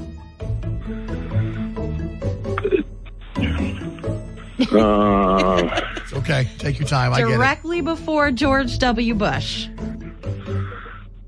Uh, 4.71 5.81
It's 5.97 6.13
okay. 6.17 6.47
Take 6.57 6.79
your 6.79 6.87
time. 6.87 7.13
I 7.13 7.19
get 7.19 7.27
it. 7.29 7.31
Directly 7.33 7.81
before 7.81 8.31
George 8.31 8.77
W. 8.79 9.15
Bush. 9.15 9.67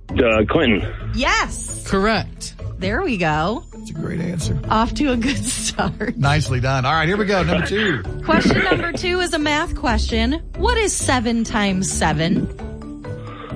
uh, 0.09 0.43
Clinton. 0.49 0.91
Yes. 1.15 1.83
Correct. 1.87 2.55
There 2.77 3.01
we 3.03 3.17
go. 3.17 3.63
It's 3.81 3.89
a 3.89 3.93
great 3.93 4.21
answer. 4.21 4.59
Off 4.69 4.93
to 4.95 5.11
a 5.11 5.17
good 5.17 5.37
start. 5.43 6.15
Nicely 6.15 6.59
done. 6.59 6.85
All 6.85 6.93
right, 6.93 7.07
here 7.07 7.17
we 7.17 7.25
go. 7.25 7.41
Number 7.43 7.65
two. 7.65 8.03
Question 8.23 8.63
number 8.63 8.91
two 8.91 9.19
is 9.19 9.33
a 9.33 9.39
math 9.39 9.75
question. 9.75 10.33
What 10.57 10.77
is 10.77 10.93
seven 10.95 11.43
times 11.43 11.91
seven? 11.91 12.47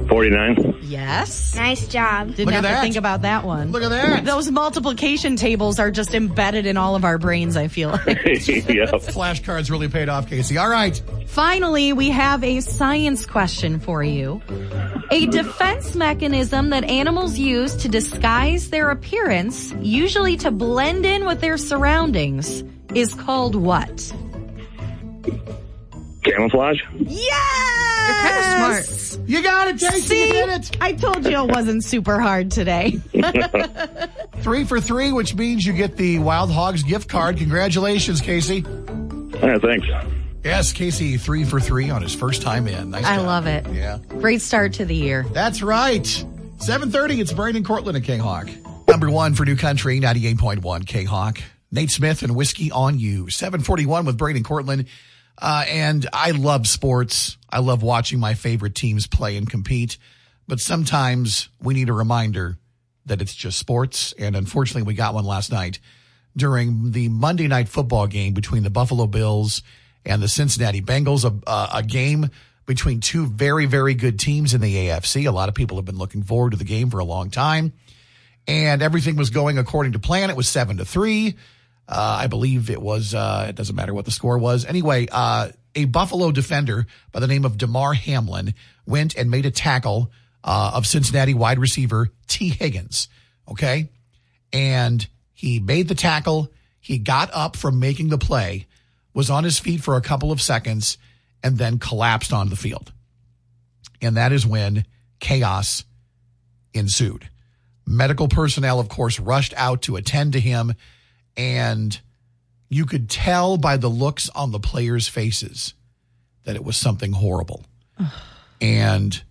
49. 0.07 0.79
Yes. 0.83 1.55
Nice 1.55 1.87
job. 1.87 2.35
Didn't 2.35 2.45
Look 2.45 2.53
at 2.53 2.53
have 2.55 2.63
to 2.63 2.67
that. 2.69 2.81
think 2.81 2.95
about 2.95 3.23
that 3.23 3.43
one. 3.43 3.71
Look 3.71 3.83
at 3.83 3.89
that. 3.89 4.25
Those 4.25 4.49
multiplication 4.51 5.35
tables 5.35 5.79
are 5.79 5.91
just 5.91 6.13
embedded 6.13 6.65
in 6.65 6.77
all 6.77 6.95
of 6.95 7.03
our 7.03 7.17
brains, 7.17 7.57
I 7.57 7.67
feel 7.67 7.89
like. 7.89 8.05
yep. 8.05 8.15
Flashcards 9.01 9.69
really 9.69 9.87
paid 9.87 10.09
off, 10.09 10.27
Casey. 10.29 10.57
All 10.57 10.69
right. 10.69 11.01
Finally, 11.27 11.93
we 11.93 12.09
have 12.11 12.43
a 12.43 12.61
science 12.61 13.25
question 13.25 13.79
for 13.79 14.03
you. 14.03 14.41
A 15.11 15.25
defense 15.27 15.95
mechanism 15.95 16.69
that 16.69 16.83
animals 16.85 17.37
use 17.37 17.75
to 17.75 17.89
disguise 17.89 18.69
their 18.69 18.91
appearance, 18.91 19.73
usually 19.81 20.37
to 20.37 20.51
blend 20.51 21.05
in 21.05 21.25
with 21.25 21.41
their 21.41 21.57
surroundings, 21.57 22.63
is 22.93 23.13
called 23.13 23.55
what? 23.55 24.13
Camouflage. 26.25 26.81
Yes! 26.95 28.05
You're 28.07 28.15
kind 28.17 28.79
of 28.79 28.85
smart. 28.85 29.29
You 29.29 29.43
got 29.43 29.67
it, 29.69 29.79
Casey. 29.79 30.01
See, 30.01 30.27
You 30.27 30.33
did 30.33 30.49
it. 30.49 30.77
I 30.81 30.93
told 30.93 31.25
you 31.25 31.43
it 31.43 31.51
wasn't 31.51 31.83
super 31.83 32.19
hard 32.19 32.51
today. 32.51 32.99
Three 34.41 34.63
for 34.63 34.79
three, 34.79 35.11
which 35.11 35.33
means 35.35 35.65
you 35.65 35.73
get 35.73 35.97
the 35.97 36.19
Wild 36.19 36.51
Hogs 36.51 36.83
gift 36.83 37.09
card. 37.09 37.37
Congratulations, 37.37 38.21
Casey. 38.21 38.63
Yeah, 39.41 39.57
thanks. 39.57 39.87
Yes, 40.43 40.71
Casey, 40.73 41.17
three 41.17 41.43
for 41.43 41.59
three 41.59 41.89
on 41.89 42.03
his 42.03 42.13
first 42.13 42.43
time 42.43 42.67
in. 42.67 42.91
Nice 42.91 43.05
I 43.05 43.15
job. 43.15 43.25
love 43.25 43.47
it. 43.47 43.65
Yeah. 43.73 43.97
Great 44.09 44.41
start 44.41 44.73
to 44.73 44.85
the 44.85 44.93
year. 44.95 45.25
That's 45.33 45.63
right. 45.63 46.05
730, 46.05 47.19
it's 47.21 47.33
Brandon 47.33 47.63
Cortland 47.63 47.97
and 47.97 48.05
King 48.05 48.19
Hawk. 48.19 48.47
Number 48.87 49.09
one 49.09 49.33
for 49.33 49.43
New 49.45 49.55
Country, 49.55 49.99
98.1 49.99 50.85
King 50.85 51.07
Hawk. 51.07 51.39
Nate 51.71 51.89
Smith 51.89 52.21
and 52.21 52.35
Whiskey 52.35 52.71
on 52.71 52.99
You. 52.99 53.29
741 53.31 54.05
with 54.05 54.17
Brandon 54.19 54.43
Cortland. 54.43 54.85
Uh, 55.37 55.65
and 55.67 56.07
I 56.13 56.31
love 56.31 56.67
sports. 56.67 57.37
I 57.49 57.59
love 57.59 57.83
watching 57.83 58.19
my 58.19 58.33
favorite 58.33 58.75
teams 58.75 59.07
play 59.07 59.37
and 59.37 59.49
compete. 59.49 59.97
But 60.47 60.59
sometimes 60.59 61.49
we 61.61 61.73
need 61.73 61.89
a 61.89 61.93
reminder 61.93 62.57
that 63.05 63.21
it's 63.21 63.33
just 63.33 63.59
sports. 63.59 64.13
And 64.17 64.35
unfortunately, 64.35 64.83
we 64.83 64.93
got 64.93 65.13
one 65.13 65.25
last 65.25 65.51
night 65.51 65.79
during 66.37 66.91
the 66.91 67.09
Monday 67.09 67.47
night 67.47 67.69
football 67.69 68.07
game 68.07 68.33
between 68.33 68.63
the 68.63 68.69
Buffalo 68.69 69.07
Bills 69.07 69.61
and 70.05 70.21
the 70.21 70.27
Cincinnati 70.27 70.81
Bengals, 70.81 71.23
a, 71.25 71.77
a, 71.77 71.81
game 71.81 72.29
between 72.65 72.99
two 72.99 73.25
very, 73.25 73.65
very 73.65 73.95
good 73.95 74.19
teams 74.19 74.53
in 74.53 74.61
the 74.61 74.87
AFC. 74.87 75.27
A 75.27 75.31
lot 75.31 75.49
of 75.49 75.55
people 75.55 75.77
have 75.77 75.85
been 75.85 75.97
looking 75.97 76.23
forward 76.23 76.51
to 76.51 76.57
the 76.57 76.63
game 76.63 76.89
for 76.89 76.99
a 76.99 77.05
long 77.05 77.29
time. 77.29 77.73
And 78.47 78.81
everything 78.83 79.15
was 79.15 79.31
going 79.31 79.57
according 79.57 79.93
to 79.93 79.99
plan. 79.99 80.29
It 80.29 80.35
was 80.35 80.47
seven 80.47 80.77
to 80.77 80.85
three. 80.85 81.35
Uh, 81.87 82.17
I 82.21 82.27
believe 82.27 82.69
it 82.69 82.81
was, 82.81 83.13
uh, 83.13 83.45
it 83.49 83.55
doesn't 83.55 83.75
matter 83.75 83.93
what 83.93 84.05
the 84.05 84.11
score 84.11 84.37
was. 84.37 84.65
Anyway, 84.65 85.07
uh, 85.11 85.49
a 85.75 85.85
Buffalo 85.85 86.31
defender 86.31 86.87
by 87.11 87.19
the 87.19 87.27
name 87.27 87.45
of 87.45 87.57
Damar 87.57 87.93
Hamlin 87.93 88.53
went 88.85 89.15
and 89.15 89.29
made 89.29 89.45
a 89.45 89.51
tackle, 89.51 90.11
uh, 90.43 90.71
of 90.73 90.87
Cincinnati 90.87 91.33
wide 91.33 91.59
receiver 91.59 92.09
Tee 92.27 92.49
Higgins. 92.49 93.07
Okay. 93.47 93.89
And 94.51 95.07
He 95.35 95.59
made 95.59 95.89
the 95.89 95.95
tackle. 95.95 96.49
He 96.79 96.97
got 96.97 97.29
up 97.33 97.55
from 97.55 97.79
making 97.79 98.09
the 98.09 98.17
play, 98.17 98.67
was 99.13 99.29
on 99.29 99.43
his 99.43 99.59
feet 99.59 99.81
for 99.81 99.95
a 99.95 100.01
couple 100.01 100.31
of 100.31 100.41
seconds, 100.41 100.97
and 101.43 101.57
then 101.57 101.77
collapsed 101.77 102.33
on 102.33 102.49
the 102.49 102.55
field. 102.55 102.91
And 104.01 104.17
that 104.17 104.31
is 104.31 104.47
when 104.47 104.85
chaos 105.19 105.83
ensued. 106.73 107.29
Medical 107.85 108.27
personnel, 108.27 108.79
of 108.79 108.89
course, 108.89 109.19
rushed 109.19 109.53
out 109.57 109.83
to 109.83 109.97
attend 109.97 110.33
to 110.33 110.39
him, 110.39 110.73
and 111.37 111.99
you 112.69 112.85
could 112.85 113.09
tell 113.09 113.57
by 113.57 113.77
the 113.77 113.89
looks 113.89 114.29
on 114.29 114.51
the 114.51 114.59
players' 114.59 115.07
faces 115.07 115.73
that 116.43 116.55
it 116.55 116.63
was 116.63 116.77
something 116.77 117.13
horrible. 117.13 117.63
and 118.61 119.23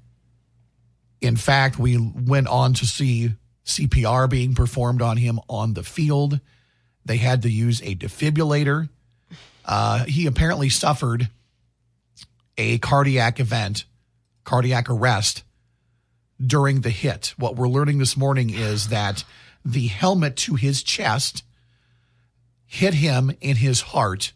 in 1.21 1.37
fact, 1.37 1.79
we 1.79 1.97
went 1.97 2.49
on 2.49 2.75
to 2.75 2.87
see 2.87 3.33
CPR 3.64 4.29
being 4.29 4.55
performed 4.55 5.01
on 5.01 5.17
him 5.17 5.40
on 5.49 5.75
the 5.75 5.83
field. 5.83 6.40
They 7.05 7.17
had 7.17 7.43
to 7.43 7.51
use 7.51 7.81
a 7.83 7.95
defibrillator. 7.95 8.88
Uh, 9.64 10.05
he 10.05 10.27
apparently 10.27 10.69
suffered 10.69 11.31
a 12.59 12.79
cardiac 12.79 13.40
event, 13.40 13.85
cardiac 14.45 14.90
arrest 14.90 15.43
during 16.45 16.83
the 16.83 16.90
hit. 16.90 17.35
What 17.38 17.57
we're 17.57 17.69
learning 17.69 17.99
this 17.99 18.17
morning 18.17 18.51
is 18.51 18.88
that 18.88 19.25
the 19.64 19.87
helmet 19.87 20.37
to 20.37 20.57
his 20.57 20.83
chest 20.83 21.43
hit 22.75 22.95
him 22.95 23.31
in 23.41 23.55
his 23.55 23.81
heart 23.81 24.33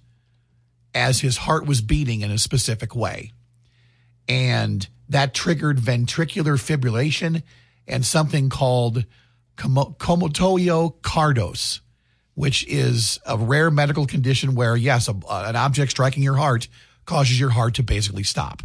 as 0.95 1.21
his 1.21 1.39
heart 1.39 1.67
was 1.67 1.81
beating 1.81 2.21
in 2.21 2.31
a 2.31 2.39
specific 2.39 2.95
way. 2.95 3.33
And 4.29 4.89
that 5.09 5.35
triggered 5.35 5.79
ventricular 5.79 6.57
fibrillation 6.57 7.43
and 7.89 8.07
something 8.07 8.49
called 8.49 9.05
commotio 9.57 11.03
cordis, 11.03 11.81
which 12.35 12.65
is 12.69 13.19
a 13.27 13.37
rare 13.37 13.73
medical 13.73 14.07
condition 14.07 14.55
where, 14.55 14.77
yes, 14.77 15.09
a, 15.09 15.15
an 15.29 15.57
object 15.57 15.91
striking 15.91 16.23
your 16.23 16.37
heart 16.37 16.69
causes 17.07 17.41
your 17.41 17.51
heart 17.51 17.75
to 17.75 17.83
basically 17.83 18.23
stop. 18.23 18.63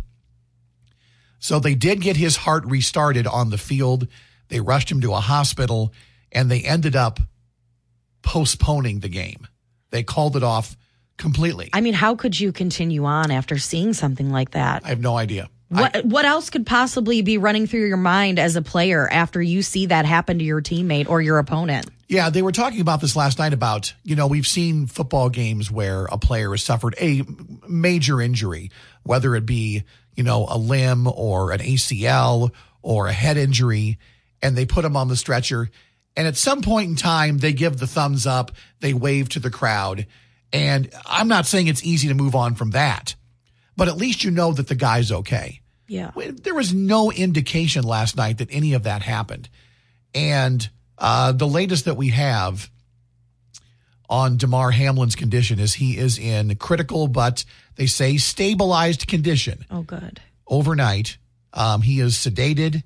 So 1.39 1.59
they 1.59 1.73
did 1.73 1.99
get 1.99 2.15
his 2.15 2.35
heart 2.35 2.63
restarted 2.65 3.25
on 3.25 3.49
the 3.49 3.57
field. 3.57 4.07
They 4.49 4.59
rushed 4.59 4.91
him 4.91 5.01
to 5.01 5.13
a 5.13 5.19
hospital 5.19 5.91
and 6.31 6.51
they 6.51 6.61
ended 6.61 6.95
up 6.95 7.19
postponing 8.21 8.99
the 8.99 9.09
game. 9.09 9.47
They 9.93 10.01
called 10.01 10.35
it 10.35 10.43
off 10.43 10.75
completely. 11.17 11.69
I 11.71 11.81
mean, 11.81 11.93
how 11.93 12.15
could 12.15 12.37
you 12.37 12.51
continue 12.51 13.05
on 13.05 13.29
after 13.29 13.59
seeing 13.59 13.93
something 13.93 14.31
like 14.31 14.51
that? 14.51 14.81
I 14.83 14.89
have 14.89 14.99
no 14.99 15.15
idea. 15.15 15.49
What 15.69 16.03
what 16.03 16.25
else 16.25 16.49
could 16.49 16.65
possibly 16.65 17.21
be 17.21 17.37
running 17.37 17.67
through 17.67 17.87
your 17.87 17.97
mind 17.97 18.39
as 18.39 18.55
a 18.55 18.63
player 18.63 19.07
after 19.07 19.39
you 19.39 19.61
see 19.61 19.85
that 19.87 20.05
happen 20.05 20.39
to 20.39 20.43
your 20.43 20.61
teammate 20.61 21.07
or 21.07 21.21
your 21.21 21.37
opponent? 21.37 21.89
Yeah, 22.07 22.31
they 22.31 22.41
were 22.41 22.51
talking 22.51 22.81
about 22.81 23.01
this 23.01 23.15
last 23.15 23.37
night 23.37 23.53
about, 23.53 23.93
you 24.03 24.15
know, 24.15 24.25
we've 24.25 24.47
seen 24.47 24.87
football 24.87 25.29
games 25.29 25.69
where 25.69 26.05
a 26.05 26.17
player 26.17 26.49
has 26.51 26.63
suffered 26.63 26.95
a 26.99 27.21
major 27.67 28.19
injury, 28.19 28.71
whether 29.03 29.35
it 29.35 29.45
be, 29.45 29.83
you 30.15 30.23
know, 30.23 30.47
a 30.49 30.57
limb 30.57 31.07
or 31.07 31.51
an 31.51 31.59
ACL 31.59 32.51
or 32.81 33.07
a 33.07 33.13
head 33.13 33.37
injury, 33.37 33.99
and 34.41 34.55
they 34.55 34.65
put 34.65 34.85
him 34.85 34.97
on 34.97 35.07
the 35.07 35.15
stretcher. 35.15 35.69
And 36.15 36.27
at 36.27 36.37
some 36.37 36.61
point 36.61 36.89
in 36.89 36.95
time, 36.95 37.39
they 37.39 37.53
give 37.53 37.77
the 37.77 37.87
thumbs 37.87 38.27
up, 38.27 38.51
they 38.81 38.93
wave 38.93 39.29
to 39.29 39.39
the 39.39 39.49
crowd. 39.49 40.05
And 40.51 40.89
I'm 41.05 41.27
not 41.27 41.45
saying 41.47 41.67
it's 41.67 41.83
easy 41.83 42.07
to 42.09 42.13
move 42.13 42.35
on 42.35 42.53
from 42.55 42.71
that, 42.71 43.15
but 43.75 43.87
at 43.87 43.97
least 43.97 44.23
you 44.23 44.29
know 44.31 44.53
that 44.53 44.67
the 44.67 44.75
guy's 44.75 45.11
okay. 45.11 45.61
Yeah. 45.87 46.11
There 46.15 46.53
was 46.53 46.73
no 46.73 47.11
indication 47.11 47.83
last 47.83 48.15
night 48.15 48.37
that 48.37 48.49
any 48.51 48.73
of 48.73 48.83
that 48.83 49.01
happened. 49.01 49.49
And 50.13 50.69
uh, 50.99 51.31
the 51.31 51.47
latest 51.47 51.85
that 51.85 51.97
we 51.97 52.09
have 52.09 52.69
on 54.09 54.37
Damar 54.37 54.71
Hamlin's 54.71 55.15
condition 55.15 55.59
is 55.59 55.73
he 55.75 55.97
is 55.97 56.19
in 56.19 56.55
critical, 56.57 57.07
but 57.07 57.45
they 57.75 57.87
say 57.87 58.17
stabilized 58.17 59.07
condition 59.07 59.65
Oh, 59.71 59.81
good. 59.81 60.21
overnight. 60.47 61.17
Um, 61.53 61.81
he 61.81 61.99
is 61.99 62.13
sedated. 62.15 62.83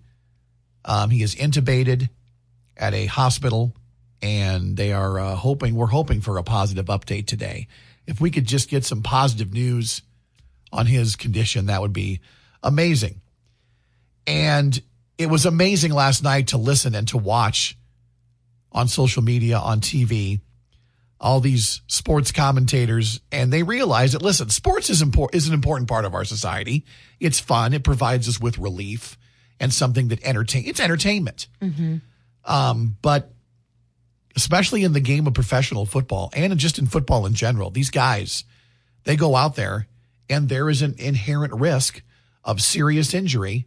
Um, 0.86 1.10
he 1.10 1.22
is 1.24 1.36
intubated 1.36 2.10
at 2.78 2.94
a 2.94 3.06
hospital, 3.06 3.76
and 4.22 4.78
they 4.78 4.94
are 4.94 5.20
uh, 5.20 5.36
hoping. 5.36 5.76
We're 5.76 5.88
hoping 5.88 6.22
for 6.22 6.38
a 6.38 6.44
positive 6.44 6.86
update 6.86 7.28
today. 7.28 7.68
If 8.06 8.22
we 8.22 8.32
could 8.32 8.46
just 8.46 8.70
get 8.70 8.86
some 8.86 9.04
positive 9.04 9.54
news 9.54 10.02
on 10.72 10.86
his 10.86 11.16
condition, 11.16 11.66
that 11.66 11.82
would 11.82 11.94
be 11.94 12.22
amazing. 12.64 13.22
And 14.26 14.82
it 15.18 15.30
was 15.30 15.46
amazing 15.46 15.92
last 15.92 16.24
night 16.24 16.48
to 16.48 16.58
listen 16.58 16.96
and 16.96 17.08
to 17.10 17.18
watch 17.18 17.78
on 18.72 18.88
social 18.88 19.24
media, 19.24 19.58
on 19.58 19.82
TV, 19.82 20.42
all 21.20 21.40
these 21.40 21.82
sports 21.88 22.32
commentators, 22.32 23.20
and 23.32 23.52
they 23.52 23.64
realize 23.64 24.12
that 24.12 24.22
listen, 24.22 24.50
sports 24.50 24.90
is 24.90 25.02
important 25.02 25.36
is 25.36 25.48
an 25.48 25.54
important 25.54 25.90
part 25.90 26.06
of 26.06 26.14
our 26.14 26.26
society. 26.26 26.86
It's 27.20 27.40
fun. 27.40 27.74
It 27.74 27.84
provides 27.84 28.28
us 28.30 28.40
with 28.40 28.60
relief 28.60 29.18
and 29.60 29.74
something 29.74 30.10
that 30.10 30.24
entertain. 30.24 30.66
It's 30.68 30.80
entertainment. 30.80 31.48
Um, 32.48 32.96
but 33.02 33.32
especially 34.36 34.84
in 34.84 34.94
the 34.94 35.00
game 35.00 35.28
of 35.28 35.34
professional 35.34 35.86
football 35.86 36.30
and 36.34 36.58
just 36.58 36.80
in 36.80 36.88
football 36.88 37.26
in 37.26 37.34
general, 37.34 37.70
these 37.72 37.90
guys 37.90 38.44
they 39.04 39.16
go 39.16 39.36
out 39.36 39.56
there 39.56 39.88
and 40.30 40.50
there 40.50 40.70
is 40.70 40.82
an 40.82 40.96
inherent 40.98 41.54
risk 41.54 42.02
of 42.44 42.62
serious 42.62 43.14
injury. 43.14 43.66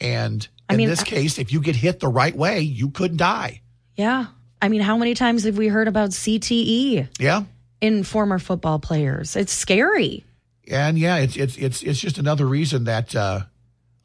And 0.00 0.46
I 0.68 0.74
in 0.74 0.78
mean, 0.78 0.88
this 0.88 1.00
I- 1.00 1.04
case, 1.04 1.38
if 1.38 1.52
you 1.52 1.60
get 1.60 1.76
hit 1.76 2.00
the 2.00 2.08
right 2.08 2.34
way, 2.36 2.60
you 2.60 2.90
could 2.90 3.16
die. 3.16 3.62
Yeah. 3.96 4.26
I 4.60 4.68
mean, 4.68 4.80
how 4.80 4.96
many 4.96 5.14
times 5.14 5.44
have 5.44 5.56
we 5.58 5.68
heard 5.68 5.88
about 5.88 6.10
CTE 6.10 7.08
Yeah. 7.18 7.44
in 7.80 8.02
former 8.04 8.38
football 8.38 8.78
players? 8.78 9.36
It's 9.36 9.52
scary. 9.52 10.24
And 10.70 10.98
yeah, 10.98 11.16
it's 11.16 11.36
it's 11.36 11.56
it's 11.58 11.82
it's 11.82 12.00
just 12.00 12.16
another 12.18 12.46
reason 12.46 12.84
that 12.84 13.14
uh, 13.14 13.40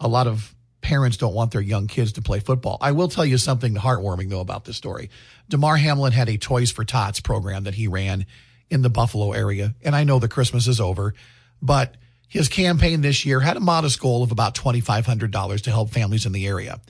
a 0.01 0.07
lot 0.09 0.27
of 0.27 0.53
parents 0.89 1.17
don't 1.17 1.35
want 1.35 1.51
their 1.51 1.61
young 1.61 1.85
kids 1.85 2.13
to 2.13 2.21
play 2.21 2.39
football. 2.39 2.75
I 2.81 2.93
will 2.93 3.09
tell 3.09 3.23
you 3.23 3.37
something 3.37 3.75
heartwarming 3.75 4.31
though 4.31 4.39
about 4.39 4.65
this 4.65 4.75
story. 4.75 5.11
Damar 5.47 5.77
Hamlin 5.77 6.13
had 6.13 6.29
a 6.29 6.37
Toys 6.37 6.71
for 6.71 6.83
Tots 6.83 7.19
program 7.19 7.65
that 7.65 7.75
he 7.75 7.87
ran 7.87 8.25
in 8.71 8.81
the 8.81 8.89
Buffalo 8.89 9.31
area, 9.31 9.75
and 9.83 9.95
I 9.95 10.03
know 10.03 10.17
the 10.17 10.27
Christmas 10.27 10.67
is 10.67 10.81
over, 10.81 11.13
but 11.61 11.93
his 12.27 12.47
campaign 12.47 13.01
this 13.01 13.23
year 13.23 13.39
had 13.39 13.55
a 13.55 13.59
modest 13.59 14.01
goal 14.01 14.23
of 14.23 14.31
about 14.31 14.55
twenty 14.55 14.81
five 14.81 15.05
hundred 15.05 15.29
dollars 15.29 15.61
to 15.63 15.69
help 15.69 15.91
families 15.91 16.25
in 16.25 16.31
the 16.31 16.47
area. 16.47 16.81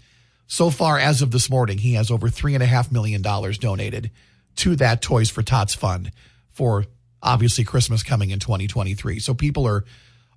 So 0.48 0.70
far, 0.70 0.98
as 0.98 1.22
of 1.22 1.32
this 1.32 1.50
morning, 1.50 1.80
he 1.80 1.96
has 1.96 2.10
over 2.10 2.30
three 2.30 2.54
and 2.54 2.64
a 2.64 2.68
half 2.68 2.94
million 2.94 3.22
dollars 3.22 3.58
donated 3.58 4.12
to 4.58 4.78
that 4.78 5.02
Toys 5.02 5.30
for 5.30 5.44
Tots 5.44 5.76
fund 5.76 6.14
for 6.52 6.86
obviously 7.22 7.66
Christmas 7.66 8.02
coming 8.02 8.30
in 8.30 8.40
2023. 8.40 9.20
So 9.20 9.34
people 9.34 9.68
are 9.68 9.84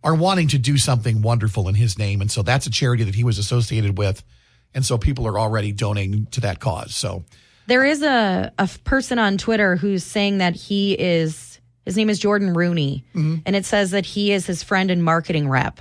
are 0.05 0.15
wanting 0.15 0.49
to 0.49 0.59
do 0.59 0.79
something 0.79 1.23
wonderful 1.23 1.69
in 1.69 1.75
his 1.75 1.99
name, 1.99 2.21
and 2.21 2.31
so 2.31 2.43
that's 2.43 2.67
a 2.67 2.71
charity 2.71 3.05
that 3.05 3.15
he 3.15 3.25
was 3.25 3.39
associated 3.39 3.99
with, 3.99 4.23
and 4.75 4.85
so 4.85 4.99
people 4.99 5.27
are 5.27 5.39
already 5.39 5.73
donating 5.73 6.27
to 6.27 6.41
that 6.41 6.61
cause. 6.61 6.95
So 6.95 7.25
There 7.67 7.85
is 7.85 8.03
a, 8.03 8.53
a 8.59 8.69
person 8.85 9.19
on 9.19 9.39
Twitter 9.39 9.77
who's 9.77 10.05
saying 10.05 10.39
that 10.39 10.57
he 10.57 10.95
is, 10.95 11.61
his 11.85 11.97
name 11.97 12.11
is 12.11 12.19
Jordan 12.19 12.55
Rooney, 12.55 13.05
mm-hmm. 13.15 13.37
and 13.47 13.55
it 13.55 13.65
says 13.65 13.93
that 13.93 14.07
he 14.07 14.33
is 14.33 14.47
his 14.47 14.63
friend 14.63 14.91
and 14.91 15.05
marketing 15.05 15.49
rep. 15.49 15.81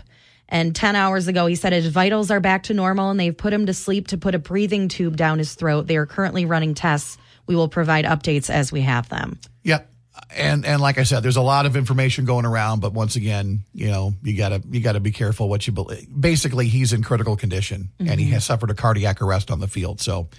And 0.52 0.76
10 0.76 0.98
hours 0.98 1.28
ago, 1.30 1.46
he 1.46 1.56
said 1.56 1.72
his 1.72 1.88
vitals 1.88 2.30
are 2.30 2.42
back 2.42 2.64
to 2.64 2.74
normal 2.74 3.10
and 3.10 3.18
they've 3.18 3.36
put 3.36 3.54
him 3.54 3.68
to 3.68 3.74
sleep 3.74 4.10
to 4.10 4.18
put 4.18 4.36
a 4.36 4.40
breathing 4.40 4.90
tube 4.90 5.16
down 5.16 5.38
his 5.38 5.54
throat. 5.54 5.88
They 5.88 5.96
are 5.96 6.06
currently 6.06 6.46
running 6.46 6.74
tests. 6.74 7.18
We 7.48 7.56
will 7.56 7.70
provide 7.70 8.04
updates 8.04 8.50
as 8.50 8.70
we 8.70 8.82
have 8.82 9.08
them. 9.08 9.40
Yep. 9.64 9.91
And 10.30 10.66
and 10.66 10.82
like 10.82 10.98
I 10.98 11.04
said, 11.04 11.24
there's 11.24 11.36
a 11.36 11.42
lot 11.42 11.66
of 11.66 11.76
information 11.76 12.24
going 12.26 12.46
around, 12.46 12.80
but 12.80 12.94
once 12.94 13.16
again, 13.18 13.66
you 13.74 13.88
know, 13.88 14.14
you 14.24 14.38
gotta 14.38 14.62
you 14.70 14.80
gotta 14.80 15.00
be 15.02 15.12
careful 15.12 15.50
what 15.50 15.68
you 15.68 15.74
believe. 15.74 16.08
Basically, 16.18 16.68
he's 16.68 16.94
in 16.94 17.04
critical 17.04 17.36
condition 17.36 17.90
and 18.00 18.20
he 18.20 18.28
has 18.30 18.46
suffered 18.46 18.70
a 18.70 18.74
cardiac 18.74 19.22
arrest 19.22 19.52
on 19.52 19.60
the 19.60 19.68
field. 19.68 20.00
So, 20.00 20.30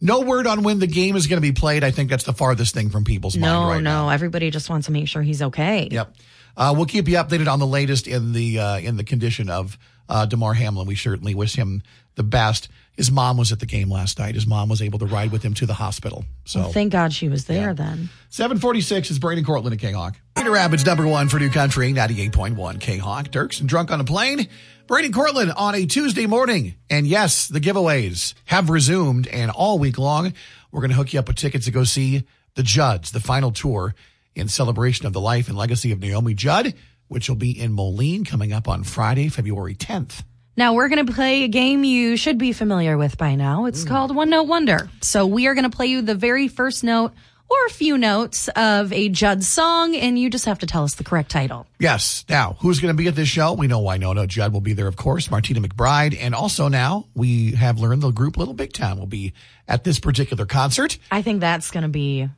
no 0.00 0.20
word 0.22 0.46
on 0.46 0.62
when 0.62 0.78
the 0.78 0.86
game 0.86 1.16
is 1.16 1.26
going 1.26 1.36
to 1.36 1.42
be 1.46 1.52
played. 1.52 1.84
I 1.84 1.90
think 1.90 2.08
that's 2.08 2.24
the 2.24 2.32
farthest 2.32 2.72
thing 2.74 2.88
from 2.90 3.04
people's 3.04 3.36
mind 3.36 3.52
No, 3.52 3.68
right 3.68 3.82
no, 3.82 4.04
now. 4.04 4.08
everybody 4.08 4.50
just 4.50 4.70
wants 4.70 4.86
to 4.86 4.92
make 4.92 5.06
sure 5.06 5.20
he's 5.22 5.42
okay. 5.42 5.86
Yep. 5.90 6.14
Uh, 6.56 6.74
we'll 6.76 6.86
keep 6.86 7.06
you 7.08 7.16
updated 7.16 7.50
on 7.50 7.58
the 7.58 7.66
latest 7.66 8.06
in 8.08 8.32
the 8.32 8.58
uh, 8.58 8.78
in 8.78 8.96
the 8.96 9.04
condition 9.04 9.50
of 9.50 9.78
uh, 10.08 10.24
Damar 10.26 10.54
Hamlin. 10.54 10.86
We 10.86 10.96
certainly 10.96 11.34
wish 11.34 11.54
him 11.54 11.82
the 12.14 12.22
best. 12.22 12.68
His 12.96 13.10
mom 13.10 13.38
was 13.38 13.52
at 13.52 13.58
the 13.58 13.66
game 13.66 13.90
last 13.90 14.18
night. 14.18 14.34
His 14.34 14.46
mom 14.46 14.68
was 14.68 14.82
able 14.82 14.98
to 14.98 15.06
ride 15.06 15.32
with 15.32 15.42
him 15.42 15.54
to 15.54 15.66
the 15.66 15.74
hospital. 15.74 16.24
So 16.44 16.64
Thank 16.64 16.92
God 16.92 17.12
she 17.12 17.28
was 17.28 17.46
there 17.46 17.72
then. 17.72 18.10
746 18.28 19.10
is 19.10 19.18
Brady 19.18 19.42
Cortland 19.42 19.72
at 19.72 19.80
K-Hawk. 19.80 20.16
Cedar 20.36 20.50
Rapids, 20.50 20.84
number 20.84 21.06
one 21.06 21.28
for 21.28 21.38
New 21.38 21.48
Country, 21.50 21.92
98.1 21.92 22.80
K-Hawk. 22.80 23.28
Dierks 23.28 23.60
and 23.60 23.68
Drunk 23.68 23.90
on 23.90 24.00
a 24.00 24.04
Plane. 24.04 24.46
Brady 24.86 25.08
Cortland 25.10 25.52
on 25.52 25.74
a 25.74 25.86
Tuesday 25.86 26.26
morning. 26.26 26.74
And 26.90 27.06
yes, 27.06 27.48
the 27.48 27.60
giveaways 27.60 28.34
have 28.46 28.68
resumed 28.68 29.26
and 29.28 29.50
all 29.50 29.78
week 29.78 29.96
long, 29.96 30.34
we're 30.70 30.80
going 30.80 30.90
to 30.90 30.96
hook 30.96 31.12
you 31.14 31.18
up 31.18 31.28
with 31.28 31.36
tickets 31.36 31.64
to 31.64 31.70
go 31.70 31.84
see 31.84 32.24
The 32.56 32.62
Judds, 32.62 33.12
the 33.12 33.20
final 33.20 33.52
tour 33.52 33.94
in 34.34 34.48
celebration 34.48 35.06
of 35.06 35.12
the 35.14 35.20
life 35.20 35.48
and 35.48 35.56
legacy 35.56 35.92
of 35.92 36.00
Naomi 36.00 36.34
Judd, 36.34 36.74
which 37.08 37.28
will 37.28 37.36
be 37.36 37.58
in 37.58 37.72
Moline 37.72 38.24
coming 38.24 38.52
up 38.52 38.68
on 38.68 38.84
Friday, 38.84 39.28
February 39.28 39.74
10th. 39.74 40.24
Now 40.56 40.74
we're 40.74 40.88
going 40.88 41.06
to 41.06 41.12
play 41.12 41.44
a 41.44 41.48
game 41.48 41.82
you 41.82 42.16
should 42.16 42.36
be 42.36 42.52
familiar 42.52 42.98
with 42.98 43.16
by 43.16 43.36
now. 43.36 43.64
It's 43.64 43.84
called 43.84 44.14
One 44.14 44.28
Note 44.28 44.44
Wonder. 44.44 44.90
So 45.00 45.26
we 45.26 45.46
are 45.46 45.54
going 45.54 45.70
to 45.70 45.74
play 45.74 45.86
you 45.86 46.02
the 46.02 46.14
very 46.14 46.46
first 46.46 46.84
note 46.84 47.12
or 47.48 47.66
a 47.66 47.70
few 47.70 47.96
notes 47.96 48.48
of 48.48 48.92
a 48.92 49.08
Judd 49.08 49.44
song, 49.44 49.94
and 49.94 50.18
you 50.18 50.30
just 50.30 50.46
have 50.46 50.58
to 50.60 50.66
tell 50.66 50.84
us 50.84 50.94
the 50.94 51.04
correct 51.04 51.30
title. 51.30 51.66
Yes. 51.78 52.24
Now, 52.28 52.56
who's 52.60 52.80
going 52.80 52.94
to 52.94 52.96
be 52.96 53.08
at 53.08 53.14
this 53.14 53.28
show? 53.28 53.52
We 53.52 53.66
know 53.66 53.80
why 53.80 53.96
no, 53.98 54.12
no. 54.12 54.26
Judd 54.26 54.52
will 54.52 54.60
be 54.60 54.72
there, 54.72 54.88
of 54.88 54.96
course. 54.96 55.30
Martina 55.30 55.60
McBride. 55.60 56.16
And 56.18 56.34
also 56.34 56.68
now 56.68 57.06
we 57.14 57.52
have 57.52 57.78
learned 57.78 58.02
the 58.02 58.10
group 58.10 58.36
Little 58.36 58.54
Big 58.54 58.72
Town 58.72 58.98
will 58.98 59.06
be 59.06 59.32
at 59.68 59.84
this 59.84 60.00
particular 60.00 60.46
concert. 60.46 60.98
I 61.10 61.22
think 61.22 61.40
that's 61.40 61.70
going 61.70 61.82
to 61.82 61.88
be 61.88 62.28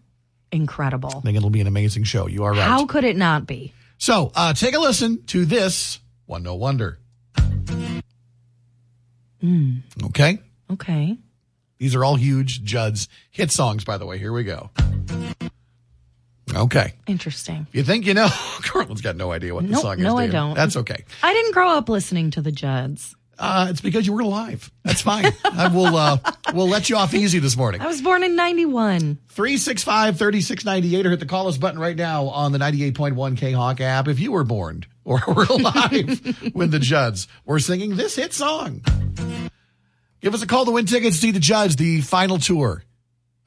incredible. 0.52 1.14
I 1.16 1.20
think 1.20 1.36
it'll 1.36 1.50
be 1.50 1.60
an 1.60 1.66
amazing 1.66 2.04
show. 2.04 2.26
You 2.28 2.44
are 2.44 2.52
right. 2.52 2.62
How 2.62 2.86
could 2.86 3.04
it 3.04 3.16
not 3.16 3.46
be? 3.46 3.72
So 3.98 4.30
uh, 4.34 4.52
take 4.52 4.74
a 4.74 4.80
listen 4.80 5.24
to 5.26 5.44
this 5.44 6.00
One 6.26 6.42
No 6.42 6.54
Wonder. 6.54 6.98
Okay. 10.06 10.38
Okay. 10.70 11.18
These 11.78 11.94
are 11.94 12.04
all 12.04 12.16
huge 12.16 12.62
Judd's 12.64 13.08
hit 13.30 13.50
songs, 13.50 13.84
by 13.84 13.98
the 13.98 14.06
way. 14.06 14.18
Here 14.18 14.32
we 14.32 14.44
go. 14.44 14.70
Okay. 16.54 16.92
Interesting. 17.06 17.66
You 17.72 17.82
think 17.82 18.06
you 18.06 18.14
know? 18.14 18.28
Cortland's 18.68 19.02
got 19.02 19.16
no 19.16 19.32
idea 19.32 19.54
what 19.54 19.68
the 19.68 19.76
song 19.76 19.94
is. 19.98 20.04
no, 20.04 20.16
I 20.16 20.28
don't. 20.28 20.54
That's 20.54 20.76
okay. 20.76 21.04
I 21.22 21.32
didn't 21.32 21.52
grow 21.52 21.70
up 21.70 21.88
listening 21.88 22.30
to 22.32 22.42
the 22.42 22.52
Judds. 22.52 23.14
Uh, 23.36 23.66
it's 23.68 23.80
because 23.80 24.06
you 24.06 24.12
weren't 24.12 24.26
alive. 24.26 24.70
That's 24.84 25.02
fine. 25.02 25.26
I 25.44 25.66
will, 25.68 25.96
uh, 25.96 26.18
we'll 26.54 26.68
let 26.68 26.88
you 26.88 26.96
off 26.96 27.12
easy 27.14 27.40
this 27.40 27.56
morning. 27.56 27.80
I 27.80 27.86
was 27.88 28.00
born 28.00 28.22
in 28.22 28.36
91. 28.36 29.18
365 29.28 30.16
3698 30.18 31.06
or 31.06 31.10
hit 31.10 31.20
the 31.20 31.26
call 31.26 31.48
us 31.48 31.58
button 31.58 31.80
right 31.80 31.96
now 31.96 32.26
on 32.26 32.52
the 32.52 32.58
98.1 32.58 33.36
K 33.36 33.50
Hawk 33.52 33.80
app 33.80 34.06
if 34.06 34.20
you 34.20 34.30
were 34.30 34.44
born 34.44 34.84
or 35.04 35.20
were 35.28 35.46
alive 35.50 36.52
when 36.54 36.70
the 36.70 36.78
Judds 36.78 37.26
were 37.44 37.58
singing 37.58 37.96
this 37.96 38.14
hit 38.14 38.32
song. 38.32 38.82
Give 40.24 40.32
us 40.32 40.40
a 40.40 40.46
call 40.46 40.64
to 40.64 40.70
win 40.70 40.86
tickets 40.86 41.16
to 41.16 41.20
see 41.20 41.30
the 41.32 41.38
Judds, 41.38 41.76
the 41.76 42.00
final 42.00 42.38
tour. 42.38 42.82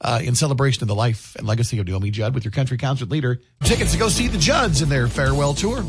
Uh, 0.00 0.20
in 0.22 0.36
celebration 0.36 0.84
of 0.84 0.86
the 0.86 0.94
life 0.94 1.34
and 1.34 1.44
legacy 1.44 1.80
of 1.80 1.88
Naomi 1.88 2.12
Judd 2.12 2.34
with 2.34 2.44
your 2.44 2.52
country 2.52 2.78
concert 2.78 3.08
leader. 3.08 3.40
Tickets 3.64 3.90
to 3.90 3.98
go 3.98 4.08
see 4.08 4.28
the 4.28 4.38
Judds 4.38 4.80
in 4.80 4.88
their 4.88 5.08
farewell 5.08 5.54
tour. 5.54 5.82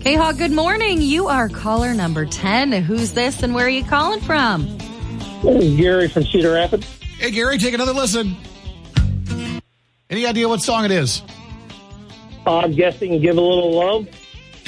K 0.00 0.14
Hawk, 0.16 0.36
good 0.36 0.52
morning. 0.52 1.00
You 1.00 1.28
are 1.28 1.48
caller 1.48 1.94
number 1.94 2.26
10. 2.26 2.72
Who's 2.82 3.14
this 3.14 3.42
and 3.42 3.54
where 3.54 3.64
are 3.64 3.70
you 3.70 3.82
calling 3.82 4.20
from? 4.20 4.66
This 5.42 5.64
is 5.64 5.76
Gary 5.78 6.08
from 6.08 6.24
Cedar 6.24 6.52
Rapids. 6.52 6.86
Hey, 7.18 7.30
Gary, 7.30 7.56
take 7.56 7.72
another 7.72 7.94
listen. 7.94 8.36
Any 10.10 10.26
idea 10.26 10.46
what 10.46 10.60
song 10.60 10.84
it 10.84 10.90
is? 10.90 11.22
I'm 12.46 12.72
guessing 12.72 13.22
Give 13.22 13.38
a 13.38 13.40
Little 13.40 13.72
Love. 13.72 14.06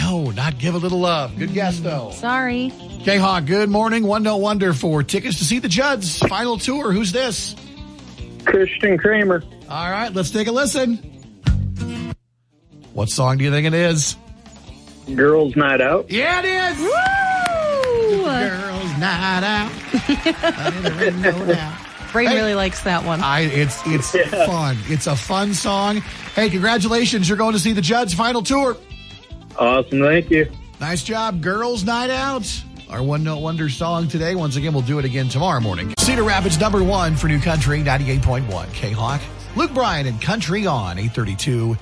No, 0.07 0.31
not 0.31 0.57
Give 0.59 0.77
a 0.77 0.79
Little 0.79 1.01
Love. 1.01 1.37
Good 1.37 1.53
guess, 1.53 1.81
though. 1.81 2.13
Sorry. 2.13 2.73
K 3.03 3.17
Hawk, 3.17 3.45
good 3.45 3.69
morning. 3.69 4.07
One 4.07 4.23
Note 4.23 4.37
Wonder 4.37 4.73
for 4.73 5.03
tickets 5.03 5.39
to 5.39 5.45
see 5.45 5.59
the 5.59 5.69
Judds 5.69 6.19
final 6.21 6.59
tour. 6.59 6.93
Who's 6.93 7.11
this? 7.11 7.57
Christian 8.45 8.99
Kramer. 8.99 9.43
All 9.69 9.91
right, 9.91 10.15
let's 10.15 10.31
take 10.31 10.47
a 10.47 10.53
listen. 10.53 10.95
What 12.93 13.09
song 13.11 13.39
do 13.39 13.45
you 13.45 13.51
think 13.51 13.67
it 13.67 13.75
is? 13.75 14.17
Girls 15.13 15.57
Night 15.57 15.81
Out. 15.81 16.09
Yeah, 16.09 16.39
it 16.39 16.45
is. 16.45 16.79
Woo! 16.79 18.23
Girls 18.23 18.99
Night 19.01 19.43
Out. 19.43 19.73
There 20.83 21.05
ain't 21.09 21.17
no 21.19 21.47
doubt. 21.47 21.79
Brian 22.13 22.29
Hey. 22.31 22.37
really 22.37 22.55
likes 22.55 22.81
that 22.85 23.05
one. 23.05 23.21
I, 23.23 23.41
it's 23.41 23.83
it's 23.85 24.13
fun. 24.47 24.79
It's 24.87 25.09
a 25.09 25.17
fun 25.17 25.53
song. 25.53 25.97
Hey, 26.37 26.49
congratulations! 26.49 27.29
You're 27.29 27.37
going 27.39 27.55
to 27.55 27.59
see 27.59 27.73
the 27.73 27.83
Judds 27.83 28.15
final 28.15 28.43
tour. 28.43 28.77
Awesome. 29.59 30.01
Thank 30.01 30.31
you. 30.31 30.51
Nice 30.81 31.03
job, 31.03 31.41
Girls 31.41 31.85
Night 31.85 32.11
Out. 32.11 32.63
Our 32.89 33.03
One 33.03 33.25
Note 33.25 33.39
Wonder 33.39 33.69
song 33.69 34.07
today. 34.07 34.35
Once 34.35 34.57
again, 34.57 34.73
we'll 34.73 34.83
do 34.83 34.99
it 34.99 35.05
again 35.05 35.29
tomorrow 35.29 35.61
morning. 35.61 35.93
Cedar 35.99 36.23
Rapids, 36.23 36.61
number 36.61 36.85
one 36.85 37.17
for 37.17 37.27
New 37.27 37.41
Country, 37.41 37.81
98.1 37.83 38.73
K 38.73 38.93
Hawk. 38.93 39.21
Luke 39.57 39.73
Bryan 39.75 40.07
and 40.07 40.21
Country 40.21 40.67
on 40.67 40.99
832 40.99 41.77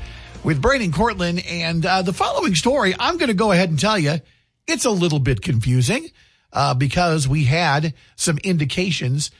with 0.44 0.62
Braden 0.62 0.92
Cortland. 0.92 1.44
And 1.46 1.84
uh, 1.84 2.02
the 2.02 2.12
following 2.12 2.54
story, 2.54 2.94
I'm 2.98 3.18
going 3.18 3.28
to 3.28 3.34
go 3.34 3.52
ahead 3.52 3.68
and 3.68 3.78
tell 3.78 3.98
you, 3.98 4.20
it's 4.66 4.84
a 4.84 4.90
little 4.90 5.18
bit 5.18 5.42
confusing 5.42 6.08
uh, 6.52 6.72
because 6.74 7.26
we 7.26 7.44
had 7.44 7.92
some 8.16 8.38
indications, 8.38 9.30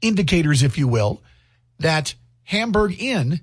indicators, 0.00 0.62
if 0.62 0.78
you 0.78 0.86
will, 0.86 1.22
that 1.78 2.14
Hamburg 2.44 3.00
Inn 3.00 3.40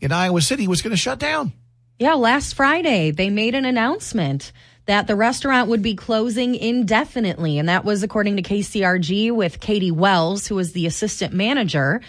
in 0.00 0.12
Iowa 0.12 0.42
City 0.42 0.68
was 0.68 0.82
going 0.82 0.92
to 0.92 0.96
shut 0.96 1.18
down. 1.18 1.52
Yeah, 1.98 2.14
last 2.14 2.54
Friday 2.54 3.10
they 3.10 3.30
made 3.30 3.54
an 3.54 3.64
announcement 3.64 4.52
that 4.86 5.06
the 5.06 5.16
restaurant 5.16 5.68
would 5.68 5.82
be 5.82 5.94
closing 5.94 6.54
indefinitely. 6.54 7.58
And 7.58 7.68
that 7.68 7.84
was 7.84 8.02
according 8.02 8.36
to 8.36 8.42
KCRG 8.42 9.32
with 9.32 9.60
Katie 9.60 9.90
Wells, 9.90 10.46
who 10.46 10.54
was 10.54 10.72
the 10.72 10.86
assistant 10.86 11.32
manager. 11.34 12.00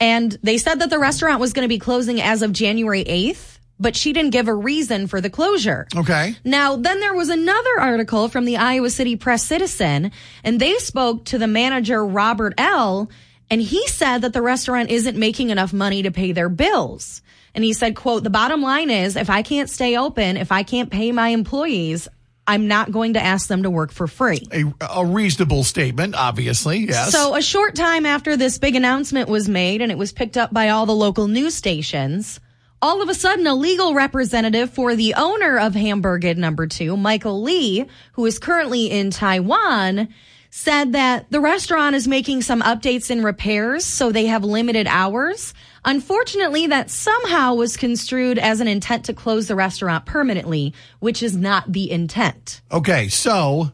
And 0.00 0.36
they 0.42 0.58
said 0.58 0.80
that 0.80 0.90
the 0.90 0.98
restaurant 0.98 1.40
was 1.40 1.52
going 1.52 1.64
to 1.64 1.68
be 1.68 1.78
closing 1.78 2.20
as 2.20 2.42
of 2.42 2.52
January 2.52 3.04
8th, 3.04 3.58
but 3.78 3.94
she 3.94 4.12
didn't 4.12 4.30
give 4.30 4.48
a 4.48 4.54
reason 4.54 5.06
for 5.06 5.20
the 5.20 5.30
closure. 5.30 5.86
Okay. 5.94 6.34
Now, 6.44 6.76
then 6.76 7.00
there 7.00 7.14
was 7.14 7.28
another 7.28 7.80
article 7.80 8.28
from 8.28 8.44
the 8.44 8.56
Iowa 8.56 8.90
City 8.90 9.16
Press 9.16 9.44
Citizen, 9.44 10.10
and 10.42 10.58
they 10.58 10.74
spoke 10.76 11.26
to 11.26 11.38
the 11.38 11.46
manager, 11.46 12.04
Robert 12.04 12.54
L., 12.56 13.10
and 13.50 13.60
he 13.60 13.86
said 13.88 14.22
that 14.22 14.32
the 14.32 14.40
restaurant 14.40 14.88
isn't 14.88 15.16
making 15.16 15.50
enough 15.50 15.74
money 15.74 16.02
to 16.02 16.10
pay 16.10 16.32
their 16.32 16.48
bills. 16.48 17.20
And 17.54 17.62
he 17.62 17.72
said, 17.72 17.96
quote, 17.96 18.24
the 18.24 18.30
bottom 18.30 18.62
line 18.62 18.90
is 18.90 19.16
if 19.16 19.28
I 19.28 19.42
can't 19.42 19.68
stay 19.68 19.96
open, 19.96 20.36
if 20.36 20.52
I 20.52 20.62
can't 20.62 20.90
pay 20.90 21.12
my 21.12 21.28
employees, 21.28 22.08
I'm 22.46 22.66
not 22.66 22.90
going 22.90 23.14
to 23.14 23.22
ask 23.22 23.46
them 23.46 23.62
to 23.62 23.70
work 23.70 23.92
for 23.92 24.06
free. 24.06 24.46
A, 24.52 24.64
a 24.94 25.06
reasonable 25.06 25.62
statement, 25.62 26.14
obviously. 26.14 26.78
Yes. 26.80 27.12
So, 27.12 27.34
a 27.36 27.42
short 27.42 27.76
time 27.76 28.04
after 28.04 28.36
this 28.36 28.58
big 28.58 28.74
announcement 28.74 29.28
was 29.28 29.48
made 29.48 29.80
and 29.80 29.92
it 29.92 29.98
was 29.98 30.12
picked 30.12 30.36
up 30.36 30.52
by 30.52 30.70
all 30.70 30.86
the 30.86 30.94
local 30.94 31.28
news 31.28 31.54
stations, 31.54 32.40
all 32.80 33.00
of 33.00 33.08
a 33.08 33.14
sudden, 33.14 33.46
a 33.46 33.54
legal 33.54 33.94
representative 33.94 34.70
for 34.70 34.96
the 34.96 35.14
owner 35.14 35.56
of 35.58 35.74
Hamburg 35.74 36.36
Number 36.36 36.66
Two, 36.66 36.96
Michael 36.96 37.42
Lee, 37.42 37.86
who 38.14 38.26
is 38.26 38.40
currently 38.40 38.90
in 38.90 39.10
Taiwan, 39.10 40.08
said 40.50 40.92
that 40.92 41.30
the 41.30 41.40
restaurant 41.40 41.94
is 41.94 42.08
making 42.08 42.42
some 42.42 42.60
updates 42.60 43.08
and 43.08 43.24
repairs, 43.24 43.84
so 43.84 44.10
they 44.10 44.26
have 44.26 44.42
limited 44.42 44.88
hours. 44.88 45.54
Unfortunately, 45.84 46.68
that 46.68 46.90
somehow 46.90 47.54
was 47.54 47.76
construed 47.76 48.38
as 48.38 48.60
an 48.60 48.68
intent 48.68 49.04
to 49.06 49.12
close 49.14 49.48
the 49.48 49.56
restaurant 49.56 50.06
permanently, 50.06 50.72
which 51.00 51.22
is 51.22 51.36
not 51.36 51.72
the 51.72 51.90
intent. 51.90 52.60
okay, 52.70 53.08
so 53.08 53.72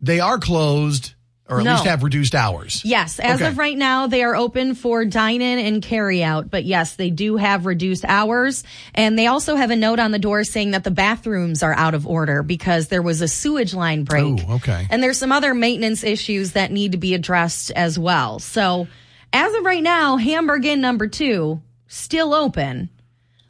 they 0.00 0.20
are 0.20 0.38
closed, 0.38 1.14
or 1.48 1.60
at 1.60 1.64
No. 1.64 1.72
least 1.72 1.84
have 1.86 2.02
reduced 2.02 2.34
hours. 2.34 2.82
Yes, 2.84 3.18
as 3.18 3.40
Okay. 3.40 3.48
of 3.48 3.56
right 3.56 3.76
now, 3.78 4.06
they 4.06 4.22
are 4.22 4.36
open 4.36 4.74
for 4.74 5.04
dine 5.06 5.40
in 5.40 5.58
and 5.58 5.80
carry 5.82 6.22
out. 6.22 6.50
But 6.50 6.64
yes, 6.64 6.92
they 6.94 7.08
do 7.08 7.36
have 7.36 7.64
reduced 7.64 8.04
hours. 8.06 8.62
And 8.94 9.18
they 9.18 9.26
also 9.26 9.56
have 9.56 9.70
a 9.70 9.76
note 9.76 9.98
on 9.98 10.10
the 10.10 10.18
door 10.18 10.44
saying 10.44 10.72
that 10.72 10.84
the 10.84 10.90
bathrooms 10.90 11.62
are 11.62 11.72
out 11.74 11.94
of 11.94 12.06
order 12.06 12.42
because 12.42 12.88
there 12.88 13.00
was 13.02 13.22
a 13.22 13.28
sewage 13.28 13.72
line 13.74 14.04
break. 14.04 14.24
Ooh, 14.24 14.52
okay. 14.56 14.86
And 14.90 15.02
there's 15.02 15.18
some 15.18 15.32
other 15.32 15.54
maintenance 15.54 16.04
issues 16.04 16.52
that 16.52 16.70
need 16.72 16.92
to 16.92 16.98
be 16.98 17.14
addressed 17.14 17.70
as 17.70 17.98
well. 17.98 18.38
So 18.40 18.88
as 19.36 19.54
of 19.54 19.64
right 19.64 19.82
now, 19.82 20.16
Hamburg 20.16 20.64
Inn 20.64 20.80
number 20.80 21.06
two 21.08 21.60
still 21.88 22.32
open. 22.32 22.88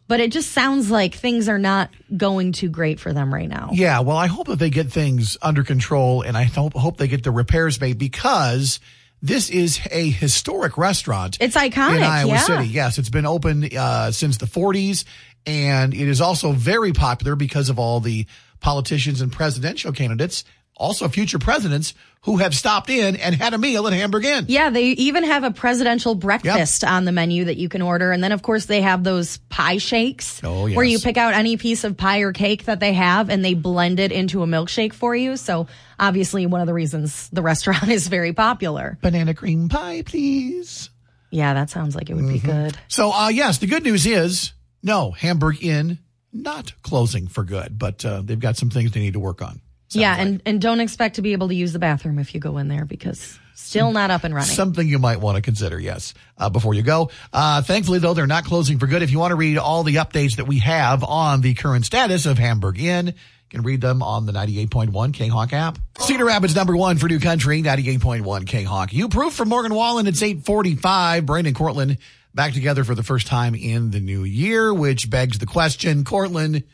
But 0.09 0.21
it 0.21 0.31
just 0.31 0.53
sounds 0.53 0.89
like 0.91 1.15
things 1.15 1.49
are 1.49 1.59
not 1.59 1.91
going 2.17 2.53
too 2.53 2.69
great 2.69 3.01
for 3.01 3.13
them 3.13 3.33
right 3.35 3.49
now. 3.49 3.71
Yeah, 3.73 4.01
well, 4.01 4.17
I 4.17 4.29
hope 4.29 4.47
that 4.47 4.61
they 4.61 4.71
get 4.71 4.91
things 4.91 5.37
under 5.43 5.65
control, 5.65 6.23
and 6.23 6.37
I 6.37 6.45
hope, 6.45 6.75
hope 6.75 6.97
they 6.97 7.09
get 7.09 7.25
the 7.25 7.33
repairs 7.33 7.81
made 7.81 7.99
because 7.99 8.79
this 9.21 9.51
is 9.51 9.81
a 9.91 10.09
historic 10.11 10.79
restaurant. 10.79 11.39
It's 11.41 11.57
iconic, 11.57 11.97
in 11.97 12.03
Iowa 12.05 12.31
yeah. 12.31 12.39
City. 12.39 12.69
Yes, 12.69 12.99
it's 12.99 13.11
been 13.11 13.27
open 13.27 13.69
uh, 13.77 14.13
since 14.13 14.37
the 14.37 14.47
40s, 14.47 15.05
and 15.45 15.93
it 15.93 16.07
is 16.07 16.21
also 16.21 16.53
very 16.53 16.93
popular 16.93 17.35
because 17.35 17.69
of 17.69 17.81
all 17.81 17.99
the 17.99 18.27
politicians 18.61 19.21
and 19.21 19.33
presidential 19.33 19.93
candidates, 19.93 20.45
also 20.77 21.09
future 21.09 21.39
presidents, 21.39 21.95
who 22.23 22.39
have 22.39 22.55
stopped 22.57 22.91
in 22.91 23.15
and 23.17 23.37
had 23.37 23.55
a 23.55 23.59
meal 23.59 23.87
at 23.87 23.93
Hamburg 23.93 24.25
Inn. 24.25 24.47
Yeah, 24.49 24.71
they 24.71 24.87
even 24.87 25.23
have 25.23 25.45
a 25.45 25.53
presidential 25.53 26.17
breakfast 26.17 26.83
on 26.83 27.05
the 27.05 27.13
menu 27.13 27.45
that 27.45 27.57
you 27.57 27.69
can 27.69 27.83
order. 27.83 28.11
And 28.11 28.23
then, 28.23 28.33
of 28.33 28.43
course, 28.43 28.67
they 28.67 28.81
have 28.81 29.05
those 29.05 29.37
pie 29.49 29.79
shakes 29.79 30.41
Oh, 30.43 30.69
where 30.69 30.85
you 30.85 30.99
pick 30.99 31.17
out 31.17 31.35
any 31.35 31.57
piece 31.57 31.85
of 31.85 31.97
pie 31.97 32.21
or 32.21 32.33
cake 32.33 32.65
that 32.65 32.81
they 32.81 32.95
have 32.95 33.31
and 33.31 33.45
they 33.45 33.55
blend 33.55 34.01
it 34.01 34.11
into 34.11 34.43
a 34.43 34.47
milkshake 34.47 34.93
for 34.93 35.15
you. 35.15 35.37
So, 35.37 35.69
obviously, 36.01 36.47
one 36.47 36.61
of 36.61 36.67
the 36.67 36.75
reasons 36.75 37.29
the 37.31 37.43
restaurant 37.51 37.89
is 37.89 38.09
very 38.09 38.33
popular. 38.33 38.99
Banana 39.03 39.33
cream 39.33 39.69
pie, 39.69 40.03
please. 40.03 40.91
Yeah, 41.31 41.55
that 41.55 41.71
sounds 41.71 41.95
like 41.95 42.11
it 42.11 42.15
would 42.15 42.29
be 42.29 42.41
good. 42.41 42.77
So, 42.89 43.13
uh, 43.13 43.29
yes, 43.29 43.59
the 43.59 43.67
good 43.69 43.85
news 43.85 44.05
is 44.05 44.53
no, 44.83 45.13
Hamburg 45.13 45.63
Inn 45.63 45.99
not 46.33 46.73
closing 46.83 47.29
for 47.29 47.45
good, 47.45 47.79
but 47.79 48.05
uh, 48.05 48.23
they've 48.23 48.41
got 48.41 48.57
some 48.57 48.71
things 48.71 48.91
they 48.91 49.01
need 49.01 49.13
to 49.15 49.21
work 49.21 49.43
on. 49.43 49.61
Yeah, 49.91 50.13
like. 50.13 50.21
and, 50.21 50.43
and 50.47 50.61
don't 50.61 50.81
expect 50.81 51.17
to 51.17 51.23
be 51.23 51.33
able 51.33 51.49
to 51.49 51.55
use 51.55 51.73
the 51.73 51.79
bathroom 51.79 52.19
if 52.19 52.35
you 52.35 52.41
go 52.41 52.59
in 52.59 52.69
there 52.69 52.85
because 52.85 53.39
still 53.55 53.93
not 53.93 54.11
up 54.11 54.25
and 54.25 54.35
running. 54.35 54.49
Something 54.49 54.87
you 54.89 54.99
might 54.99 55.21
want 55.21 55.37
to 55.37 55.43
consider, 55.43 55.79
yes, 55.79 56.15
uh, 56.39 56.51
before 56.51 56.75
you 56.75 56.83
go. 56.83 57.11
Uh, 57.33 57.63
thankfully, 57.63 57.99
though, 57.99 58.15
they're 58.15 58.27
not 58.27 58.45
closing 58.45 58.79
for 58.79 58.87
good. 58.87 59.03
If 59.03 59.11
you 59.11 59.19
want 59.19 59.33
to 59.33 59.37
read 59.37 59.59
all 59.59 59.83
the 59.83 59.97
updates 59.97 60.37
that 60.37 60.47
we 60.47 60.59
have 60.61 61.05
on 61.05 61.41
the 61.41 61.55
current 61.55 61.85
status 61.85 62.27
of 62.27 62.39
Hamburg 62.39 62.81
Inn, 62.81 63.07
you 63.07 63.15
can 63.49 63.63
read 63.63 63.81
them 63.81 64.03
on 64.03 64.27
the 64.27 64.33
98.1 64.33 65.15
K 65.15 65.29
Hawk 65.29 65.53
app. 65.53 65.79
Cedar 66.01 66.25
Rapids 66.25 66.55
number 66.55 66.77
one 66.77 66.99
for 66.99 67.09
New 67.09 67.21
Country, 67.21 67.63
98.1 67.63 68.47
K 68.47 68.65
Hawk. 68.65 68.93
You 68.93 69.09
proof 69.09 69.35
from 69.35 69.49
Morgan 69.49 69.75
Wallen. 69.75 70.07
It's 70.07 70.23
845. 70.23 71.27
Brandon 71.27 71.55
Cortland 71.55 71.99
back 72.35 72.53
together 72.53 72.85
for 72.85 72.95
the 72.95 73.03
first 73.03 73.27
time 73.27 73.55
in 73.55 73.91
the 73.91 74.01
new 74.01 74.23
year, 74.23 74.73
which 74.73 75.09
begs 75.09 75.39
the 75.39 75.47
question, 75.47 76.05
Cortland, 76.05 76.65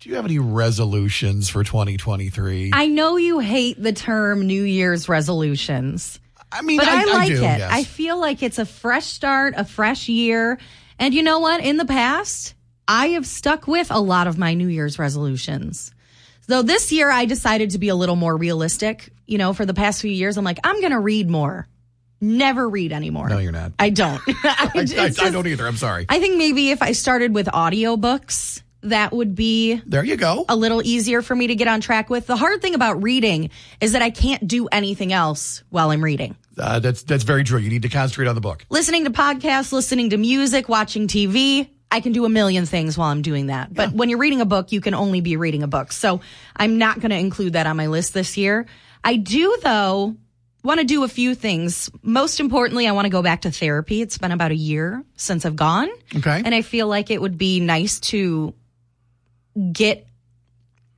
do 0.00 0.08
you 0.08 0.16
have 0.16 0.24
any 0.24 0.38
resolutions 0.38 1.48
for 1.48 1.62
2023? 1.62 2.70
I 2.72 2.86
know 2.88 3.16
you 3.16 3.38
hate 3.38 3.80
the 3.82 3.92
term 3.92 4.46
New 4.46 4.62
Year's 4.62 5.08
resolutions, 5.08 6.18
I 6.52 6.62
mean, 6.62 6.78
but 6.78 6.88
I, 6.88 7.04
like 7.04 7.28
do, 7.28 7.34
it. 7.34 7.40
yes. 7.42 7.70
I 7.72 7.84
feel 7.84 8.18
like 8.18 8.42
it's 8.42 8.58
a 8.58 8.64
fresh 8.66 9.06
start, 9.06 9.54
a 9.56 9.64
fresh 9.64 10.08
year. 10.08 10.58
And 10.98 11.14
you 11.14 11.22
know 11.22 11.38
what? 11.38 11.62
In 11.62 11.76
the 11.76 11.84
past, 11.84 12.54
I 12.88 13.08
have 13.08 13.26
stuck 13.26 13.66
with 13.66 13.90
a 13.90 14.00
lot 14.00 14.26
of 14.26 14.36
my 14.38 14.54
New 14.54 14.68
Year's 14.68 14.98
resolutions. 14.98 15.94
Though 16.48 16.62
this 16.62 16.90
year 16.90 17.10
I 17.10 17.26
decided 17.26 17.70
to 17.70 17.78
be 17.78 17.88
a 17.88 17.94
little 17.94 18.16
more 18.16 18.36
realistic. 18.36 19.10
You 19.26 19.38
know, 19.38 19.52
for 19.52 19.64
the 19.64 19.74
past 19.74 20.00
few 20.00 20.10
years, 20.10 20.36
I'm 20.36 20.44
like, 20.44 20.58
I'm 20.64 20.80
going 20.80 20.90
to 20.90 20.98
read 20.98 21.30
more. 21.30 21.68
Never 22.20 22.68
read 22.68 22.92
anymore. 22.92 23.28
No, 23.28 23.38
you're 23.38 23.52
not. 23.52 23.72
I 23.78 23.90
don't. 23.90 24.20
I, 24.28 24.70
I, 24.74 24.86
I- 24.98 25.26
I 25.26 25.30
don't 25.30 25.46
either. 25.46 25.66
I'm 25.66 25.76
sorry. 25.76 26.06
I 26.08 26.18
think 26.18 26.36
maybe 26.36 26.70
if 26.70 26.82
I 26.82 26.92
started 26.92 27.32
with 27.34 27.46
audiobooks, 27.46 28.62
that 28.82 29.12
would 29.12 29.34
be 29.34 29.80
there 29.86 30.04
you 30.04 30.16
go. 30.16 30.44
a 30.48 30.56
little 30.56 30.82
easier 30.82 31.22
for 31.22 31.34
me 31.34 31.48
to 31.48 31.54
get 31.54 31.68
on 31.68 31.80
track 31.80 32.10
with. 32.10 32.26
The 32.26 32.36
hard 32.36 32.62
thing 32.62 32.74
about 32.74 33.02
reading 33.02 33.50
is 33.80 33.92
that 33.92 34.02
I 34.02 34.10
can't 34.10 34.46
do 34.46 34.68
anything 34.68 35.12
else 35.12 35.62
while 35.70 35.90
I'm 35.90 36.02
reading. 36.02 36.36
Uh, 36.58 36.78
that's 36.78 37.02
that's 37.02 37.24
very 37.24 37.44
true. 37.44 37.58
You 37.58 37.70
need 37.70 37.82
to 37.82 37.88
concentrate 37.88 38.26
on 38.28 38.34
the 38.34 38.40
book. 38.40 38.64
Listening 38.70 39.04
to 39.04 39.10
podcasts, 39.10 39.72
listening 39.72 40.10
to 40.10 40.16
music, 40.16 40.68
watching 40.68 41.08
TV, 41.08 41.68
I 41.90 42.00
can 42.00 42.12
do 42.12 42.24
a 42.24 42.28
million 42.28 42.66
things 42.66 42.96
while 42.96 43.08
I'm 43.08 43.22
doing 43.22 43.46
that. 43.46 43.72
But 43.72 43.92
when 43.92 44.08
you're 44.08 44.18
reading 44.18 44.40
a 44.40 44.46
book, 44.46 44.72
you 44.72 44.80
can 44.80 44.94
only 44.94 45.20
be 45.20 45.36
reading 45.36 45.62
a 45.62 45.68
book. 45.68 45.92
So 45.92 46.20
I'm 46.56 46.78
not 46.78 47.00
going 47.00 47.10
to 47.10 47.18
include 47.18 47.54
that 47.54 47.66
on 47.66 47.76
my 47.76 47.88
list 47.88 48.14
this 48.14 48.36
year. 48.36 48.66
I 49.02 49.16
do, 49.16 49.58
though, 49.62 50.16
want 50.62 50.78
to 50.78 50.86
do 50.86 51.02
a 51.02 51.08
few 51.08 51.34
things. 51.34 51.90
Most 52.02 52.38
importantly, 52.38 52.86
I 52.86 52.92
want 52.92 53.06
to 53.06 53.10
go 53.10 53.22
back 53.22 53.42
to 53.42 53.50
therapy. 53.50 54.02
It's 54.02 54.18
been 54.18 54.30
about 54.30 54.52
a 54.52 54.56
year 54.56 55.02
since 55.16 55.44
I've 55.44 55.56
gone. 55.56 55.88
Okay. 56.14 56.42
And 56.44 56.54
I 56.54 56.62
feel 56.62 56.86
like 56.86 57.10
it 57.10 57.20
would 57.20 57.38
be 57.38 57.60
nice 57.60 57.98
to 58.00 58.54
get, 59.72 60.06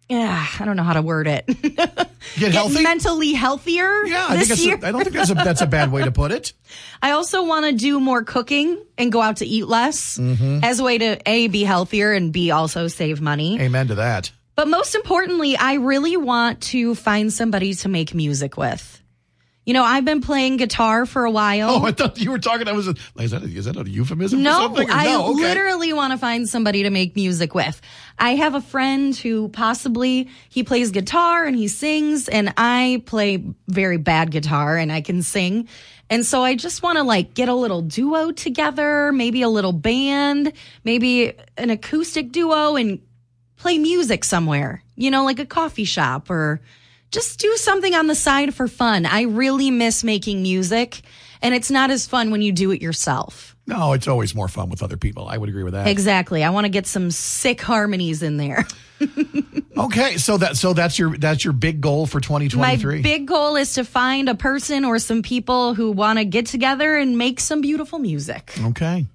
yeah, 0.09 0.47
I 0.61 0.65
don't 0.65 0.77
know 0.77 0.83
how 0.83 0.93
to 0.95 1.03
word 1.03 1.27
it. 1.29 1.47
Get 2.39 2.53
healthy. 2.53 2.83
mentally 2.83 3.33
healthier 3.33 4.05
yeah, 4.05 4.27
I 4.29 4.37
this 4.37 4.65
year. 4.65 4.79
a, 4.81 4.87
I 4.87 4.93
don't 4.93 5.03
think 5.03 5.15
that's 5.17 5.31
a 5.31 5.35
that's 5.35 5.61
a 5.61 5.67
bad 5.67 5.91
way 5.91 6.05
to 6.05 6.13
put 6.13 6.31
it. 6.31 6.53
I 7.03 7.11
also 7.11 7.45
want 7.45 7.67
to 7.67 7.73
do 7.73 7.99
more 7.99 8.23
cooking 8.23 8.81
and 8.97 9.11
go 9.11 9.21
out 9.21 9.39
to 9.39 9.47
eat 9.47 9.67
less 9.67 10.19
Mm-hmm. 10.19 10.61
as 10.63 10.79
a 10.79 10.85
way 10.85 10.99
to 10.99 11.19
A, 11.29 11.49
be 11.49 11.65
healthier 11.65 12.13
and 12.13 12.33
B, 12.33 12.51
also 12.53 12.87
save 12.89 13.21
money. 13.21 13.61
Amen 13.61 13.89
to 13.89 13.97
that. 13.97 14.31
But 14.55 14.69
most 14.69 14.95
importantly, 14.95 15.57
I 15.57 15.75
really 15.75 16.17
want 16.17 16.61
to 16.65 16.95
find 16.95 17.33
somebody 17.33 17.75
to 17.75 17.89
make 17.89 18.15
music 18.15 18.57
with. 18.57 19.02
You 19.65 19.75
know, 19.75 19.85
I've 19.85 20.05
been 20.05 20.21
playing 20.21 20.57
guitar 20.57 21.07
for 21.07 21.25
a 21.25 21.31
while. 21.31 21.71
Oh, 21.71 21.85
I 21.85 21.93
thought 21.93 22.21
you 22.21 22.33
were 22.33 22.39
talking. 22.41 22.67
I 22.67 22.73
was 22.73 22.89
like, 22.89 22.97
is 23.21 23.31
that 23.31 23.43
a, 23.43 23.47
is 23.47 23.65
that 23.67 23.77
a 23.77 23.89
euphemism 23.89 24.43
No, 24.43 24.59
something? 24.59 24.91
Or 24.91 24.93
I 24.93 25.05
no, 25.05 25.31
okay. 25.31 25.41
literally 25.41 25.93
want 25.93 26.13
to 26.13 26.19
find 26.19 26.49
somebody 26.49 26.83
to 26.83 26.91
make 26.91 27.15
music 27.15 27.55
with. 27.55 27.81
I 28.19 28.35
have 28.35 28.57
a 28.57 28.61
friend 28.61 29.15
who 29.15 29.49
possibly 29.51 30.29
he 30.49 30.65
plays 30.65 30.91
guitar 30.91 31.45
and 31.45 31.55
he 31.57 31.69
sings 31.69 32.29
and 32.29 32.53
I 32.57 33.05
play 33.07 33.45
very 33.69 33.99
bad 33.99 34.33
guitar 34.33 34.77
and 34.77 34.91
I 34.91 35.01
can 35.01 35.23
sing. 35.23 35.69
And 36.11 36.27
so 36.27 36.43
I 36.43 36.57
just 36.57 36.83
want 36.83 36.99
to 36.99 37.05
like 37.05 37.33
get 37.35 37.49
a 37.49 37.55
little 37.55 37.83
duo 37.83 38.33
together, 38.33 39.13
maybe 39.13 39.43
a 39.43 39.49
little 39.49 39.73
band, 39.73 40.53
maybe 40.83 41.35
an 41.57 41.71
acoustic 41.71 42.33
duo 42.33 42.75
and 42.75 43.01
play 43.57 43.79
music 43.79 44.25
somewhere, 44.25 44.83
you 44.97 45.09
know, 45.11 45.25
like 45.25 45.39
a 45.39 45.47
coffee 45.47 45.85
shop 45.85 46.31
or 46.31 46.61
just 47.13 47.39
do 47.39 47.57
something 47.57 47.95
on 47.95 48.09
the 48.09 48.15
side 48.15 48.55
for 48.55 48.67
fun. 48.67 49.07
I 49.07 49.23
really 49.23 49.71
miss 49.71 50.03
making 50.03 50.43
music 50.43 51.03
and 51.41 51.55
it's 51.55 51.71
not 51.71 51.91
as 51.91 52.07
fun 52.07 52.31
when 52.31 52.43
you 52.43 52.53
do 52.53 52.71
it 52.73 52.83
yourself. 52.83 53.55
No, 53.67 53.93
it's 53.93 54.09
always 54.09 54.35
more 54.35 54.49
fun 54.49 54.71
with 54.71 54.83
other 54.83 54.97
people. 54.97 55.29
I 55.29 55.37
would 55.39 55.49
agree 55.49 55.63
with 55.63 55.75
that. 55.75 55.87
Exactly. 55.87 56.43
I 56.43 56.51
want 56.51 56.65
to 56.65 56.69
get 56.69 56.87
some 56.87 57.11
sick 57.13 57.61
harmonies 57.61 58.23
in 58.23 58.37
there. 58.37 58.67
Okay, 59.75 60.19
so 60.19 60.37
that 60.37 60.57
so 60.59 60.75
that's 60.75 60.99
your 60.99 61.17
that's 61.17 61.45
your 61.45 61.55
big 61.55 61.81
goal 61.81 62.07
for 62.07 62.19
My 62.19 62.21
2023. 62.21 63.01
big 63.03 63.27
goal 63.27 63.57
is 63.57 63.75
to 63.75 63.85
find 63.85 64.29
a 64.29 64.35
person 64.35 64.85
or 64.85 64.99
some 64.99 65.23
people 65.23 65.73
who 65.75 65.91
want 65.91 66.19
to 66.19 66.27
get 66.27 66.47
together 66.47 66.95
and 66.97 67.17
make 67.17 67.41
some 67.41 67.63
beautiful 67.63 67.99
music. 67.99 68.55
Okay. 68.67 69.07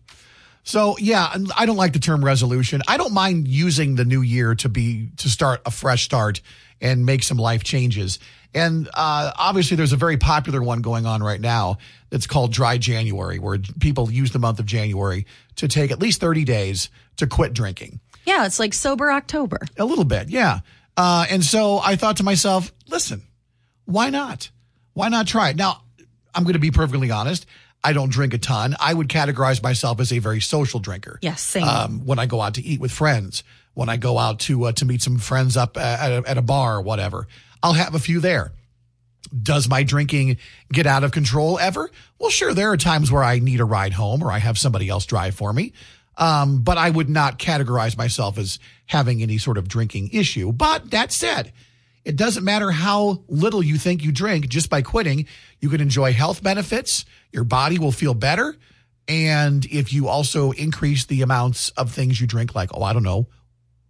So 0.67 0.97
yeah, 0.99 1.33
I 1.55 1.65
don't 1.65 1.77
like 1.77 1.93
the 1.93 1.99
term 1.99 2.23
resolution. 2.25 2.81
I 2.89 2.97
don't 2.97 3.13
mind 3.13 3.47
using 3.47 3.95
the 3.95 4.03
new 4.03 4.21
year 4.21 4.53
to 4.55 4.67
be 4.67 5.09
to 5.15 5.29
start 5.29 5.61
a 5.65 5.71
fresh 5.71 6.03
start 6.03 6.41
and 6.81 7.05
make 7.05 7.23
some 7.23 7.37
life 7.37 7.63
changes. 7.63 8.19
And 8.53 8.89
uh, 8.93 9.31
obviously, 9.37 9.77
there's 9.77 9.93
a 9.93 9.97
very 9.97 10.17
popular 10.17 10.61
one 10.61 10.81
going 10.81 11.05
on 11.05 11.23
right 11.23 11.39
now 11.39 11.77
that's 12.09 12.27
called 12.27 12.51
Dry 12.51 12.77
January, 12.77 13.39
where 13.39 13.59
people 13.79 14.11
use 14.11 14.31
the 14.31 14.39
month 14.39 14.59
of 14.59 14.65
January 14.65 15.25
to 15.55 15.69
take 15.69 15.89
at 15.89 15.99
least 15.99 16.19
30 16.19 16.43
days 16.43 16.89
to 17.15 17.27
quit 17.27 17.53
drinking. 17.53 18.01
Yeah, 18.25 18.45
it's 18.45 18.59
like 18.59 18.73
sober 18.73 19.09
October. 19.09 19.59
A 19.77 19.85
little 19.85 20.03
bit, 20.03 20.27
yeah. 20.27 20.59
Uh, 20.97 21.25
and 21.29 21.45
so 21.45 21.79
I 21.79 21.95
thought 21.95 22.17
to 22.17 22.23
myself, 22.23 22.73
listen, 22.89 23.21
why 23.85 24.09
not? 24.09 24.49
Why 24.93 25.07
not 25.07 25.27
try 25.27 25.49
it? 25.49 25.55
Now, 25.55 25.83
I'm 26.35 26.43
going 26.43 26.53
to 26.53 26.59
be 26.59 26.71
perfectly 26.71 27.09
honest. 27.09 27.45
I 27.83 27.93
don't 27.93 28.11
drink 28.11 28.33
a 28.33 28.37
ton. 28.37 28.75
I 28.79 28.93
would 28.93 29.07
categorize 29.07 29.61
myself 29.61 29.99
as 29.99 30.11
a 30.11 30.19
very 30.19 30.41
social 30.41 30.79
drinker. 30.79 31.19
Yes, 31.21 31.41
same. 31.41 31.63
Um, 31.63 32.05
when 32.05 32.19
I 32.19 32.25
go 32.25 32.41
out 32.41 32.55
to 32.55 32.61
eat 32.61 32.79
with 32.79 32.91
friends, 32.91 33.43
when 33.73 33.89
I 33.89 33.97
go 33.97 34.17
out 34.17 34.39
to 34.41 34.65
uh, 34.65 34.71
to 34.73 34.85
meet 34.85 35.01
some 35.01 35.17
friends 35.19 35.55
up 35.55 35.77
at 35.77 36.11
a, 36.11 36.29
at 36.29 36.37
a 36.37 36.41
bar 36.41 36.77
or 36.77 36.81
whatever, 36.81 37.27
I'll 37.61 37.73
have 37.73 37.95
a 37.95 37.99
few 37.99 38.19
there. 38.19 38.51
Does 39.43 39.67
my 39.67 39.83
drinking 39.83 40.37
get 40.71 40.87
out 40.87 41.03
of 41.03 41.11
control 41.11 41.59
ever? 41.59 41.89
Well, 42.17 42.29
sure. 42.29 42.53
There 42.53 42.71
are 42.71 42.77
times 42.77 43.11
where 43.11 43.23
I 43.23 43.39
need 43.39 43.59
a 43.59 43.65
ride 43.65 43.93
home 43.93 44.23
or 44.23 44.31
I 44.31 44.39
have 44.39 44.57
somebody 44.57 44.89
else 44.89 45.05
drive 45.05 45.35
for 45.35 45.51
me. 45.51 45.73
Um, 46.17 46.61
but 46.63 46.77
I 46.77 46.89
would 46.89 47.09
not 47.09 47.37
categorize 47.37 47.97
myself 47.97 48.37
as 48.37 48.57
having 48.87 49.21
any 49.21 49.37
sort 49.37 49.57
of 49.57 49.67
drinking 49.67 50.09
issue. 50.13 50.51
But 50.51 50.91
that 50.91 51.11
said, 51.11 51.51
it 52.03 52.15
doesn't 52.15 52.43
matter 52.43 52.71
how 52.71 53.21
little 53.27 53.61
you 53.61 53.77
think 53.77 54.03
you 54.03 54.11
drink, 54.11 54.47
just 54.47 54.69
by 54.69 54.81
quitting, 54.81 55.27
you 55.59 55.69
can 55.69 55.81
enjoy 55.81 56.13
health 56.13 56.41
benefits. 56.41 57.05
Your 57.31 57.43
body 57.43 57.79
will 57.79 57.91
feel 57.91 58.13
better. 58.13 58.55
And 59.07 59.65
if 59.65 59.93
you 59.93 60.07
also 60.07 60.51
increase 60.51 61.05
the 61.05 61.21
amounts 61.21 61.69
of 61.71 61.91
things 61.91 62.19
you 62.19 62.27
drink, 62.27 62.53
like, 62.55 62.71
oh, 62.73 62.83
I 62.83 62.93
don't 62.93 63.03
know, 63.03 63.27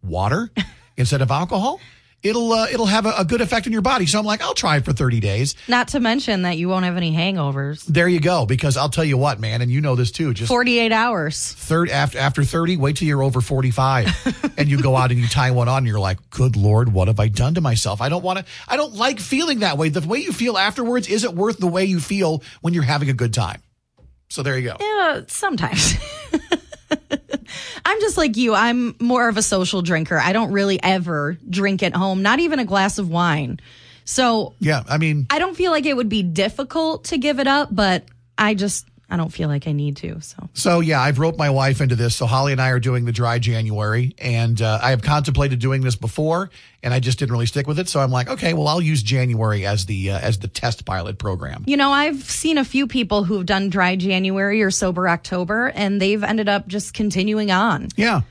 water 0.03 0.51
instead 0.97 1.21
of 1.21 1.31
alcohol, 1.31 1.79
it'll 2.23 2.51
uh, 2.53 2.67
it'll 2.71 2.85
have 2.85 3.05
a, 3.05 3.13
a 3.19 3.25
good 3.25 3.41
effect 3.41 3.67
on 3.67 3.73
your 3.73 3.81
body. 3.81 4.05
So 4.05 4.19
I'm 4.19 4.25
like, 4.25 4.41
I'll 4.41 4.53
try 4.53 4.77
it 4.77 4.85
for 4.85 4.93
30 4.93 5.19
days. 5.19 5.55
Not 5.67 5.89
to 5.89 5.99
mention 5.99 6.41
that 6.43 6.57
you 6.57 6.69
won't 6.69 6.85
have 6.85 6.97
any 6.97 7.13
hangovers. 7.13 7.83
There 7.85 8.07
you 8.07 8.19
go. 8.19 8.45
Because 8.45 8.77
I'll 8.77 8.89
tell 8.89 9.03
you 9.03 9.17
what, 9.17 9.39
man, 9.39 9.61
and 9.61 9.71
you 9.71 9.81
know 9.81 9.95
this 9.95 10.11
too. 10.11 10.33
Just 10.33 10.49
48 10.49 10.91
hours. 10.91 11.53
third 11.53 11.89
after 11.89 12.17
after 12.17 12.43
30 12.43 12.77
wait 12.77 12.97
till 12.97 13.07
you're 13.07 13.23
over 13.23 13.41
45 13.41 14.53
and 14.57 14.69
you 14.69 14.81
go 14.81 14.95
out 14.95 15.11
and 15.11 15.19
you 15.19 15.27
tie 15.27 15.51
one 15.51 15.67
on 15.67 15.79
and 15.79 15.87
you're 15.87 15.99
like 15.99 16.17
good 16.29 16.55
lord 16.55 16.91
what 16.93 17.07
have 17.07 17.19
i 17.19 17.27
done 17.27 17.53
to 17.55 17.61
myself 17.61 18.01
i 18.01 18.09
don't 18.09 18.23
want 18.23 18.39
to 18.39 18.45
i 18.67 18.75
don't 18.77 18.93
like 18.95 19.19
feeling 19.19 19.59
that 19.59 19.77
way 19.77 19.89
the 19.89 20.01
way 20.07 20.19
you 20.19 20.31
feel 20.31 20.57
afterwards 20.57 21.07
isn't 21.07 21.35
worth 21.35 21.57
the 21.57 21.67
way 21.67 21.85
you 21.85 21.99
feel 21.99 22.41
when 22.61 22.73
you're 22.73 22.83
having 22.83 23.09
a 23.09 23.13
good 23.13 23.33
time 23.33 23.61
so 24.29 24.43
there 24.43 24.57
you 24.57 24.69
go 24.69 24.75
Yeah, 24.79 25.21
sometimes. 25.27 25.95
I'm 27.87 28.01
just 28.01 28.17
like 28.17 28.35
you. 28.35 28.53
I'm 28.53 28.95
more 28.99 29.29
of 29.29 29.37
a 29.37 29.41
social 29.41 29.81
drinker. 29.81 30.17
I 30.19 30.33
don't 30.33 30.51
really 30.51 30.77
ever 30.83 31.37
drink 31.49 31.83
at 31.83 31.95
home, 31.95 32.21
not 32.21 32.39
even 32.39 32.59
a 32.59 32.65
glass 32.65 32.97
of 32.97 33.09
wine. 33.09 33.61
So 34.03 34.55
yeah 34.59 34.83
i 34.87 34.97
mean 34.97 35.25
I 35.29 35.39
don't 35.39 35.55
feel 35.55 35.71
like 35.71 35.85
it 35.85 35.95
would 35.95 36.09
be 36.09 36.21
difficult 36.21 37.05
to 37.05 37.17
give 37.17 37.39
it 37.39 37.47
up, 37.47 37.69
but 37.73 38.03
I 38.37 38.55
just, 38.55 38.85
I 39.09 39.15
don't 39.17 39.31
feel 39.31 39.47
like 39.47 39.67
I 39.67 39.71
need 39.71 39.97
to. 39.97 40.19
So 40.21 40.49
so 40.53 40.79
yeah 40.81 40.99
i've 41.01 41.17
roped 41.19 41.37
my 41.37 41.49
wife 41.49 41.79
into 41.81 41.95
this 41.95 42.15
so 42.15 42.25
holly 42.25 42.51
and 42.51 42.61
i 42.61 42.69
are 42.69 42.79
doing 42.79 43.05
the 43.05 43.11
dry 43.11 43.39
january 43.39 44.13
and 44.17 44.61
uh, 44.61 44.79
i 44.81 44.89
have 44.89 45.01
contemplated 45.01 45.59
doing 45.59 45.81
this 45.81 45.95
before 45.95 46.49
and 46.83 46.93
i 46.93 46.99
just 46.99 47.19
didn't 47.19 47.31
really 47.31 47.45
stick 47.45 47.67
with 47.67 47.79
it 47.79 47.87
so 47.87 47.99
i'm 47.99 48.11
like 48.11 48.27
okay 48.29 48.53
well 48.53 48.67
i'll 48.67 48.81
use 48.81 49.01
january 49.03 49.65
as 49.65 49.85
the 49.85 50.11
uh, 50.11 50.19
as 50.19 50.39
the 50.39 50.47
test 50.47 50.83
pilot 50.85 51.17
program 51.17 51.63
You 51.67 51.77
know, 51.77 51.91
I've 51.91 52.23
seen 52.23 52.57
a 52.57 52.65
few 52.65 52.87
people 52.87 53.23
who've 53.23 53.45
done 53.45 53.69
dry 53.69 53.95
January 53.95 54.61
or 54.61 54.71
sober 54.71 55.07
October, 55.07 55.67
and 55.73 56.01
they've 56.01 56.23
ended 56.23 56.49
up 56.49 56.67
just 56.67 56.93
continuing 56.93 57.51
on. 57.51 57.89
yeah 57.95 58.21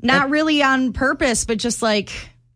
Not 0.00 0.30
really 0.30 0.62
on 0.62 0.92
purpose, 0.92 1.44
but 1.44 1.58
just 1.58 1.82
like 1.82 2.10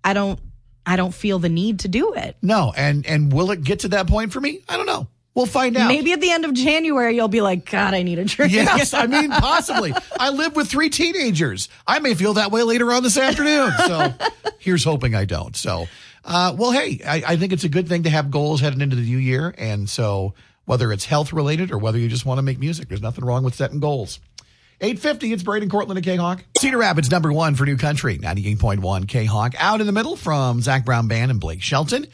I 0.05 0.13
don't, 0.15 0.39
I 0.85 0.97
don't 0.97 1.13
feel 1.15 1.39
the 1.39 1.49
need 1.49 1.81
to 1.81 1.89
do 1.89 2.15
it. 2.15 2.37
no 2.43 2.73
and 2.77 3.05
and 3.07 3.33
will 3.33 3.51
it 3.51 3.63
get 3.63 3.81
to 3.81 3.89
that 3.89 4.07
point 4.07 4.33
for 4.33 4.41
me 4.41 4.61
i 4.69 4.77
don't 4.77 4.87
know 4.87 5.09
we'll 5.37 5.47
find 5.47 5.77
out 5.77 5.89
Maybe 5.89 6.13
at 6.13 6.21
the 6.21 6.33
end 6.33 6.45
of 6.45 6.53
January, 6.55 7.15
you'll 7.15 7.29
be 7.29 7.41
like, 7.43 7.71
God, 7.71 7.95
I 7.95 8.03
need 8.03 8.19
a 8.19 8.25
drink. 8.25 8.53
Yes, 8.53 8.93
I 8.95 9.07
mean 9.07 9.31
possibly. 9.31 9.95
I 10.19 10.31
live 10.31 10.57
with 10.57 10.69
three 10.69 10.91
teenagers. 10.91 11.69
I 11.87 12.01
may 12.01 12.15
feel 12.15 12.35
that 12.35 12.51
way 12.51 12.65
later 12.65 12.91
on 12.93 13.05
this 13.05 13.17
afternoon. 13.17 13.73
So 13.87 14.13
here's 14.59 14.83
hoping 14.83 15.15
I 15.15 15.27
don't. 15.27 15.55
So, 15.55 15.87
uh, 16.25 16.57
well, 16.59 16.73
hey, 16.73 17.01
I, 17.07 17.23
I 17.27 17.37
think 17.37 17.53
it's 17.53 17.65
a 17.65 17.69
good 17.69 17.89
thing 17.89 18.03
to 18.03 18.11
have 18.11 18.33
goals 18.33 18.61
heading 18.61 18.81
into 18.81 18.97
the 18.97 19.03
new 19.03 19.19
year, 19.19 19.55
and 19.57 19.89
so 19.89 20.35
whether 20.65 20.93
it's 20.93 21.05
health 21.05 21.33
related 21.33 21.71
or 21.71 21.79
whether 21.79 21.99
you 21.99 22.09
just 22.09 22.27
want 22.27 22.39
to 22.39 22.43
make 22.43 22.59
music, 22.59 22.89
there's 22.89 23.03
nothing 23.03 23.25
wrong 23.25 23.45
with 23.45 23.55
setting 23.55 23.79
goals. 23.79 24.19
850, 24.81 25.33
it's 25.33 25.43
Braden 25.43 25.71
Cortland 25.71 25.97
and 25.97 26.05
K-Hawk. 26.05 26.45
Cedar 26.59 26.77
Rapids, 26.77 27.11
number 27.11 27.33
one 27.33 27.55
for 27.55 27.65
new 27.65 27.79
country, 27.79 28.19
98.1 28.19 29.09
K-Hawk. 29.09 29.55
Out 29.59 29.81
in 29.81 29.87
the 29.87 29.93
middle 29.93 30.17
from 30.17 30.61
Zac 30.61 30.85
Brown 30.85 31.09
Band 31.09 31.31
and 31.31 31.41
Blake 31.41 31.63
Shelton. 31.63 32.07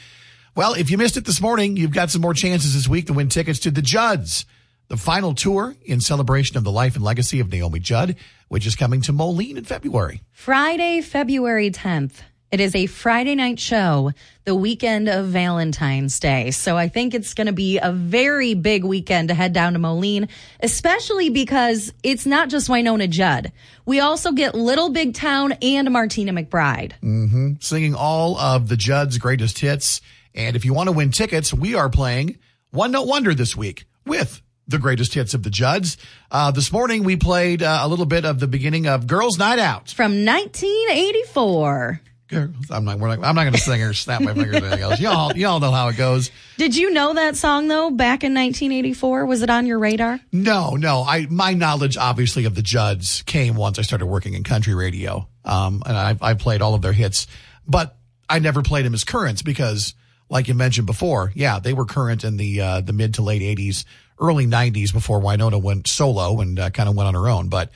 Well, 0.55 0.74
if 0.74 0.90
you 0.90 0.98
missed 0.98 1.16
it 1.16 1.24
this 1.24 1.40
morning, 1.40 1.78
you've 1.78 1.92
got 1.94 2.11
some 2.11 2.20
more 2.20 2.34
chances 2.34 2.74
this 2.74 2.86
week 2.86 3.07
to 3.07 3.14
win 3.14 3.30
tickets 3.30 3.61
to 3.61 3.70
the 3.70 3.80
Judds, 3.80 4.44
the 4.88 4.98
final 4.98 5.34
tour 5.34 5.74
in 5.82 6.03
celebration 6.03 6.59
of 6.59 6.64
the 6.64 6.70
life 6.70 6.94
and 6.94 7.03
legacy 7.03 7.40
of 7.40 7.50
Naomi 7.50 7.80
Judd, 7.80 8.16
which 8.48 8.66
is 8.66 8.76
coming 8.76 9.00
to 9.03 9.14
Moline 9.14 9.57
in 9.57 9.64
February. 9.64 10.20
Friday, 10.30 11.00
February 11.00 11.70
10th. 11.70 12.20
It 12.50 12.61
is 12.61 12.74
a 12.74 12.84
Friday 12.84 13.34
night 13.34 13.59
show, 13.59 14.12
the 14.44 14.55
weekend 14.55 15.09
of 15.09 15.28
Valentine's 15.28 16.20
Day. 16.20 16.50
So 16.50 16.76
I 16.76 16.88
think 16.88 17.14
it's 17.14 17.32
going 17.32 17.46
to 17.46 17.55
be 17.55 17.78
a 17.78 17.90
very 17.90 18.53
big 18.53 18.84
weekend 18.84 19.28
to 19.28 19.34
head 19.34 19.55
down 19.55 19.72
to 19.72 19.78
Moline, 19.78 20.28
especially 20.61 21.30
because 21.30 21.94
it's 22.03 22.26
not 22.26 22.50
just 22.50 22.68
Wynonna 22.68 23.09
Judd. 23.09 23.53
We 23.86 24.00
also 24.00 24.32
get 24.32 24.55
Little 24.55 24.90
Big 24.90 25.14
Town 25.14 25.53
and 25.62 25.90
Martina 25.90 26.34
McBride. 26.34 26.92
Mm-hmm. 27.03 27.53
singing 27.61 27.94
all 27.94 28.36
of 28.36 28.68
the 28.68 28.76
Judd's 28.76 29.16
greatest 29.16 29.59
hits. 29.61 30.03
And 30.35 30.57
if 30.57 30.64
you 30.64 30.74
want 30.74 30.89
to 30.89 30.93
win 30.93 31.11
tickets, 31.11 31.53
we 31.53 31.74
are 31.74 31.89
playing 31.89 32.39
One 32.70 32.93
Note 32.93 33.07
Wonder 33.07 33.35
this 33.35 33.57
week 33.57 33.85
with 34.07 34.43
the 34.66 34.78
greatest 34.78 35.14
hits 35.14 35.35
of 35.35 35.43
the 35.43 35.51
Judds. 35.51 35.97
Uh, 36.30 36.51
this 36.51 36.72
morning 36.72 37.05
we 37.05 37.16
played 37.16 37.62
uh, 37.62 37.80
a 37.83 37.89
little 37.89 38.07
bit 38.07 38.24
of 38.24 38.41
the 38.41 38.47
beginning 38.47 38.87
of 38.87 39.07
Girls 39.07 39.39
Night 39.39 39.59
Out. 39.59 39.91
From 39.91 40.24
1984. 40.24 42.01
Girls, 42.28 42.55
I'm 42.70 42.87
not. 42.87 42.99
We're 42.99 43.09
not 43.09 43.26
I'm 43.26 43.35
not 43.35 43.43
going 43.43 43.53
to 43.53 43.61
sing 43.61 43.83
or 43.83 43.93
snap 43.93 44.22
my 44.22 44.33
fingers 44.33 44.55
or 44.55 44.64
anything 44.64 44.80
else. 44.80 44.99
Y'all, 45.01 45.37
y'all 45.37 45.61
know 45.61 45.70
how 45.70 45.89
it 45.89 45.99
goes. 45.99 46.30
Did 46.57 46.74
you 46.74 46.91
know 46.91 47.12
that 47.12 47.37
song 47.37 47.68
though 47.68 47.91
back 47.91 48.24
in 48.24 48.33
1984? 48.33 49.26
Was 49.26 49.43
it 49.43 49.51
on 49.51 49.66
your 49.66 49.78
radar? 49.78 50.18
No, 50.33 50.70
no. 50.76 51.03
I 51.03 51.26
my 51.28 51.53
knowledge 51.53 51.99
obviously 51.99 52.47
of 52.47 52.55
the 52.55 52.62
Judds 52.62 53.20
came 53.26 53.55
once 53.55 53.78
I 53.78 53.83
started 53.83 54.07
working 54.07 54.33
in 54.33 54.45
country 54.45 54.74
radio. 54.74 55.28
Um, 55.45 55.83
and 55.85 55.95
I 55.95 56.16
I 56.22 56.33
played 56.33 56.62
all 56.62 56.74
of 56.74 56.80
their 56.80 56.95
hits, 56.95 57.26
but 57.68 57.99
I 58.30 58.39
never 58.39 58.62
played 58.62 58.87
them 58.87 58.95
as 58.95 59.05
currents 59.05 59.43
because, 59.43 59.93
like 60.33 60.49
you 60.49 60.55
mentioned 60.55 60.87
before, 60.87 61.30
yeah, 61.35 61.59
they 61.59 61.74
were 61.74 61.85
current 61.85 62.24
in 62.24 62.39
the 62.39 62.61
uh, 62.61 62.80
the 62.80 62.95
mid 62.95 63.14
to 63.14 63.22
late 63.22 63.43
'80s, 63.43 63.85
early 64.18 64.47
'90s 64.47 64.91
before 64.93 65.20
Wynonna 65.20 65.62
went 65.62 65.87
solo 65.87 66.41
and 66.41 66.59
uh, 66.59 66.70
kind 66.70 66.89
of 66.89 66.97
went 66.97 67.07
on 67.07 67.14
her 67.14 67.28
own. 67.28 67.49
But 67.49 67.70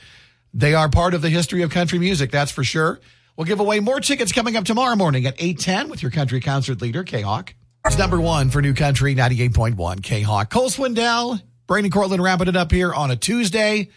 they 0.53 0.73
are 0.73 0.89
part 0.89 1.13
of 1.13 1.21
the 1.21 1.29
history 1.29 1.61
of 1.61 1.69
country 1.69 1.99
music, 1.99 2.31
that's 2.31 2.51
for 2.51 2.63
sure. 2.63 2.99
We'll 3.35 3.45
give 3.45 3.59
away 3.59 3.79
more 3.79 3.99
tickets 3.99 4.31
coming 4.31 4.55
up 4.57 4.65
tomorrow 4.65 4.95
morning 4.95 5.27
at 5.27 5.37
8:10 5.37 5.87
with 5.87 6.01
your 6.01 6.09
country 6.09 6.41
concert 6.41 6.81
leader, 6.81 7.03
K 7.03 7.21
Hawk. 7.21 7.53
It's 7.85 7.97
number 7.97 8.19
one 8.19 8.49
for 8.49 8.61
New 8.61 8.73
Country 8.73 9.15
98.1 9.15 10.01
K 10.01 10.21
Hawk. 10.21 10.49
Cole 10.49 10.69
Swindell, 10.69 11.39
Brandon 11.67 11.91
Cortland 11.91 12.23
wrapping 12.23 12.47
it 12.47 12.55
up 12.55 12.71
here 12.71 12.91
on 12.91 13.11
a 13.11 13.15
Tuesday. 13.15 13.89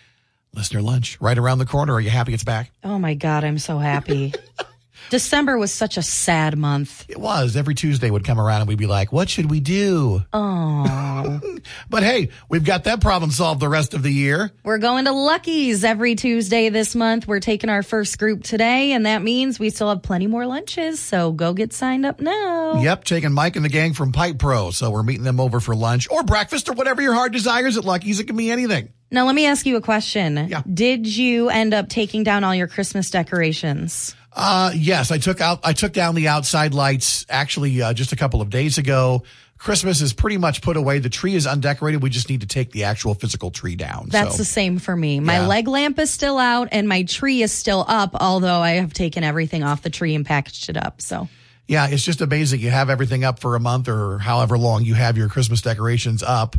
Listener 0.53 0.83
lunch 0.83 1.19
right 1.21 1.39
around 1.39 1.59
the 1.59 1.67
corner. 1.67 1.95
Are 1.95 2.01
you 2.01 2.11
happy 2.11 2.35
it's 2.35 2.45
back? 2.45 2.71
Oh 2.85 2.99
my 2.99 3.15
God, 3.15 3.43
I'm 3.43 3.59
so 3.59 3.79
happy. 3.79 4.35
December 5.11 5.59
was 5.59 5.73
such 5.73 5.97
a 5.97 6.03
sad 6.03 6.57
month. 6.57 7.05
It 7.09 7.19
was. 7.19 7.57
Every 7.57 7.75
Tuesday 7.75 8.11
would 8.11 8.25
come 8.25 8.41
around 8.41 8.63
and 8.63 8.69
we'd 8.69 8.79
be 8.79 8.87
like, 8.87 9.13
what 9.13 9.29
should 9.29 9.51
we 9.51 9.61
do? 9.61 10.23
Oh. 10.33 11.41
But 11.91 12.03
hey, 12.03 12.31
we've 12.49 12.65
got 12.65 12.85
that 12.85 13.03
problem 13.03 13.31
solved 13.31 13.61
the 13.61 13.69
rest 13.69 13.93
of 13.93 14.03
the 14.03 14.11
year. 14.11 14.51
We're 14.65 14.79
going 14.79 15.05
to 15.05 15.13
Lucky's 15.13 15.85
every 15.85 16.15
Tuesday 16.15 16.71
this 16.71 16.95
month. 16.95 17.29
We're 17.29 17.41
taking 17.41 17.69
our 17.69 17.83
first 17.83 18.19
group 18.19 18.43
today, 18.43 18.93
and 18.93 19.05
that 19.05 19.21
means 19.23 19.59
we 19.59 19.69
still 19.69 19.91
have 19.91 20.03
plenty 20.03 20.27
more 20.27 20.47
lunches. 20.47 21.01
So 21.01 21.33
go 21.33 21.53
get 21.53 21.75
signed 21.75 22.07
up 22.07 22.21
now. 22.21 22.81
Yep, 22.81 23.05
taking 23.05 23.33
Mike 23.33 23.57
and 23.57 23.65
the 23.65 23.69
gang 23.69 23.93
from 23.93 24.13
Pipe 24.13 24.39
Pro. 24.39 24.71
So 24.71 24.91
we're 24.91 25.03
meeting 25.03 25.25
them 25.25 25.39
over 25.41 25.61
for 25.61 25.75
lunch 25.77 26.11
or 26.11 26.23
breakfast 26.23 26.69
or 26.71 26.73
whatever 26.73 27.03
your 27.03 27.15
heart 27.15 27.33
desires 27.33 27.77
at 27.77 27.85
Lucky's. 27.85 28.21
It 28.21 28.25
can 28.27 28.37
be 28.37 28.51
anything. 28.51 28.91
Now, 29.11 29.27
let 29.27 29.35
me 29.35 29.45
ask 29.47 29.67
you 29.67 29.77
a 29.77 29.81
question. 29.81 30.49
Yeah. 30.49 30.63
Did 30.73 31.07
you 31.07 31.49
end 31.51 31.75
up 31.75 31.89
taking 31.89 32.23
down 32.23 32.45
all 32.45 32.55
your 32.55 32.69
Christmas 32.69 33.11
decorations? 33.11 34.15
Uh, 34.33 34.73
yes, 34.75 35.11
I 35.11 35.19
took 35.19 35.41
out, 35.41 35.61
I 35.65 35.73
took 35.73 35.93
down 35.93 36.15
the 36.15 36.29
outside 36.29 36.73
lights 36.75 37.27
actually, 37.29 37.83
uh, 37.83 37.93
just 37.93 38.13
a 38.13 38.17
couple 38.17 38.41
of 38.41 38.51
days 38.51 38.79
ago. 38.79 39.25
Christmas 39.59 40.01
is 40.01 40.15
pretty 40.15 40.39
much 40.39 40.63
put 40.63 40.79
away. 40.79 41.01
The 41.01 41.11
tree 41.11 41.35
is 41.35 41.47
undecorated. 41.47 42.03
We 42.03 42.09
just 42.09 42.31
need 42.31 42.41
to 42.41 42.47
take 42.47 42.73
the 42.73 42.85
actual 42.85 43.13
physical 43.15 43.51
tree 43.51 43.77
down. 43.77 44.07
That's 44.09 44.33
so. 44.33 44.39
the 44.39 44.45
same 44.47 44.79
for 44.79 44.97
me. 44.97 45.21
My 45.21 45.35
Yeah. 45.41 45.47
leg 45.47 45.69
lamp 45.69 45.99
is 45.99 46.11
still 46.11 46.39
out, 46.39 46.69
and 46.73 46.89
my 46.89 47.03
tree 47.03 47.43
is 47.43 47.53
still 47.53 47.85
up, 47.87 48.17
although 48.19 48.61
I 48.61 48.73
have 48.73 48.95
taken 48.95 49.23
everything 49.23 49.63
off 49.63 49.83
the 49.83 49.91
tree 49.91 50.15
and 50.15 50.25
packaged 50.25 50.71
it 50.71 50.79
up. 50.79 51.03
So. 51.03 51.29
Yeah, 51.69 51.89
it's 51.89 52.05
just 52.05 52.23
amazing. 52.23 52.61
You 52.61 52.71
have 52.71 52.89
everything 52.89 53.23
up 53.23 53.39
for 53.39 53.55
a 53.55 53.61
month 53.61 53.87
or 53.89 54.19
however 54.19 54.57
long 54.57 54.85
you 54.85 54.95
have 54.95 55.19
your 55.19 55.29
Christmas 55.29 55.61
decorations 55.61 56.23
up, 56.23 56.57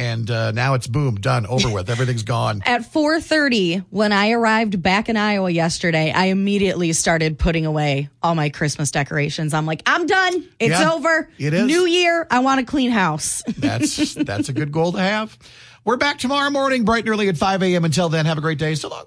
and 0.00 0.30
uh, 0.30 0.50
now 0.52 0.74
it's 0.74 0.86
boom, 0.86 1.16
done, 1.16 1.46
over 1.46 1.70
with. 1.70 1.90
Everything's 1.94 2.22
gone. 2.22 2.62
At 2.66 2.82
4:30 2.82 3.84
when 3.90 4.12
I 4.12 4.30
arrived 4.30 4.82
back 4.82 5.08
in 5.08 5.16
Iowa 5.16 5.50
yesterday, 5.50 6.10
I 6.12 6.26
immediately 6.26 6.92
started 6.92 7.38
putting 7.38 7.66
away 7.66 8.08
all 8.22 8.34
my 8.34 8.48
Christmas 8.48 8.90
decorations. 8.90 9.54
I'm 9.54 9.66
like, 9.66 9.82
I'm 9.86 10.06
done. 10.06 10.48
It's 10.58 10.70
Yeah, 10.70 10.92
over. 10.92 11.28
it 11.38 11.52
is. 11.54 11.66
New 11.66 11.86
year. 11.86 12.26
I 12.30 12.40
want 12.40 12.60
a 12.60 12.64
clean 12.64 12.90
house. 12.90 13.42
That's 13.58 14.14
that's 14.14 14.48
a 14.48 14.52
good 14.52 14.72
goal 14.72 14.92
to 14.92 14.98
have. 14.98 15.36
We're 15.84 15.96
back 15.96 16.18
tomorrow 16.18 16.50
morning, 16.50 16.84
bright 16.84 17.04
and 17.04 17.08
early 17.10 17.28
at 17.28 17.36
5 17.38 17.62
a.m. 17.62 17.84
Until 17.84 18.08
then, 18.08 18.26
have 18.26 18.36
a 18.38 18.42
great 18.42 18.58
day. 18.58 18.74
So 18.74 18.88
long. 18.88 19.04